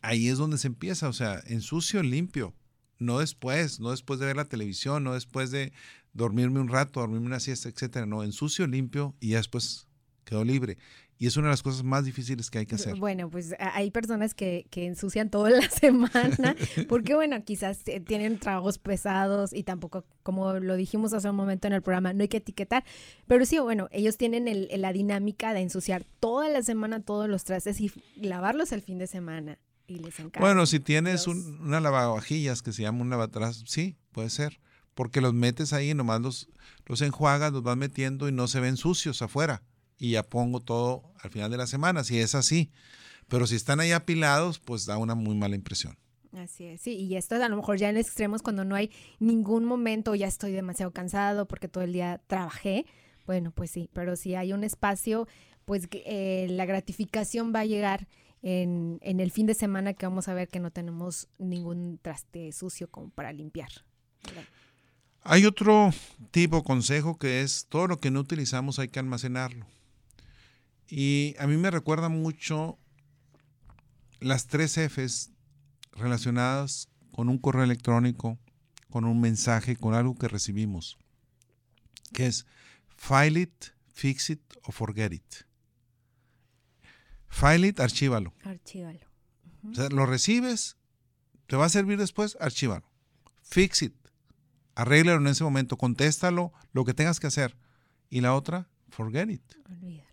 ahí 0.00 0.28
es 0.28 0.38
donde 0.38 0.58
se 0.58 0.68
empieza, 0.68 1.08
o 1.08 1.12
sea, 1.12 1.42
ensucio, 1.46 2.02
limpio. 2.02 2.54
No 2.98 3.18
después, 3.18 3.80
no 3.80 3.90
después 3.90 4.20
de 4.20 4.26
ver 4.26 4.36
la 4.36 4.44
televisión, 4.44 5.04
no 5.04 5.14
después 5.14 5.50
de 5.50 5.72
dormirme 6.12 6.60
un 6.60 6.68
rato, 6.68 7.00
dormirme 7.00 7.26
una 7.26 7.40
siesta, 7.40 7.68
etcétera. 7.68 8.06
No, 8.06 8.22
ensucio, 8.22 8.66
limpio 8.66 9.14
y 9.20 9.30
ya 9.30 9.38
después 9.38 9.86
quedó 10.24 10.44
libre. 10.44 10.78
Y 11.20 11.26
es 11.26 11.36
una 11.36 11.48
de 11.48 11.52
las 11.52 11.62
cosas 11.62 11.82
más 11.84 12.06
difíciles 12.06 12.50
que 12.50 12.60
hay 12.60 12.66
que 12.66 12.76
hacer. 12.76 12.96
Bueno, 12.96 13.28
pues 13.28 13.54
hay 13.58 13.90
personas 13.90 14.32
que, 14.32 14.66
que 14.70 14.86
ensucian 14.86 15.28
toda 15.28 15.50
la 15.50 15.68
semana, 15.70 16.56
porque 16.88 17.14
bueno, 17.14 17.44
quizás 17.44 17.84
tienen 18.06 18.38
trabajos 18.38 18.78
pesados 18.78 19.52
y 19.52 19.62
tampoco, 19.62 20.06
como 20.22 20.54
lo 20.54 20.76
dijimos 20.76 21.12
hace 21.12 21.28
un 21.28 21.36
momento 21.36 21.66
en 21.66 21.74
el 21.74 21.82
programa, 21.82 22.14
no 22.14 22.22
hay 22.22 22.28
que 22.28 22.38
etiquetar. 22.38 22.84
Pero 23.26 23.44
sí, 23.44 23.58
bueno, 23.58 23.88
ellos 23.92 24.16
tienen 24.16 24.48
el, 24.48 24.70
la 24.78 24.94
dinámica 24.94 25.52
de 25.52 25.60
ensuciar 25.60 26.06
toda 26.20 26.48
la 26.48 26.62
semana 26.62 27.02
todos 27.02 27.28
los 27.28 27.44
trastes 27.44 27.82
y 27.82 27.92
lavarlos 28.16 28.72
el 28.72 28.80
fin 28.80 28.96
de 28.96 29.06
semana. 29.06 29.58
Y 29.86 29.98
les 29.98 30.18
encanta. 30.20 30.40
Bueno, 30.40 30.64
si 30.64 30.80
tienes 30.80 31.26
una 31.26 31.80
lavavajillas 31.80 32.62
que 32.62 32.72
se 32.72 32.80
llama 32.80 33.02
un 33.02 33.10
lavatrás, 33.10 33.62
sí, 33.66 33.98
puede 34.12 34.30
ser. 34.30 34.58
Porque 34.94 35.20
los 35.20 35.34
metes 35.34 35.74
ahí, 35.74 35.92
nomás 35.92 36.22
los, 36.22 36.48
los 36.86 37.02
enjuagas, 37.02 37.52
los 37.52 37.62
vas 37.62 37.76
metiendo 37.76 38.26
y 38.26 38.32
no 38.32 38.48
se 38.48 38.60
ven 38.60 38.78
sucios 38.78 39.20
afuera 39.20 39.62
y 40.00 40.12
ya 40.12 40.22
pongo 40.24 40.60
todo 40.60 41.02
al 41.22 41.30
final 41.30 41.50
de 41.50 41.58
la 41.58 41.66
semana, 41.66 42.02
si 42.02 42.18
es 42.18 42.34
así. 42.34 42.72
Pero 43.28 43.46
si 43.46 43.54
están 43.54 43.78
ahí 43.78 43.92
apilados, 43.92 44.58
pues 44.58 44.86
da 44.86 44.96
una 44.96 45.14
muy 45.14 45.36
mala 45.36 45.54
impresión. 45.54 45.96
Así 46.32 46.64
es, 46.64 46.80
sí, 46.80 46.92
y 46.92 47.16
esto 47.16 47.34
es 47.34 47.42
a 47.42 47.48
lo 47.48 47.56
mejor 47.56 47.76
ya 47.76 47.90
en 47.90 47.96
extremos 47.96 48.40
cuando 48.40 48.64
no 48.64 48.76
hay 48.76 48.90
ningún 49.18 49.64
momento, 49.64 50.14
ya 50.14 50.26
estoy 50.26 50.52
demasiado 50.52 50.92
cansado 50.92 51.46
porque 51.46 51.68
todo 51.68 51.84
el 51.84 51.92
día 51.92 52.20
trabajé, 52.28 52.86
bueno, 53.26 53.50
pues 53.50 53.72
sí, 53.72 53.90
pero 53.92 54.14
si 54.14 54.36
hay 54.36 54.52
un 54.52 54.62
espacio, 54.62 55.26
pues 55.64 55.88
eh, 55.90 56.46
la 56.50 56.66
gratificación 56.66 57.52
va 57.52 57.60
a 57.60 57.64
llegar 57.64 58.06
en, 58.42 59.00
en, 59.02 59.18
el 59.18 59.32
fin 59.32 59.46
de 59.46 59.54
semana 59.54 59.92
que 59.92 60.06
vamos 60.06 60.28
a 60.28 60.34
ver 60.34 60.48
que 60.48 60.60
no 60.60 60.70
tenemos 60.70 61.28
ningún 61.38 61.98
traste 62.00 62.52
sucio 62.52 62.88
como 62.88 63.10
para 63.10 63.32
limpiar. 63.32 63.70
Hay 65.22 65.44
otro 65.46 65.90
tipo 66.30 66.62
consejo 66.62 67.18
que 67.18 67.42
es 67.42 67.66
todo 67.68 67.88
lo 67.88 67.98
que 67.98 68.12
no 68.12 68.20
utilizamos 68.20 68.78
hay 68.78 68.88
que 68.88 69.00
almacenarlo. 69.00 69.66
Y 70.90 71.36
a 71.38 71.46
mí 71.46 71.56
me 71.56 71.70
recuerda 71.70 72.08
mucho 72.08 72.78
las 74.18 74.48
tres 74.48 74.76
Fs 74.76 75.30
relacionadas 75.92 76.88
con 77.12 77.28
un 77.28 77.38
correo 77.38 77.62
electrónico, 77.62 78.38
con 78.90 79.04
un 79.04 79.20
mensaje, 79.20 79.76
con 79.76 79.94
algo 79.94 80.16
que 80.16 80.26
recibimos, 80.26 80.98
que 82.12 82.26
es 82.26 82.46
file 82.96 83.40
it, 83.42 83.64
fix 83.92 84.30
it 84.30 84.42
o 84.64 84.72
forget 84.72 85.12
it. 85.12 85.34
File 87.28 87.68
it, 87.68 87.78
archívalo. 87.78 88.34
Archívalo. 88.42 89.06
O 89.70 89.74
sea, 89.74 89.88
lo 89.90 90.06
recibes, 90.06 90.76
te 91.46 91.54
va 91.54 91.66
a 91.66 91.68
servir 91.68 91.98
después, 91.98 92.36
archívalo. 92.40 92.90
Fix 93.42 93.82
it, 93.82 93.94
arréglalo 94.74 95.20
en 95.20 95.28
ese 95.28 95.44
momento, 95.44 95.76
contéstalo, 95.76 96.52
lo 96.72 96.84
que 96.84 96.94
tengas 96.94 97.20
que 97.20 97.28
hacer. 97.28 97.56
Y 98.08 98.20
la 98.22 98.34
otra, 98.34 98.68
forget 98.88 99.30
it. 99.30 99.42
Olvídalo. 99.68 100.09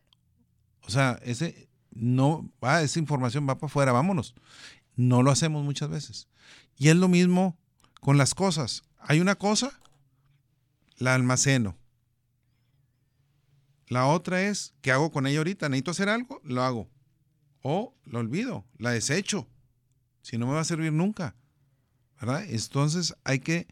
O 0.87 0.89
sea, 0.89 1.19
ese 1.23 1.69
no 1.91 2.49
va, 2.63 2.81
esa 2.81 2.99
información 2.99 3.47
va 3.47 3.57
para 3.57 3.67
afuera, 3.67 3.91
vámonos. 3.91 4.33
No 4.95 5.21
lo 5.21 5.31
hacemos 5.31 5.63
muchas 5.63 5.89
veces. 5.89 6.27
Y 6.77 6.89
es 6.89 6.95
lo 6.95 7.07
mismo 7.07 7.57
con 8.01 8.17
las 8.17 8.33
cosas. 8.33 8.83
Hay 8.99 9.19
una 9.19 9.35
cosa, 9.35 9.79
la 10.97 11.13
almaceno. 11.13 11.77
La 13.87 14.05
otra 14.07 14.41
es, 14.41 14.73
¿qué 14.81 14.91
hago 14.91 15.11
con 15.11 15.27
ella 15.27 15.39
ahorita? 15.39 15.69
¿Necesito 15.69 15.91
hacer 15.91 16.09
algo? 16.09 16.41
Lo 16.43 16.63
hago. 16.63 16.89
O 17.61 17.95
lo 18.05 18.19
olvido, 18.19 18.65
la 18.77 18.91
desecho. 18.91 19.47
Si 20.21 20.37
no 20.37 20.47
me 20.47 20.53
va 20.53 20.61
a 20.61 20.65
servir 20.65 20.93
nunca. 20.93 21.35
¿Verdad? 22.19 22.45
Entonces 22.47 23.15
hay 23.23 23.39
que, 23.39 23.67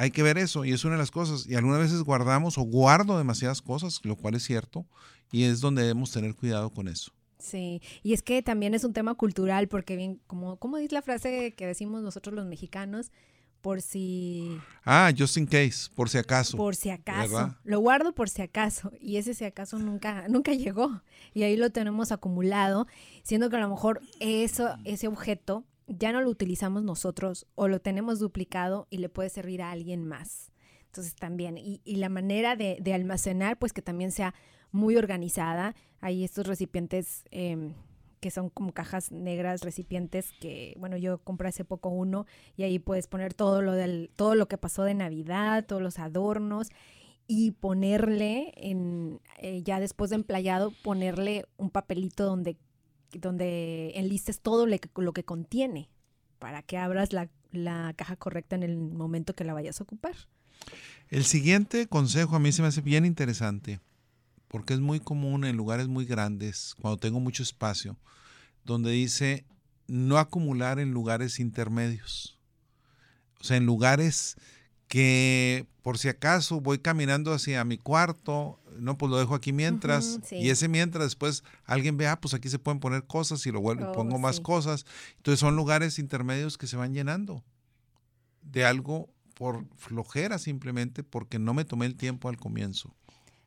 hay 0.00 0.10
que 0.10 0.22
ver 0.22 0.38
eso 0.38 0.64
y 0.64 0.72
es 0.72 0.82
una 0.86 0.94
de 0.94 0.98
las 1.00 1.10
cosas. 1.10 1.46
Y 1.46 1.56
algunas 1.56 1.78
veces 1.78 2.00
guardamos 2.02 2.56
o 2.56 2.62
guardo 2.62 3.18
demasiadas 3.18 3.60
cosas, 3.60 4.00
lo 4.02 4.16
cual 4.16 4.34
es 4.34 4.42
cierto, 4.42 4.86
y 5.30 5.42
es 5.42 5.60
donde 5.60 5.82
debemos 5.82 6.10
tener 6.10 6.34
cuidado 6.34 6.70
con 6.70 6.88
eso. 6.88 7.12
Sí, 7.38 7.82
y 8.02 8.14
es 8.14 8.22
que 8.22 8.42
también 8.42 8.72
es 8.72 8.82
un 8.84 8.94
tema 8.94 9.12
cultural, 9.12 9.68
porque 9.68 9.96
bien, 9.96 10.18
como, 10.26 10.56
como 10.56 10.78
dice 10.78 10.94
la 10.94 11.02
frase 11.02 11.52
que 11.54 11.66
decimos 11.66 12.02
nosotros 12.02 12.34
los 12.34 12.46
mexicanos, 12.46 13.12
por 13.60 13.82
si... 13.82 14.58
Ah, 14.86 15.12
just 15.16 15.36
in 15.36 15.44
case, 15.44 15.90
por 15.94 16.08
si 16.08 16.16
acaso. 16.16 16.56
Por 16.56 16.76
si 16.76 16.88
acaso. 16.88 17.54
Lo 17.62 17.80
guardo 17.80 18.14
por 18.14 18.30
si 18.30 18.40
acaso. 18.40 18.92
Y 19.02 19.18
ese 19.18 19.34
si 19.34 19.44
acaso 19.44 19.78
nunca, 19.78 20.28
nunca 20.28 20.54
llegó. 20.54 21.02
Y 21.34 21.42
ahí 21.42 21.58
lo 21.58 21.68
tenemos 21.68 22.10
acumulado, 22.10 22.86
siendo 23.22 23.50
que 23.50 23.56
a 23.56 23.60
lo 23.60 23.68
mejor 23.68 24.00
eso, 24.18 24.76
ese 24.84 25.08
objeto 25.08 25.66
ya 25.90 26.12
no 26.12 26.22
lo 26.22 26.30
utilizamos 26.30 26.82
nosotros 26.82 27.46
o 27.54 27.68
lo 27.68 27.80
tenemos 27.80 28.18
duplicado 28.18 28.86
y 28.90 28.98
le 28.98 29.08
puede 29.08 29.28
servir 29.28 29.62
a 29.62 29.70
alguien 29.70 30.04
más. 30.04 30.52
Entonces 30.86 31.14
también, 31.14 31.56
y, 31.58 31.80
la 31.84 32.08
manera 32.08 32.56
de, 32.56 32.78
de, 32.80 32.94
almacenar, 32.94 33.58
pues 33.58 33.72
que 33.72 33.82
también 33.82 34.10
sea 34.10 34.34
muy 34.72 34.96
organizada. 34.96 35.74
Hay 36.00 36.24
estos 36.24 36.46
recipientes 36.46 37.24
em, 37.30 37.74
que 38.20 38.30
son 38.30 38.50
como 38.50 38.72
cajas 38.72 39.10
negras, 39.12 39.62
recipientes 39.62 40.32
que, 40.40 40.74
bueno, 40.78 40.96
yo 40.96 41.18
compré 41.18 41.48
hace 41.48 41.64
poco 41.64 41.88
uno 41.88 42.26
y 42.56 42.64
ahí 42.64 42.78
puedes 42.78 43.06
poner 43.06 43.34
todo 43.34 43.62
lo, 43.62 43.72
del, 43.72 44.10
todo 44.16 44.34
lo 44.34 44.46
que 44.48 44.58
pasó 44.58 44.84
de 44.84 44.94
Navidad, 44.94 45.64
todos 45.66 45.82
los 45.82 45.98
adornos 45.98 46.68
y 47.26 47.52
ponerle, 47.52 48.52
en, 48.56 49.20
eh, 49.38 49.62
ya 49.62 49.80
después 49.80 50.10
de 50.10 50.16
emplayado, 50.16 50.72
ponerle 50.82 51.46
un 51.56 51.70
papelito 51.70 52.24
donde, 52.24 52.56
donde 53.12 53.92
enlistes 53.94 54.40
todo 54.40 54.66
lo 54.66 55.12
que, 55.12 55.24
contiene 55.24 55.90
para 56.38 56.62
que 56.62 56.78
abras 56.78 57.12
la, 57.12 57.28
la 57.52 57.92
caja 57.96 58.16
correcta 58.16 58.56
en 58.56 58.62
el 58.62 58.76
momento 58.76 59.34
que 59.34 59.44
la 59.44 59.54
vayas 59.54 59.80
a 59.80 59.84
ocupar. 59.84 60.14
El 61.08 61.24
siguiente 61.24 61.86
consejo 61.86 62.36
a 62.36 62.38
mí 62.38 62.52
se 62.52 62.62
me 62.62 62.68
hace 62.68 62.80
bien 62.80 63.04
interesante 63.04 63.80
porque 64.50 64.74
es 64.74 64.80
muy 64.80 64.98
común 64.98 65.44
en 65.44 65.56
lugares 65.56 65.86
muy 65.86 66.04
grandes, 66.04 66.74
cuando 66.80 66.98
tengo 66.98 67.20
mucho 67.20 67.44
espacio, 67.44 67.96
donde 68.64 68.90
dice 68.90 69.44
no 69.86 70.18
acumular 70.18 70.78
en 70.78 70.92
lugares 70.92 71.38
intermedios. 71.38 72.38
O 73.40 73.44
sea, 73.44 73.56
en 73.56 73.64
lugares 73.66 74.36
que 74.90 75.66
por 75.82 75.98
si 75.98 76.08
acaso 76.08 76.60
voy 76.60 76.80
caminando 76.80 77.32
hacia 77.32 77.64
mi 77.64 77.78
cuarto, 77.78 78.58
no, 78.76 78.98
pues 78.98 79.08
lo 79.08 79.18
dejo 79.18 79.36
aquí 79.36 79.52
mientras, 79.52 80.18
y 80.32 80.50
ese 80.50 80.66
mientras 80.66 81.04
después 81.04 81.44
alguien 81.64 81.96
ve, 81.96 82.08
ah, 82.08 82.20
pues 82.20 82.34
aquí 82.34 82.48
se 82.48 82.58
pueden 82.58 82.80
poner 82.80 83.04
cosas 83.04 83.46
y 83.46 83.52
lo 83.52 83.60
vuelvo, 83.60 83.90
oh, 83.90 83.92
pongo 83.92 84.18
más 84.18 84.40
cosas. 84.40 84.84
Entonces 85.18 85.38
son 85.38 85.54
lugares 85.54 86.00
intermedios 86.00 86.58
que 86.58 86.66
se 86.66 86.76
van 86.76 86.92
llenando 86.92 87.44
de 88.42 88.64
algo 88.64 89.08
por 89.34 89.64
flojera 89.76 90.38
simplemente 90.38 91.04
porque 91.04 91.38
no 91.38 91.54
me 91.54 91.64
tomé 91.64 91.86
el 91.86 91.94
tiempo 91.94 92.28
al 92.28 92.36
comienzo. 92.36 92.92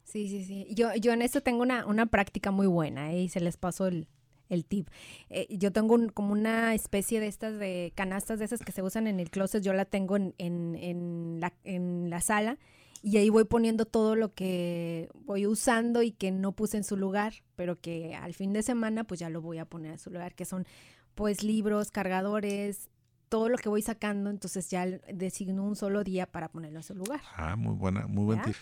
Sí, 0.05 0.29
sí, 0.29 0.45
sí. 0.45 0.67
Yo, 0.73 0.95
yo 0.95 1.11
en 1.11 1.21
esto 1.21 1.41
tengo 1.41 1.61
una, 1.61 1.85
una 1.85 2.05
práctica 2.05 2.51
muy 2.51 2.67
buena 2.67 3.11
¿eh? 3.11 3.23
y 3.23 3.27
se 3.27 3.41
les 3.41 3.57
paso 3.57 3.87
el, 3.87 4.07
el 4.49 4.65
tip. 4.65 4.89
Eh, 5.29 5.47
yo 5.49 5.71
tengo 5.71 5.97
como 6.13 6.33
una 6.33 6.73
especie 6.73 7.19
de 7.19 7.27
estas 7.27 7.57
de 7.57 7.91
canastas 7.95 8.39
de 8.39 8.45
esas 8.45 8.61
que 8.61 8.71
se 8.71 8.81
usan 8.81 9.07
en 9.07 9.19
el 9.19 9.29
closet, 9.29 9.63
yo 9.63 9.73
la 9.73 9.85
tengo 9.85 10.15
en, 10.15 10.33
en, 10.37 10.75
en, 10.75 11.39
la, 11.39 11.53
en 11.63 12.09
la 12.09 12.21
sala 12.21 12.57
y 13.01 13.17
ahí 13.17 13.29
voy 13.29 13.43
poniendo 13.43 13.85
todo 13.85 14.15
lo 14.15 14.33
que 14.33 15.09
voy 15.25 15.45
usando 15.45 16.03
y 16.03 16.11
que 16.11 16.31
no 16.31 16.53
puse 16.53 16.77
en 16.77 16.85
su 16.85 16.95
lugar, 16.95 17.33
pero 17.55 17.79
que 17.79 18.15
al 18.15 18.33
fin 18.33 18.53
de 18.53 18.63
semana 18.63 19.03
pues 19.03 19.19
ya 19.19 19.29
lo 19.29 19.41
voy 19.41 19.57
a 19.57 19.65
poner 19.65 19.91
en 19.91 19.99
su 19.99 20.09
lugar, 20.09 20.35
que 20.35 20.45
son 20.45 20.65
pues 21.13 21.43
libros, 21.43 21.91
cargadores, 21.91 22.89
todo 23.27 23.49
lo 23.49 23.57
que 23.57 23.67
voy 23.67 23.81
sacando, 23.81 24.29
entonces 24.29 24.69
ya 24.69 24.85
designo 24.85 25.63
un 25.63 25.75
solo 25.75 26.03
día 26.03 26.27
para 26.27 26.49
ponerlo 26.49 26.79
en 26.79 26.83
su 26.83 26.95
lugar. 26.95 27.19
Ah, 27.35 27.55
muy 27.55 27.73
buena, 27.75 28.07
muy 28.07 28.23
buen 28.23 28.41
tip. 28.41 28.55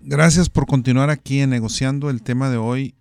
Gracias 0.00 0.50
por 0.50 0.66
continuar 0.66 1.10
aquí 1.10 1.40
en 1.40 1.50
negociando 1.50 2.10
el 2.10 2.22
tema 2.22 2.50
de 2.50 2.56
hoy, 2.56 2.94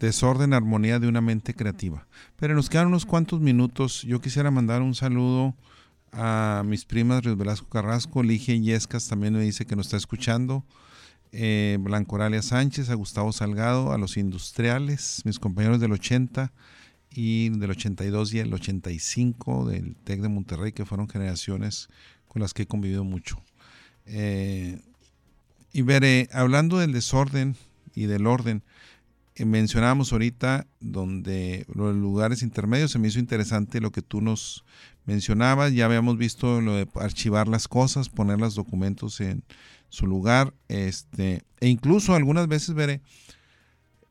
desorden, 0.00 0.52
armonía 0.52 0.98
de 0.98 1.08
una 1.08 1.20
mente 1.20 1.54
creativa. 1.54 2.06
Pero 2.36 2.54
nos 2.54 2.68
quedan 2.68 2.88
unos 2.88 3.06
cuantos 3.06 3.40
minutos. 3.40 4.02
Yo 4.02 4.20
quisiera 4.20 4.50
mandar 4.50 4.82
un 4.82 4.94
saludo 4.94 5.54
a 6.12 6.62
mis 6.64 6.84
primas 6.84 7.24
Ríos 7.24 7.36
Velasco 7.36 7.68
Carrasco, 7.68 8.22
Ligia 8.22 8.54
Yescas 8.54 9.08
también 9.08 9.34
me 9.34 9.40
dice 9.40 9.66
que 9.66 9.76
nos 9.76 9.86
está 9.86 9.96
escuchando. 9.96 10.64
Eh, 11.32 11.78
Blanco 11.80 12.14
Oralia 12.14 12.42
Sánchez, 12.42 12.90
a 12.90 12.94
Gustavo 12.94 13.32
Salgado, 13.32 13.92
a 13.92 13.98
los 13.98 14.16
industriales, 14.16 15.22
mis 15.24 15.40
compañeros 15.40 15.80
del 15.80 15.90
80 15.90 16.52
y 17.10 17.48
del 17.48 17.70
82 17.70 18.34
y 18.34 18.38
el 18.38 18.54
85 18.54 19.66
del 19.66 19.96
TEC 19.96 20.20
de 20.20 20.28
Monterrey, 20.28 20.72
que 20.72 20.84
fueron 20.84 21.08
generaciones 21.08 21.88
con 22.28 22.42
las 22.42 22.54
que 22.54 22.62
he 22.62 22.66
convivido 22.66 23.02
mucho. 23.02 23.42
Eh, 24.06 24.80
y 25.72 25.82
veré, 25.82 26.28
hablando 26.32 26.78
del 26.78 26.92
desorden 26.92 27.56
y 27.96 28.06
del 28.06 28.28
orden, 28.28 28.62
mencionábamos 29.38 30.12
ahorita 30.12 30.66
donde 30.80 31.66
los 31.74 31.94
lugares 31.94 32.42
intermedios, 32.42 32.92
se 32.92 32.98
me 32.98 33.08
hizo 33.08 33.18
interesante 33.18 33.80
lo 33.80 33.90
que 33.90 34.02
tú 34.02 34.20
nos 34.20 34.64
mencionabas, 35.06 35.72
ya 35.72 35.86
habíamos 35.86 36.16
visto 36.18 36.60
lo 36.60 36.74
de 36.76 36.86
archivar 36.94 37.48
las 37.48 37.66
cosas, 37.66 38.08
poner 38.08 38.38
los 38.38 38.54
documentos 38.54 39.20
en 39.20 39.42
su 39.88 40.06
lugar, 40.06 40.54
este, 40.68 41.42
e 41.60 41.68
incluso 41.68 42.14
algunas 42.14 42.46
veces 42.46 42.74
veré, 42.74 43.00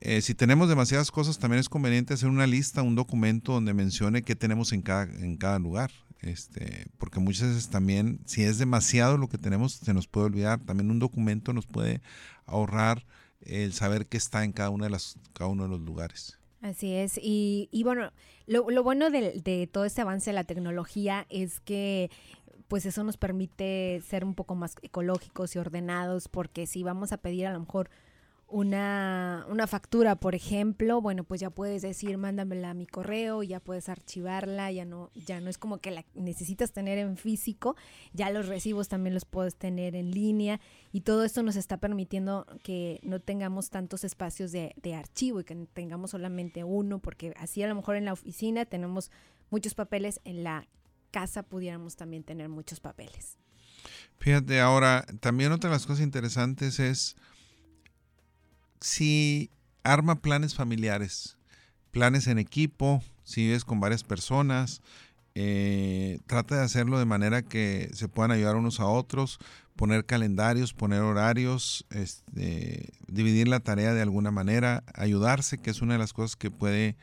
eh, 0.06 0.22
si 0.22 0.36
tenemos 0.36 0.68
demasiadas 0.68 1.12
cosas, 1.12 1.40
también 1.40 1.62
es 1.62 1.70
conveniente 1.70 2.14
hacer 2.14 2.28
una 2.28 2.46
lista, 2.46 2.82
un 2.82 2.96
documento 2.96 3.54
donde 3.54 3.74
mencione 3.74 4.24
qué 4.24 4.36
tenemos 4.36 4.74
en 4.74 4.82
cada, 4.82 5.04
en 5.04 5.38
cada 5.38 5.60
lugar. 5.60 5.92
Este, 6.20 6.88
porque 6.98 7.22
muchas 7.22 7.50
veces 7.50 7.70
también, 7.70 8.20
si 8.26 8.44
es 8.44 8.58
demasiado 8.58 9.18
lo 9.18 9.30
que 9.30 9.38
tenemos, 9.38 9.74
se 9.74 9.94
nos 9.94 10.08
puede 10.08 10.26
olvidar. 10.26 10.60
También 10.60 10.92
un 10.92 11.00
documento 11.00 11.54
nos 11.54 11.68
puede 11.68 12.02
ahorrar 12.46 13.06
el 13.46 13.74
saber 13.74 14.08
qué 14.08 14.18
está 14.18 14.44
en 14.44 14.52
cada, 14.52 14.70
una 14.70 14.86
de 14.86 14.92
las, 14.92 15.18
cada 15.34 15.50
uno 15.50 15.64
de 15.64 15.70
los 15.70 15.82
lugares. 15.82 16.38
Así 16.62 16.94
es. 16.94 17.18
Y, 17.22 17.68
y 17.72 17.84
bueno, 17.84 18.12
lo, 18.48 18.70
lo 18.70 18.84
bueno 18.84 19.10
de, 19.10 19.42
de, 19.44 19.68
todo 19.68 19.86
este 19.86 20.02
avance 20.02 20.30
de 20.30 20.36
la 20.36 20.46
tecnología 20.46 21.26
es 21.30 21.60
que 21.60 22.10
pues 22.68 22.86
eso 22.86 23.04
nos 23.04 23.18
permite 23.18 24.02
ser 24.08 24.24
un 24.26 24.34
poco 24.34 24.56
más 24.56 24.76
ecológicos 24.82 25.56
y 25.56 25.60
ordenados, 25.60 26.28
porque 26.28 26.66
si 26.66 26.82
vamos 26.82 27.12
a 27.12 27.18
pedir 27.18 27.46
a 27.46 27.54
lo 27.54 27.60
mejor 27.60 27.90
una, 28.54 29.48
una, 29.50 29.66
factura, 29.66 30.16
por 30.16 30.36
ejemplo, 30.36 31.02
bueno, 31.02 31.24
pues 31.24 31.42
ya 31.42 31.50
puedes 31.50 31.82
decir, 31.82 32.20
mándamela 32.20 32.70
a 32.70 32.74
mi 32.76 32.86
correo, 32.86 33.42
ya 33.42 33.60
puedes 33.60 33.90
archivarla, 33.90 34.72
ya 34.72 34.86
no, 34.86 35.10
ya 35.16 35.42
no 35.42 35.50
es 35.50 35.58
como 35.58 35.80
que 35.80 35.90
la 35.90 36.06
necesitas 36.14 36.72
tener 36.72 37.00
en 37.00 37.18
físico, 37.18 37.76
ya 38.14 38.30
los 38.30 38.48
recibos 38.48 38.90
también 38.90 39.16
los 39.16 39.26
puedes 39.26 39.56
tener 39.56 39.96
en 39.96 40.12
línea 40.12 40.62
y 40.92 41.02
todo 41.02 41.24
esto 41.24 41.42
nos 41.42 41.56
está 41.56 41.78
permitiendo 41.78 42.46
que 42.62 43.00
no 43.02 43.20
tengamos 43.20 43.72
tantos 43.72 44.04
espacios 44.04 44.52
de, 44.52 44.76
de 44.84 44.94
archivo 44.94 45.40
y 45.40 45.46
que 45.46 45.56
tengamos 45.74 46.12
solamente 46.12 46.64
uno, 46.64 47.00
porque 47.00 47.34
así 47.38 47.64
a 47.64 47.68
lo 47.68 47.74
mejor 47.74 47.96
en 47.96 48.06
la 48.06 48.14
oficina 48.14 48.66
tenemos 48.66 49.10
muchos 49.50 49.74
papeles, 49.74 50.22
en 50.26 50.44
la 50.44 50.68
casa 51.10 51.42
pudiéramos 51.42 51.96
también 51.96 52.24
tener 52.24 52.50
muchos 52.50 52.80
papeles. 52.80 53.40
Fíjate, 54.20 54.60
ahora, 54.62 55.08
también 55.22 55.52
otra 55.52 55.72
de 55.72 55.76
las 55.76 55.88
cosas 55.88 56.04
interesantes 56.04 56.80
es 56.80 57.16
si 58.84 59.50
arma 59.84 60.16
planes 60.16 60.56
familiares, 60.56 61.38
planes 61.92 62.28
en 62.28 62.38
equipo, 62.38 63.02
si 63.24 63.46
vives 63.46 63.64
con 63.64 63.80
varias 63.80 64.04
personas, 64.04 64.82
eh, 65.36 66.20
trata 66.28 66.58
de 66.58 66.64
hacerlo 66.64 67.00
de 67.00 67.06
manera 67.06 67.44
que 67.44 67.90
se 67.94 68.10
puedan 68.10 68.32
ayudar 68.32 68.58
unos 68.58 68.82
a 68.82 68.86
otros, 68.86 69.40
poner 69.78 70.06
calendarios, 70.06 70.74
poner 70.74 71.00
horarios, 71.00 71.86
este, 71.92 72.90
dividir 73.08 73.48
la 73.48 73.62
tarea 73.62 73.94
de 73.94 74.02
alguna 74.02 74.32
manera, 74.32 74.84
ayudarse, 74.94 75.60
que 75.60 75.70
es 75.70 75.82
una 75.82 75.94
de 75.94 76.00
las 76.00 76.12
cosas 76.12 76.36
que 76.36 76.52
puede 76.52 76.98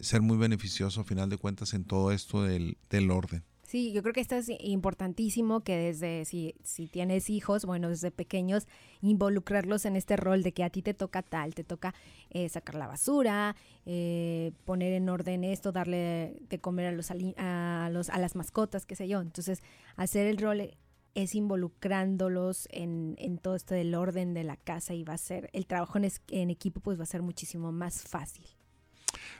ser 0.00 0.22
muy 0.22 0.36
beneficioso 0.36 1.02
a 1.02 1.04
final 1.04 1.30
de 1.30 1.38
cuentas 1.38 1.72
en 1.72 1.84
todo 1.84 2.10
esto 2.10 2.42
del, 2.42 2.76
del 2.90 3.12
orden. 3.12 3.44
Sí, 3.72 3.90
yo 3.90 4.02
creo 4.02 4.12
que 4.12 4.20
esto 4.20 4.34
es 4.34 4.50
importantísimo 4.60 5.60
que 5.60 5.78
desde, 5.78 6.26
si, 6.26 6.54
si 6.62 6.88
tienes 6.88 7.30
hijos, 7.30 7.64
bueno, 7.64 7.88
desde 7.88 8.10
pequeños, 8.10 8.68
involucrarlos 9.00 9.86
en 9.86 9.96
este 9.96 10.18
rol 10.18 10.42
de 10.42 10.52
que 10.52 10.62
a 10.62 10.68
ti 10.68 10.82
te 10.82 10.92
toca 10.92 11.22
tal, 11.22 11.54
te 11.54 11.64
toca 11.64 11.94
eh, 12.28 12.50
sacar 12.50 12.74
la 12.74 12.86
basura, 12.86 13.56
eh, 13.86 14.52
poner 14.66 14.92
en 14.92 15.08
orden 15.08 15.42
esto, 15.42 15.72
darle 15.72 16.36
de 16.50 16.58
comer 16.60 16.88
a 16.88 16.92
los, 16.92 17.10
a 17.10 17.88
los 17.90 18.10
a 18.10 18.18
las 18.18 18.36
mascotas, 18.36 18.84
qué 18.84 18.94
sé 18.94 19.08
yo. 19.08 19.22
Entonces, 19.22 19.62
hacer 19.96 20.26
el 20.26 20.36
rol 20.36 20.76
es 21.14 21.34
involucrándolos 21.34 22.68
en, 22.72 23.14
en, 23.16 23.38
todo 23.38 23.54
esto 23.54 23.72
del 23.74 23.94
orden 23.94 24.34
de 24.34 24.44
la 24.44 24.58
casa 24.58 24.92
y 24.92 25.02
va 25.02 25.14
a 25.14 25.18
ser, 25.18 25.48
el 25.54 25.64
trabajo 25.64 25.96
en, 25.96 26.12
en 26.28 26.50
equipo 26.50 26.80
pues 26.80 26.98
va 26.98 27.04
a 27.04 27.06
ser 27.06 27.22
muchísimo 27.22 27.72
más 27.72 28.02
fácil. 28.02 28.44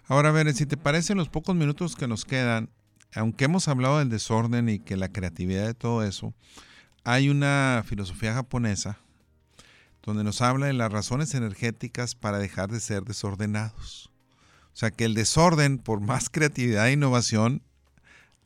Ahora, 0.07 0.31
a 0.31 0.33
ver, 0.33 0.51
si 0.55 0.65
te 0.65 0.79
parece, 0.79 1.15
los 1.15 1.29
pocos 1.29 1.55
minutos 1.55 1.97
que 1.97 2.09
nos 2.09 2.25
quedan, 2.25 2.71
aunque 3.15 3.45
hemos 3.45 3.69
hablado 3.69 3.99
del 3.99 4.09
desorden 4.09 4.69
y 4.69 4.79
que 4.79 4.97
la 4.97 5.09
creatividad 5.09 5.67
de 5.67 5.75
todo 5.75 6.03
eso, 6.03 6.35
hay 7.05 7.29
una 7.29 7.85
filosofía 7.87 8.35
japonesa 8.35 8.99
donde 10.03 10.25
nos 10.25 10.41
habla 10.41 10.67
de 10.67 10.73
las 10.73 10.91
razones 10.91 11.35
energéticas 11.35 12.15
para 12.15 12.39
dejar 12.39 12.71
de 12.71 12.81
ser 12.81 13.05
desordenados. 13.05 14.11
O 14.73 14.77
sea 14.77 14.91
que 14.91 15.05
el 15.05 15.15
desorden, 15.15 15.79
por 15.79 16.01
más 16.01 16.31
creatividad 16.31 16.89
e 16.89 16.93
innovación, 16.93 17.63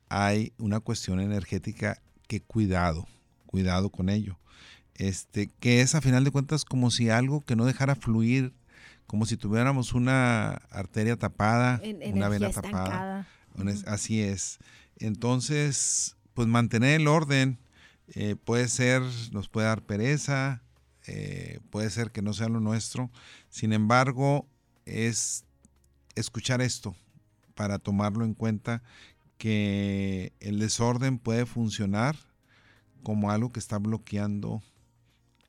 hay 0.08 0.52
una 0.58 0.80
cuestión 0.80 1.20
energética 1.20 2.00
que 2.28 2.40
cuidado, 2.40 3.06
cuidado 3.46 3.90
con 3.90 4.08
ello. 4.08 4.38
Este, 4.94 5.48
que 5.60 5.82
es 5.82 5.94
a 5.94 6.00
final 6.00 6.24
de 6.24 6.30
cuentas 6.30 6.64
como 6.64 6.90
si 6.90 7.10
algo 7.10 7.42
que 7.42 7.56
no 7.56 7.64
dejara 7.64 7.94
fluir, 7.94 8.52
como 9.06 9.26
si 9.26 9.36
tuviéramos 9.36 9.92
una 9.92 10.52
arteria 10.70 11.16
tapada, 11.16 11.80
una 12.12 12.28
vena 12.28 12.50
tapada. 12.50 13.26
Así 13.86 14.20
es. 14.20 14.58
Entonces, 14.98 16.16
pues 16.34 16.48
mantener 16.48 17.00
el 17.00 17.08
orden 17.08 17.58
eh, 18.14 18.36
puede 18.36 18.68
ser, 18.68 19.02
nos 19.32 19.48
puede 19.48 19.66
dar 19.66 19.82
pereza, 19.82 20.62
eh, 21.06 21.60
puede 21.70 21.90
ser 21.90 22.10
que 22.10 22.22
no 22.22 22.32
sea 22.32 22.48
lo 22.48 22.60
nuestro. 22.60 23.10
Sin 23.48 23.72
embargo, 23.72 24.46
es 24.84 25.44
escuchar 26.14 26.60
esto 26.60 26.94
para 27.54 27.78
tomarlo 27.78 28.24
en 28.24 28.34
cuenta 28.34 28.82
que 29.38 30.32
el 30.40 30.58
desorden 30.58 31.18
puede 31.18 31.46
funcionar 31.46 32.16
como 33.02 33.30
algo 33.30 33.52
que 33.52 33.60
está 33.60 33.78
bloqueando 33.78 34.62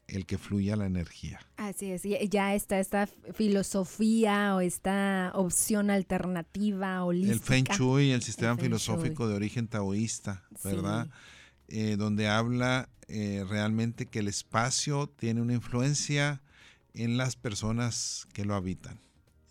el 0.08 0.26
que 0.26 0.38
fluya 0.38 0.76
la 0.76 0.86
energía. 0.86 1.40
Así 1.58 1.92
es, 1.92 2.04
ya 2.04 2.56
está 2.56 2.80
esta 2.80 3.08
filosofía 3.34 4.56
o 4.56 4.62
esta 4.62 5.32
opción 5.36 5.90
alternativa 5.90 7.04
holística. 7.04 7.34
El 7.34 7.40
Feng 7.40 7.78
Shui, 7.78 8.12
el 8.12 8.24
sistema 8.24 8.58
filosófico 8.58 9.28
de 9.28 9.36
origen 9.36 9.68
taoísta, 9.68 10.44
¿verdad? 10.64 11.08
Eh, 11.68 11.98
donde 11.98 12.30
habla 12.30 12.90
eh, 13.10 13.44
realmente 13.48 14.06
que 14.06 14.20
el 14.20 14.30
espacio 14.30 15.08
tiene 15.08 15.42
una 15.42 15.54
influencia 15.54 16.42
en 16.94 17.18
las 17.18 17.36
personas 17.36 18.28
que 18.34 18.46
lo 18.46 18.56
habitan. 18.56 19.00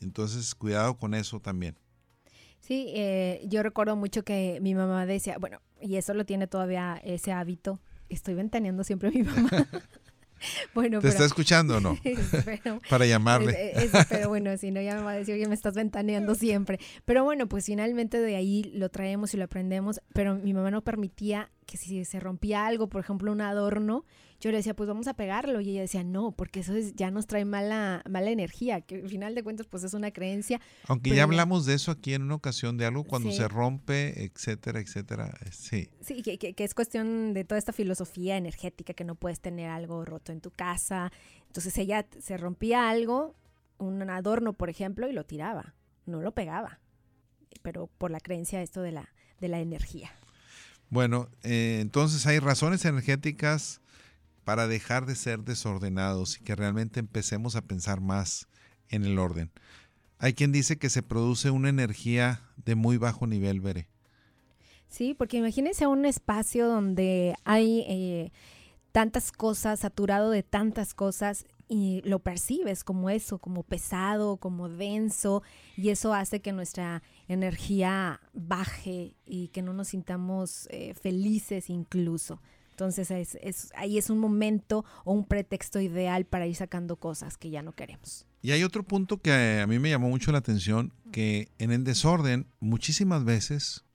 Entonces, 0.00 0.54
cuidado 0.54 0.96
con 0.96 1.14
eso 1.14 1.40
también. 1.40 1.76
Sí, 2.60 2.86
eh, 2.94 3.42
yo 3.46 3.62
recuerdo 3.62 3.94
mucho 3.94 4.24
que 4.24 4.58
mi 4.60 4.74
mamá 4.74 5.06
decía, 5.06 5.38
bueno, 5.38 5.60
y 5.80 5.96
eso 5.96 6.14
lo 6.14 6.24
tiene 6.24 6.46
todavía 6.46 7.00
ese 7.04 7.32
hábito, 7.32 7.80
estoy 8.08 8.34
ventaneando 8.34 8.82
siempre 8.82 9.08
a 9.08 9.12
mi 9.12 9.22
mamá. 9.22 9.50
Bueno, 10.74 11.00
¿Te 11.00 11.08
está 11.08 11.24
escuchando 11.24 11.78
o 11.78 11.80
no? 11.80 11.98
Para 12.90 13.06
llamarle. 13.06 13.74
pero 14.08 14.28
bueno, 14.28 14.56
si 14.56 14.70
no, 14.70 14.80
ya 14.80 14.94
me 14.96 15.02
va 15.02 15.12
a 15.12 15.16
decir 15.16 15.38
que 15.38 15.48
me 15.48 15.54
estás 15.54 15.74
ventaneando 15.74 16.34
siempre. 16.34 16.78
Pero 17.04 17.24
bueno, 17.24 17.48
pues 17.48 17.66
finalmente 17.66 18.20
de 18.20 18.36
ahí 18.36 18.64
lo 18.74 18.88
traemos 18.90 19.34
y 19.34 19.36
lo 19.36 19.44
aprendemos. 19.44 20.00
Pero 20.12 20.36
mi 20.36 20.52
mamá 20.52 20.70
no 20.70 20.82
permitía 20.82 21.50
que 21.66 21.76
si 21.76 22.04
se 22.04 22.20
rompía 22.20 22.66
algo, 22.66 22.88
por 22.88 23.00
ejemplo, 23.00 23.32
un 23.32 23.40
adorno, 23.40 24.04
yo 24.40 24.50
le 24.50 24.58
decía, 24.58 24.74
pues 24.74 24.88
vamos 24.88 25.08
a 25.08 25.14
pegarlo. 25.14 25.60
Y 25.60 25.70
ella 25.70 25.80
decía, 25.80 26.04
no, 26.04 26.30
porque 26.32 26.60
eso 26.60 26.74
ya 26.94 27.10
nos 27.10 27.26
trae 27.26 27.44
mala, 27.44 28.02
mala 28.08 28.30
energía, 28.30 28.80
que 28.80 28.96
al 28.96 29.08
final 29.08 29.34
de 29.34 29.42
cuentas, 29.42 29.66
pues 29.66 29.82
es 29.82 29.92
una 29.92 30.12
creencia. 30.12 30.60
Aunque 30.86 31.14
ya 31.14 31.24
hablamos 31.24 31.66
de 31.66 31.74
eso 31.74 31.90
aquí 31.90 32.14
en 32.14 32.22
una 32.22 32.36
ocasión, 32.36 32.76
de 32.76 32.86
algo 32.86 33.04
cuando 33.04 33.32
se 33.32 33.48
rompe, 33.48 34.24
etcétera, 34.24 34.80
etcétera. 34.80 35.34
Eh, 35.44 35.50
sí. 35.50 35.90
Sí, 36.00 36.22
que, 36.22 36.38
que, 36.38 36.64
es 36.64 36.74
cuestión 36.74 37.34
de 37.34 37.44
toda 37.44 37.58
esta 37.58 37.72
filosofía 37.72 38.36
energética, 38.36 38.94
que 38.94 39.04
no 39.04 39.16
puedes 39.16 39.40
tener 39.40 39.68
algo 39.68 40.04
roto 40.04 40.32
en 40.32 40.40
tu 40.40 40.52
casa. 40.52 41.12
Entonces 41.48 41.76
ella 41.78 42.06
se 42.20 42.36
rompía 42.36 42.88
algo, 42.88 43.34
un 43.78 44.08
adorno, 44.08 44.52
por 44.52 44.70
ejemplo, 44.70 45.08
y 45.08 45.12
lo 45.12 45.24
tiraba, 45.24 45.74
no 46.04 46.22
lo 46.22 46.32
pegaba. 46.32 46.78
Pero 47.62 47.88
por 47.98 48.12
la 48.12 48.20
creencia 48.20 48.62
esto 48.62 48.82
de 48.82 48.92
la, 48.92 49.12
de 49.40 49.48
la 49.48 49.58
energía. 49.58 50.12
Bueno, 50.90 51.28
eh, 51.42 51.78
entonces 51.80 52.26
hay 52.26 52.38
razones 52.38 52.84
energéticas 52.84 53.80
para 54.44 54.68
dejar 54.68 55.06
de 55.06 55.16
ser 55.16 55.40
desordenados 55.40 56.38
y 56.38 56.44
que 56.44 56.54
realmente 56.54 57.00
empecemos 57.00 57.56
a 57.56 57.62
pensar 57.62 58.00
más 58.00 58.46
en 58.88 59.04
el 59.04 59.18
orden. 59.18 59.50
Hay 60.18 60.34
quien 60.34 60.52
dice 60.52 60.78
que 60.78 60.88
se 60.88 61.02
produce 61.02 61.50
una 61.50 61.68
energía 61.68 62.40
de 62.64 62.74
muy 62.74 62.96
bajo 62.96 63.26
nivel, 63.26 63.60
Veré. 63.60 63.88
Sí, 64.88 65.14
porque 65.14 65.38
imagínense 65.38 65.86
un 65.86 66.06
espacio 66.06 66.68
donde 66.68 67.34
hay 67.44 67.80
eh, 67.88 68.32
tantas 68.92 69.32
cosas, 69.32 69.80
saturado 69.80 70.30
de 70.30 70.42
tantas 70.42 70.94
cosas, 70.94 71.44
y 71.68 72.02
lo 72.04 72.20
percibes 72.20 72.84
como 72.84 73.10
eso, 73.10 73.38
como 73.38 73.62
pesado, 73.62 74.36
como 74.36 74.68
denso, 74.68 75.42
y 75.76 75.90
eso 75.90 76.14
hace 76.14 76.40
que 76.40 76.52
nuestra 76.52 77.02
energía 77.28 78.20
baje 78.32 79.14
y 79.24 79.48
que 79.48 79.62
no 79.62 79.72
nos 79.72 79.88
sintamos 79.88 80.68
eh, 80.70 80.94
felices 80.94 81.70
incluso. 81.70 82.40
Entonces 82.70 83.10
es, 83.10 83.70
ahí 83.74 83.96
es 83.96 84.10
un 84.10 84.18
momento 84.18 84.84
o 85.04 85.12
un 85.12 85.24
pretexto 85.24 85.80
ideal 85.80 86.26
para 86.26 86.46
ir 86.46 86.56
sacando 86.56 86.96
cosas 86.96 87.38
que 87.38 87.48
ya 87.48 87.62
no 87.62 87.72
queremos. 87.72 88.26
Y 88.42 88.50
hay 88.50 88.64
otro 88.64 88.82
punto 88.82 89.16
que 89.16 89.60
a 89.62 89.66
mí 89.66 89.78
me 89.78 89.88
llamó 89.88 90.10
mucho 90.10 90.30
la 90.30 90.38
atención, 90.38 90.92
que 91.10 91.48
en 91.58 91.72
el 91.72 91.84
desorden 91.84 92.46
muchísimas 92.60 93.24
veces 93.24 93.86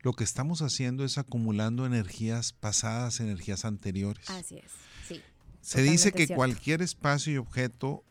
lo 0.00 0.12
que 0.14 0.24
estamos 0.24 0.60
haciendo 0.60 1.04
es 1.04 1.18
acumulando 1.18 1.86
energías 1.86 2.52
pasadas, 2.52 3.20
energías 3.20 3.64
anteriores. 3.64 4.28
Así 4.28 4.56
es, 4.56 4.72
sí. 5.06 5.20
Se 5.60 5.82
dice 5.82 6.12
que 6.12 6.28
cualquier 6.28 6.82
espacio 6.82 7.32
y 7.32 7.36
objeto 7.36 8.04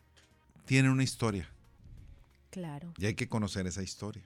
tiene 0.64 0.90
una 0.90 1.02
historia. 1.02 1.48
Claro. 2.50 2.92
Y 2.98 3.06
hay 3.06 3.14
que 3.14 3.28
conocer 3.28 3.66
esa 3.66 3.82
historia. 3.82 4.22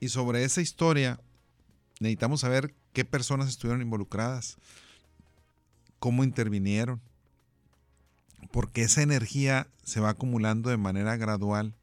Y 0.00 0.08
sobre 0.08 0.44
esa 0.44 0.60
historia 0.60 1.20
necesitamos 2.00 2.40
saber 2.40 2.74
qué 2.92 3.04
personas 3.04 3.48
estuvieron 3.48 3.82
involucradas, 3.82 4.56
cómo 5.98 6.24
intervinieron, 6.24 7.00
porque 8.50 8.82
esa 8.82 9.02
energía 9.02 9.68
se 9.84 10.00
va 10.00 10.10
acumulando 10.10 10.70
de 10.70 10.78
manera 10.78 11.16
gradual 11.16 11.74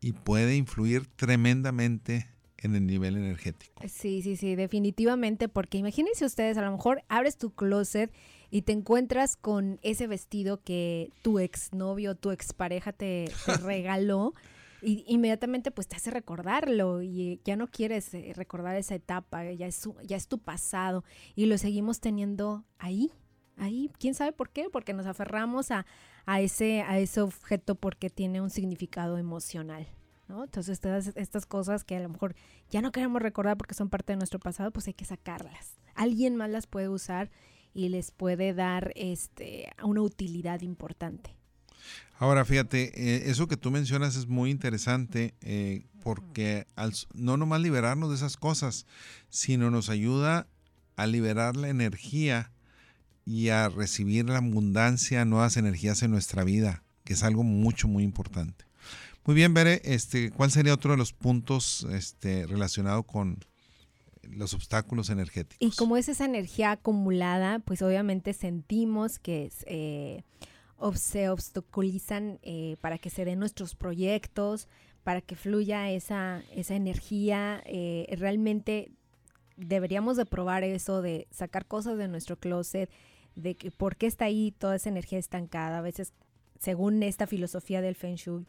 y 0.00 0.12
puede 0.12 0.56
influir 0.56 1.06
tremendamente 1.16 2.26
en 2.58 2.74
el 2.74 2.86
nivel 2.86 3.16
energético. 3.16 3.82
Sí, 3.88 4.22
sí, 4.22 4.36
sí, 4.36 4.56
definitivamente, 4.56 5.48
porque 5.48 5.78
imagínense 5.78 6.24
ustedes, 6.24 6.58
a 6.58 6.62
lo 6.62 6.72
mejor 6.72 7.02
abres 7.08 7.38
tu 7.38 7.54
closet 7.54 8.12
y 8.50 8.62
te 8.62 8.72
encuentras 8.72 9.36
con 9.36 9.78
ese 9.82 10.06
vestido 10.06 10.62
que 10.62 11.12
tu 11.22 11.38
exnovio, 11.38 12.14
tu 12.14 12.30
expareja 12.30 12.92
te, 12.92 13.30
te 13.46 13.56
regaló 13.58 14.34
y 14.82 15.04
inmediatamente 15.08 15.70
pues 15.70 15.88
te 15.88 15.96
hace 15.96 16.10
recordarlo 16.10 17.02
y 17.02 17.40
ya 17.44 17.56
no 17.56 17.66
quieres 17.66 18.12
eh, 18.14 18.32
recordar 18.34 18.76
esa 18.76 18.94
etapa, 18.94 19.50
ya 19.52 19.66
es, 19.66 19.88
ya 20.04 20.16
es 20.16 20.28
tu 20.28 20.38
pasado 20.38 21.04
y 21.34 21.46
lo 21.46 21.58
seguimos 21.58 22.00
teniendo 22.00 22.64
ahí, 22.78 23.10
ahí, 23.56 23.90
quién 23.98 24.14
sabe 24.14 24.32
por 24.32 24.50
qué, 24.50 24.68
porque 24.70 24.94
nos 24.94 25.06
aferramos 25.06 25.70
a, 25.70 25.86
a, 26.26 26.40
ese, 26.40 26.82
a 26.82 26.98
ese 26.98 27.20
objeto 27.20 27.74
porque 27.74 28.10
tiene 28.10 28.40
un 28.40 28.50
significado 28.50 29.18
emocional. 29.18 29.88
Entonces 30.28 30.80
todas 30.80 31.12
estas 31.16 31.46
cosas 31.46 31.84
que 31.84 31.96
a 31.96 32.00
lo 32.00 32.08
mejor 32.08 32.34
ya 32.70 32.82
no 32.82 32.92
queremos 32.92 33.22
recordar 33.22 33.56
porque 33.56 33.74
son 33.74 33.88
parte 33.88 34.12
de 34.12 34.18
nuestro 34.18 34.38
pasado, 34.38 34.70
pues 34.70 34.86
hay 34.86 34.94
que 34.94 35.04
sacarlas. 35.04 35.78
Alguien 35.94 36.36
más 36.36 36.50
las 36.50 36.66
puede 36.66 36.88
usar 36.88 37.30
y 37.74 37.88
les 37.88 38.10
puede 38.10 38.54
dar 38.54 38.92
este, 38.94 39.70
una 39.82 40.02
utilidad 40.02 40.60
importante. 40.60 41.34
Ahora, 42.18 42.44
fíjate, 42.44 42.92
eh, 42.94 43.30
eso 43.30 43.46
que 43.46 43.56
tú 43.56 43.70
mencionas 43.70 44.16
es 44.16 44.26
muy 44.26 44.50
interesante 44.50 45.34
eh, 45.40 45.86
porque 46.02 46.66
al, 46.74 46.92
no 47.14 47.36
nomás 47.36 47.60
liberarnos 47.60 48.10
de 48.10 48.16
esas 48.16 48.36
cosas, 48.36 48.86
sino 49.28 49.70
nos 49.70 49.88
ayuda 49.88 50.48
a 50.96 51.06
liberar 51.06 51.56
la 51.56 51.68
energía 51.68 52.50
y 53.24 53.50
a 53.50 53.68
recibir 53.68 54.28
la 54.28 54.38
abundancia, 54.38 55.24
nuevas 55.24 55.56
energías 55.56 56.02
en 56.02 56.10
nuestra 56.10 56.44
vida, 56.44 56.82
que 57.04 57.12
es 57.12 57.22
algo 57.22 57.44
mucho, 57.44 57.86
muy 57.86 58.02
importante. 58.02 58.67
Muy 59.28 59.34
bien, 59.34 59.52
Bere, 59.52 59.82
este, 59.84 60.30
¿cuál 60.30 60.50
sería 60.50 60.72
otro 60.72 60.92
de 60.92 60.96
los 60.96 61.12
puntos 61.12 61.86
este, 61.92 62.46
relacionado 62.46 63.02
con 63.02 63.36
los 64.22 64.54
obstáculos 64.54 65.10
energéticos. 65.10 65.58
Y 65.60 65.76
como 65.76 65.98
es 65.98 66.08
esa 66.08 66.24
energía 66.24 66.70
acumulada, 66.70 67.58
pues 67.58 67.82
obviamente 67.82 68.32
sentimos 68.32 69.18
que 69.18 69.52
eh, 69.66 70.22
se 70.94 71.28
obstaculizan 71.28 72.38
eh, 72.42 72.76
para 72.80 72.96
que 72.96 73.10
se 73.10 73.26
den 73.26 73.38
nuestros 73.38 73.74
proyectos, 73.74 74.66
para 75.04 75.20
que 75.20 75.36
fluya 75.36 75.90
esa, 75.90 76.42
esa 76.56 76.74
energía. 76.74 77.62
Eh, 77.66 78.06
realmente 78.18 78.92
deberíamos 79.58 80.16
de 80.16 80.24
probar 80.24 80.64
eso, 80.64 81.02
de 81.02 81.28
sacar 81.30 81.66
cosas 81.66 81.98
de 81.98 82.08
nuestro 82.08 82.38
closet, 82.38 82.90
de 83.36 83.56
que 83.56 83.70
por 83.72 83.96
qué 83.96 84.06
está 84.06 84.24
ahí 84.24 84.54
toda 84.56 84.76
esa 84.76 84.88
energía 84.88 85.18
estancada. 85.18 85.76
A 85.76 85.82
veces, 85.82 86.14
según 86.58 87.02
esta 87.02 87.26
filosofía 87.26 87.82
del 87.82 87.94
Feng 87.94 88.14
Shui, 88.14 88.46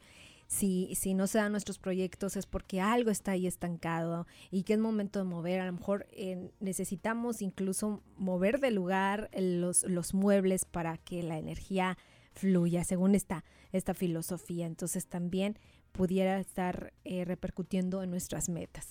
si, 0.50 0.96
si 0.96 1.14
no 1.14 1.28
se 1.28 1.38
dan 1.38 1.52
nuestros 1.52 1.78
proyectos 1.78 2.36
es 2.36 2.48
porque 2.48 2.82
algo 2.82 3.12
está 3.12 3.34
ahí 3.34 3.46
estancado 3.46 4.26
y 4.50 4.64
que 4.64 4.74
es 4.74 4.80
momento 4.80 5.20
de 5.20 5.26
mover. 5.26 5.62
A 5.62 5.68
lo 5.68 5.74
mejor 5.74 6.08
eh, 6.12 6.50
necesitamos 6.60 7.44
incluso 7.44 8.02
mover 8.18 8.60
de 8.60 8.72
lugar 8.72 9.30
los, 9.38 9.84
los 9.84 10.16
muebles 10.16 10.66
para 10.66 10.98
que 10.98 11.22
la 11.22 11.38
energía 11.38 12.00
fluya, 12.34 12.84
según 12.84 13.14
esta, 13.14 13.46
esta 13.72 13.94
filosofía. 13.94 14.66
Entonces 14.66 15.06
también 15.06 15.60
pudiera 15.92 16.40
estar 16.40 16.94
eh, 17.04 17.26
repercutiendo 17.26 18.02
en 18.02 18.10
nuestras 18.10 18.50
metas. 18.50 18.88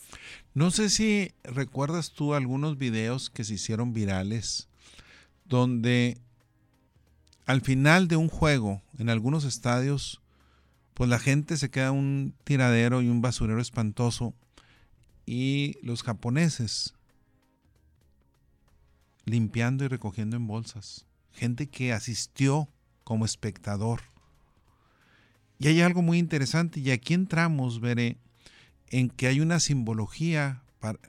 No 0.55 0.71
sé 0.71 0.89
si 0.89 1.33
recuerdas 1.43 2.13
tú 2.13 2.35
algunos 2.35 2.79
videos 2.79 3.31
que 3.31 3.43
se 3.43 3.55
hicieron 3.55 3.93
virales 3.93 4.69
donde 5.45 6.19
al 7.47 7.63
final 7.63 8.07
de 8.07 8.15
un 8.15 8.29
juego 8.29 8.81
en 8.97 9.11
algunos 9.11 9.45
estadios 9.45 10.23
pues 10.99 11.09
la 11.09 11.21
gente 11.21 11.57
se 11.57 11.71
queda 11.71 11.93
un 11.93 12.35
tiradero 12.43 13.03
y 13.03 13.09
un 13.09 13.21
basurero 13.21 13.61
espantoso 13.61 14.35
y 15.27 15.77
los 15.81 16.03
japoneses 16.03 16.95
limpiando 19.25 19.85
y 19.85 19.89
recogiendo 19.89 20.37
en 20.37 20.49
bolsas. 20.49 21.07
Gente 21.31 21.69
que 21.69 21.93
asistió 21.93 22.69
como 23.05 23.25
espectador. 23.25 24.01
Y 25.61 25.69
hay 25.69 25.83
algo 25.83 26.03
muy 26.03 26.19
interesante 26.19 26.81
y 26.81 26.91
aquí 26.91 27.15
entramos, 27.15 27.81
veré, 27.81 28.17
en 28.89 29.09
que 29.09 29.29
hay 29.29 29.39
una 29.41 29.61
simbología 29.61 30.65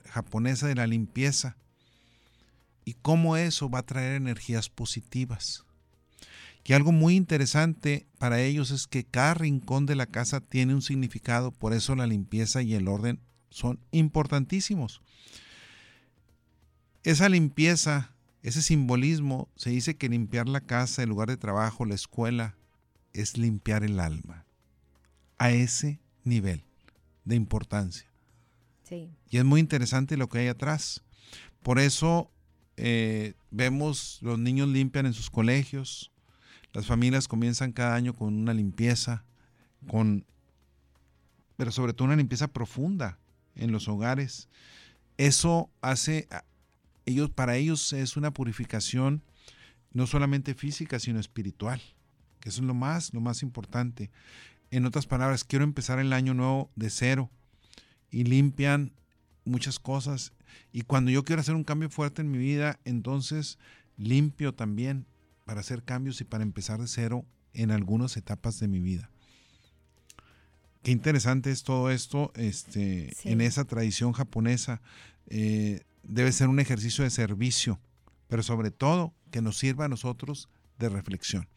japonesa 0.08 0.68
de 0.68 0.76
la 0.76 0.86
limpieza 0.86 1.56
y 2.84 2.94
cómo 2.94 3.36
eso 3.36 3.68
va 3.68 3.80
a 3.80 3.86
traer 3.86 4.12
energías 4.12 4.68
positivas. 4.68 5.64
Y 6.64 6.72
algo 6.74 6.92
muy 6.92 7.16
interesante 7.16 8.06
para 8.18 8.40
ellos 8.40 8.70
es 8.70 8.86
que 8.86 9.04
cada 9.04 9.34
rincón 9.34 9.86
de 9.86 9.96
la 9.96 10.06
casa 10.06 10.40
tiene 10.40 10.74
un 10.74 10.82
significado, 10.82 11.52
por 11.52 11.72
eso 11.72 11.96
la 11.96 12.06
limpieza 12.06 12.62
y 12.62 12.74
el 12.74 12.88
orden 12.88 13.20
son 13.50 13.80
importantísimos. 13.90 15.02
Esa 17.02 17.28
limpieza, 17.28 18.14
ese 18.42 18.62
simbolismo, 18.62 19.48
se 19.56 19.70
dice 19.70 19.96
que 19.96 20.08
limpiar 20.08 20.48
la 20.48 20.60
casa, 20.60 21.02
el 21.02 21.08
lugar 21.08 21.28
de 21.28 21.36
trabajo, 21.36 21.84
la 21.84 21.94
escuela, 21.94 22.56
es 23.12 23.38
limpiar 23.38 23.82
el 23.82 23.98
alma. 23.98 24.44
A 25.38 25.50
ese 25.50 26.00
nivel 26.24 26.64
de 27.24 27.36
importancia. 27.36 28.10
Y 29.30 29.38
es 29.38 29.44
muy 29.44 29.60
interesante 29.60 30.16
lo 30.16 30.28
que 30.28 30.38
hay 30.38 30.48
atrás. 30.48 31.02
Por 31.62 31.78
eso 31.78 32.30
eh, 32.76 33.34
vemos 33.50 34.18
los 34.20 34.38
niños 34.38 34.68
limpian 34.68 35.06
en 35.06 35.12
sus 35.12 35.30
colegios, 35.30 36.10
las 36.72 36.86
familias 36.86 37.28
comienzan 37.28 37.72
cada 37.72 37.94
año 37.94 38.14
con 38.14 38.34
una 38.34 38.54
limpieza, 38.54 39.24
con, 39.88 40.24
pero 41.56 41.72
sobre 41.72 41.92
todo 41.92 42.06
una 42.06 42.16
limpieza 42.16 42.48
profunda 42.48 43.18
en 43.54 43.72
los 43.72 43.88
hogares. 43.88 44.48
Eso 45.16 45.70
hace, 45.80 46.28
ellos, 47.04 47.30
para 47.30 47.56
ellos 47.56 47.92
es 47.92 48.16
una 48.16 48.32
purificación 48.32 49.22
no 49.92 50.06
solamente 50.06 50.54
física, 50.54 51.00
sino 51.00 51.18
espiritual, 51.18 51.80
que 52.38 52.48
eso 52.48 52.60
es 52.60 52.66
lo 52.66 52.74
más, 52.74 53.12
lo 53.12 53.20
más 53.20 53.42
importante. 53.42 54.10
En 54.70 54.86
otras 54.86 55.06
palabras, 55.06 55.42
quiero 55.42 55.64
empezar 55.64 55.98
el 55.98 56.12
año 56.12 56.32
nuevo 56.32 56.70
de 56.76 56.90
cero 56.90 57.30
y 58.10 58.24
limpian 58.24 58.92
muchas 59.44 59.80
cosas. 59.80 60.32
Y 60.72 60.82
cuando 60.82 61.10
yo 61.10 61.24
quiero 61.24 61.40
hacer 61.40 61.56
un 61.56 61.64
cambio 61.64 61.90
fuerte 61.90 62.22
en 62.22 62.30
mi 62.30 62.38
vida, 62.38 62.78
entonces 62.84 63.58
limpio 63.96 64.54
también 64.54 65.06
para 65.50 65.62
hacer 65.62 65.82
cambios 65.82 66.20
y 66.20 66.24
para 66.24 66.44
empezar 66.44 66.78
de 66.78 66.86
cero 66.86 67.24
en 67.54 67.72
algunas 67.72 68.16
etapas 68.16 68.60
de 68.60 68.68
mi 68.68 68.78
vida. 68.78 69.10
Qué 70.84 70.92
interesante 70.92 71.50
es 71.50 71.64
todo 71.64 71.90
esto 71.90 72.30
este, 72.36 73.12
en 73.24 73.40
esa 73.40 73.64
tradición 73.64 74.12
japonesa. 74.12 74.80
Eh, 75.26 75.80
debe 76.04 76.30
ser 76.30 76.46
un 76.46 76.60
ejercicio 76.60 77.02
de 77.02 77.10
servicio, 77.10 77.80
pero 78.28 78.44
sobre 78.44 78.70
todo 78.70 79.12
que 79.32 79.42
nos 79.42 79.58
sirva 79.58 79.86
a 79.86 79.88
nosotros 79.88 80.48
de 80.78 80.88
reflexión. 80.88 81.48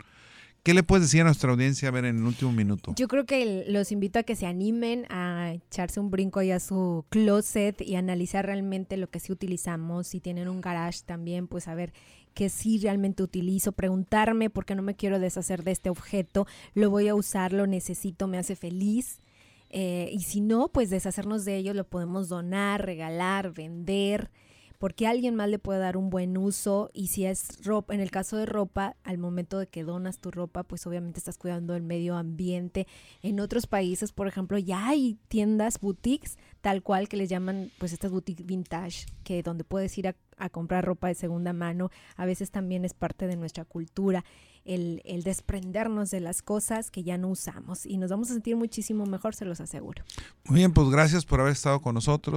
¿Qué 0.63 0.73
le 0.73 0.81
puedes 0.81 1.03
decir 1.03 1.21
a 1.21 1.25
nuestra 1.25 1.51
audiencia 1.51 1.89
a 1.89 1.91
ver 1.91 2.05
en 2.05 2.17
el 2.17 2.23
último 2.23 2.51
minuto? 2.51 2.95
Yo 2.95 3.07
creo 3.07 3.25
que 3.25 3.65
los 3.67 3.91
invito 3.91 4.17
a 4.17 4.23
que 4.23 4.35
se 4.35 4.47
animen 4.47 5.05
a 5.09 5.51
echarse 5.53 5.99
un 5.99 6.09
brinco 6.09 6.39
ahí 6.39 6.51
a 6.51 6.59
su 6.59 7.05
closet 7.09 7.79
y 7.81 7.95
analizar 7.95 8.45
realmente 8.45 8.95
lo 8.97 9.09
que 9.09 9.19
sí 9.19 9.31
utilizamos. 9.31 10.07
Si 10.07 10.19
tienen 10.19 10.47
un 10.47 10.61
garage 10.61 11.01
también, 11.05 11.47
pues 11.47 11.67
a 11.67 11.75
ver 11.75 11.93
qué 12.33 12.49
sí 12.49 12.79
realmente 12.79 13.23
utilizo, 13.23 13.71
preguntarme 13.71 14.49
por 14.49 14.65
qué 14.65 14.75
no 14.75 14.81
me 14.81 14.95
quiero 14.95 15.19
deshacer 15.19 15.63
de 15.63 15.71
este 15.71 15.89
objeto, 15.89 16.47
lo 16.73 16.89
voy 16.89 17.07
a 17.07 17.15
usar, 17.15 17.53
lo 17.53 17.67
necesito, 17.67 18.27
me 18.27 18.37
hace 18.37 18.55
feliz. 18.55 19.19
Eh, 19.69 20.09
y 20.11 20.19
si 20.19 20.41
no, 20.41 20.67
pues 20.67 20.89
deshacernos 20.89 21.45
de 21.45 21.57
ello 21.57 21.73
lo 21.73 21.83
podemos 21.83 22.29
donar, 22.29 22.85
regalar, 22.85 23.53
vender 23.53 24.29
porque 24.83 25.07
alguien 25.07 25.33
más 25.33 25.47
le 25.47 25.59
puede 25.59 25.79
dar 25.79 25.95
un 25.95 26.09
buen 26.09 26.35
uso 26.35 26.91
y 26.93 27.07
si 27.07 27.23
es 27.23 27.63
ropa, 27.63 27.93
en 27.93 28.01
el 28.01 28.11
caso 28.11 28.35
de 28.35 28.45
ropa, 28.45 28.97
al 29.05 29.17
momento 29.17 29.57
de 29.57 29.67
que 29.67 29.85
donas 29.85 30.19
tu 30.19 30.29
ropa, 30.29 30.63
pues 30.63 30.85
obviamente 30.85 31.19
estás 31.19 31.37
cuidando 31.37 31.71
del 31.71 31.83
medio 31.83 32.17
ambiente. 32.17 32.85
En 33.21 33.39
otros 33.39 33.65
países, 33.65 34.11
por 34.11 34.27
ejemplo, 34.27 34.57
ya 34.57 34.89
hay 34.89 35.17
tiendas, 35.29 35.79
boutiques, 35.79 36.37
tal 36.59 36.83
cual 36.83 37.07
que 37.07 37.15
les 37.15 37.29
llaman 37.29 37.71
pues 37.77 37.93
estas 37.93 38.11
boutiques 38.11 38.45
vintage, 38.45 39.05
que 39.23 39.41
donde 39.41 39.63
puedes 39.63 39.97
ir 39.97 40.09
a, 40.09 40.17
a 40.37 40.49
comprar 40.49 40.83
ropa 40.83 41.07
de 41.07 41.15
segunda 41.15 41.53
mano, 41.53 41.89
a 42.17 42.25
veces 42.25 42.51
también 42.51 42.83
es 42.83 42.93
parte 42.93 43.25
de 43.25 43.37
nuestra 43.37 43.63
cultura. 43.63 44.25
El, 44.65 45.01
el, 45.03 45.23
desprendernos 45.23 46.09
de 46.09 46.21
las 46.21 46.41
cosas 46.41 46.89
que 46.89 47.03
ya 47.03 47.17
no 47.17 47.27
usamos 47.27 47.85
y 47.85 47.97
nos 47.97 48.11
vamos 48.11 48.31
a 48.31 48.33
sentir 48.33 48.55
muchísimo 48.55 49.05
mejor, 49.05 49.35
se 49.35 49.43
los 49.43 49.59
aseguro. 49.59 50.03
Muy 50.45 50.59
bien, 50.59 50.71
pues 50.71 50.89
gracias 50.89 51.25
por 51.25 51.41
haber 51.41 51.51
estado 51.51 51.81
con 51.81 51.95
nosotros. 51.95 52.31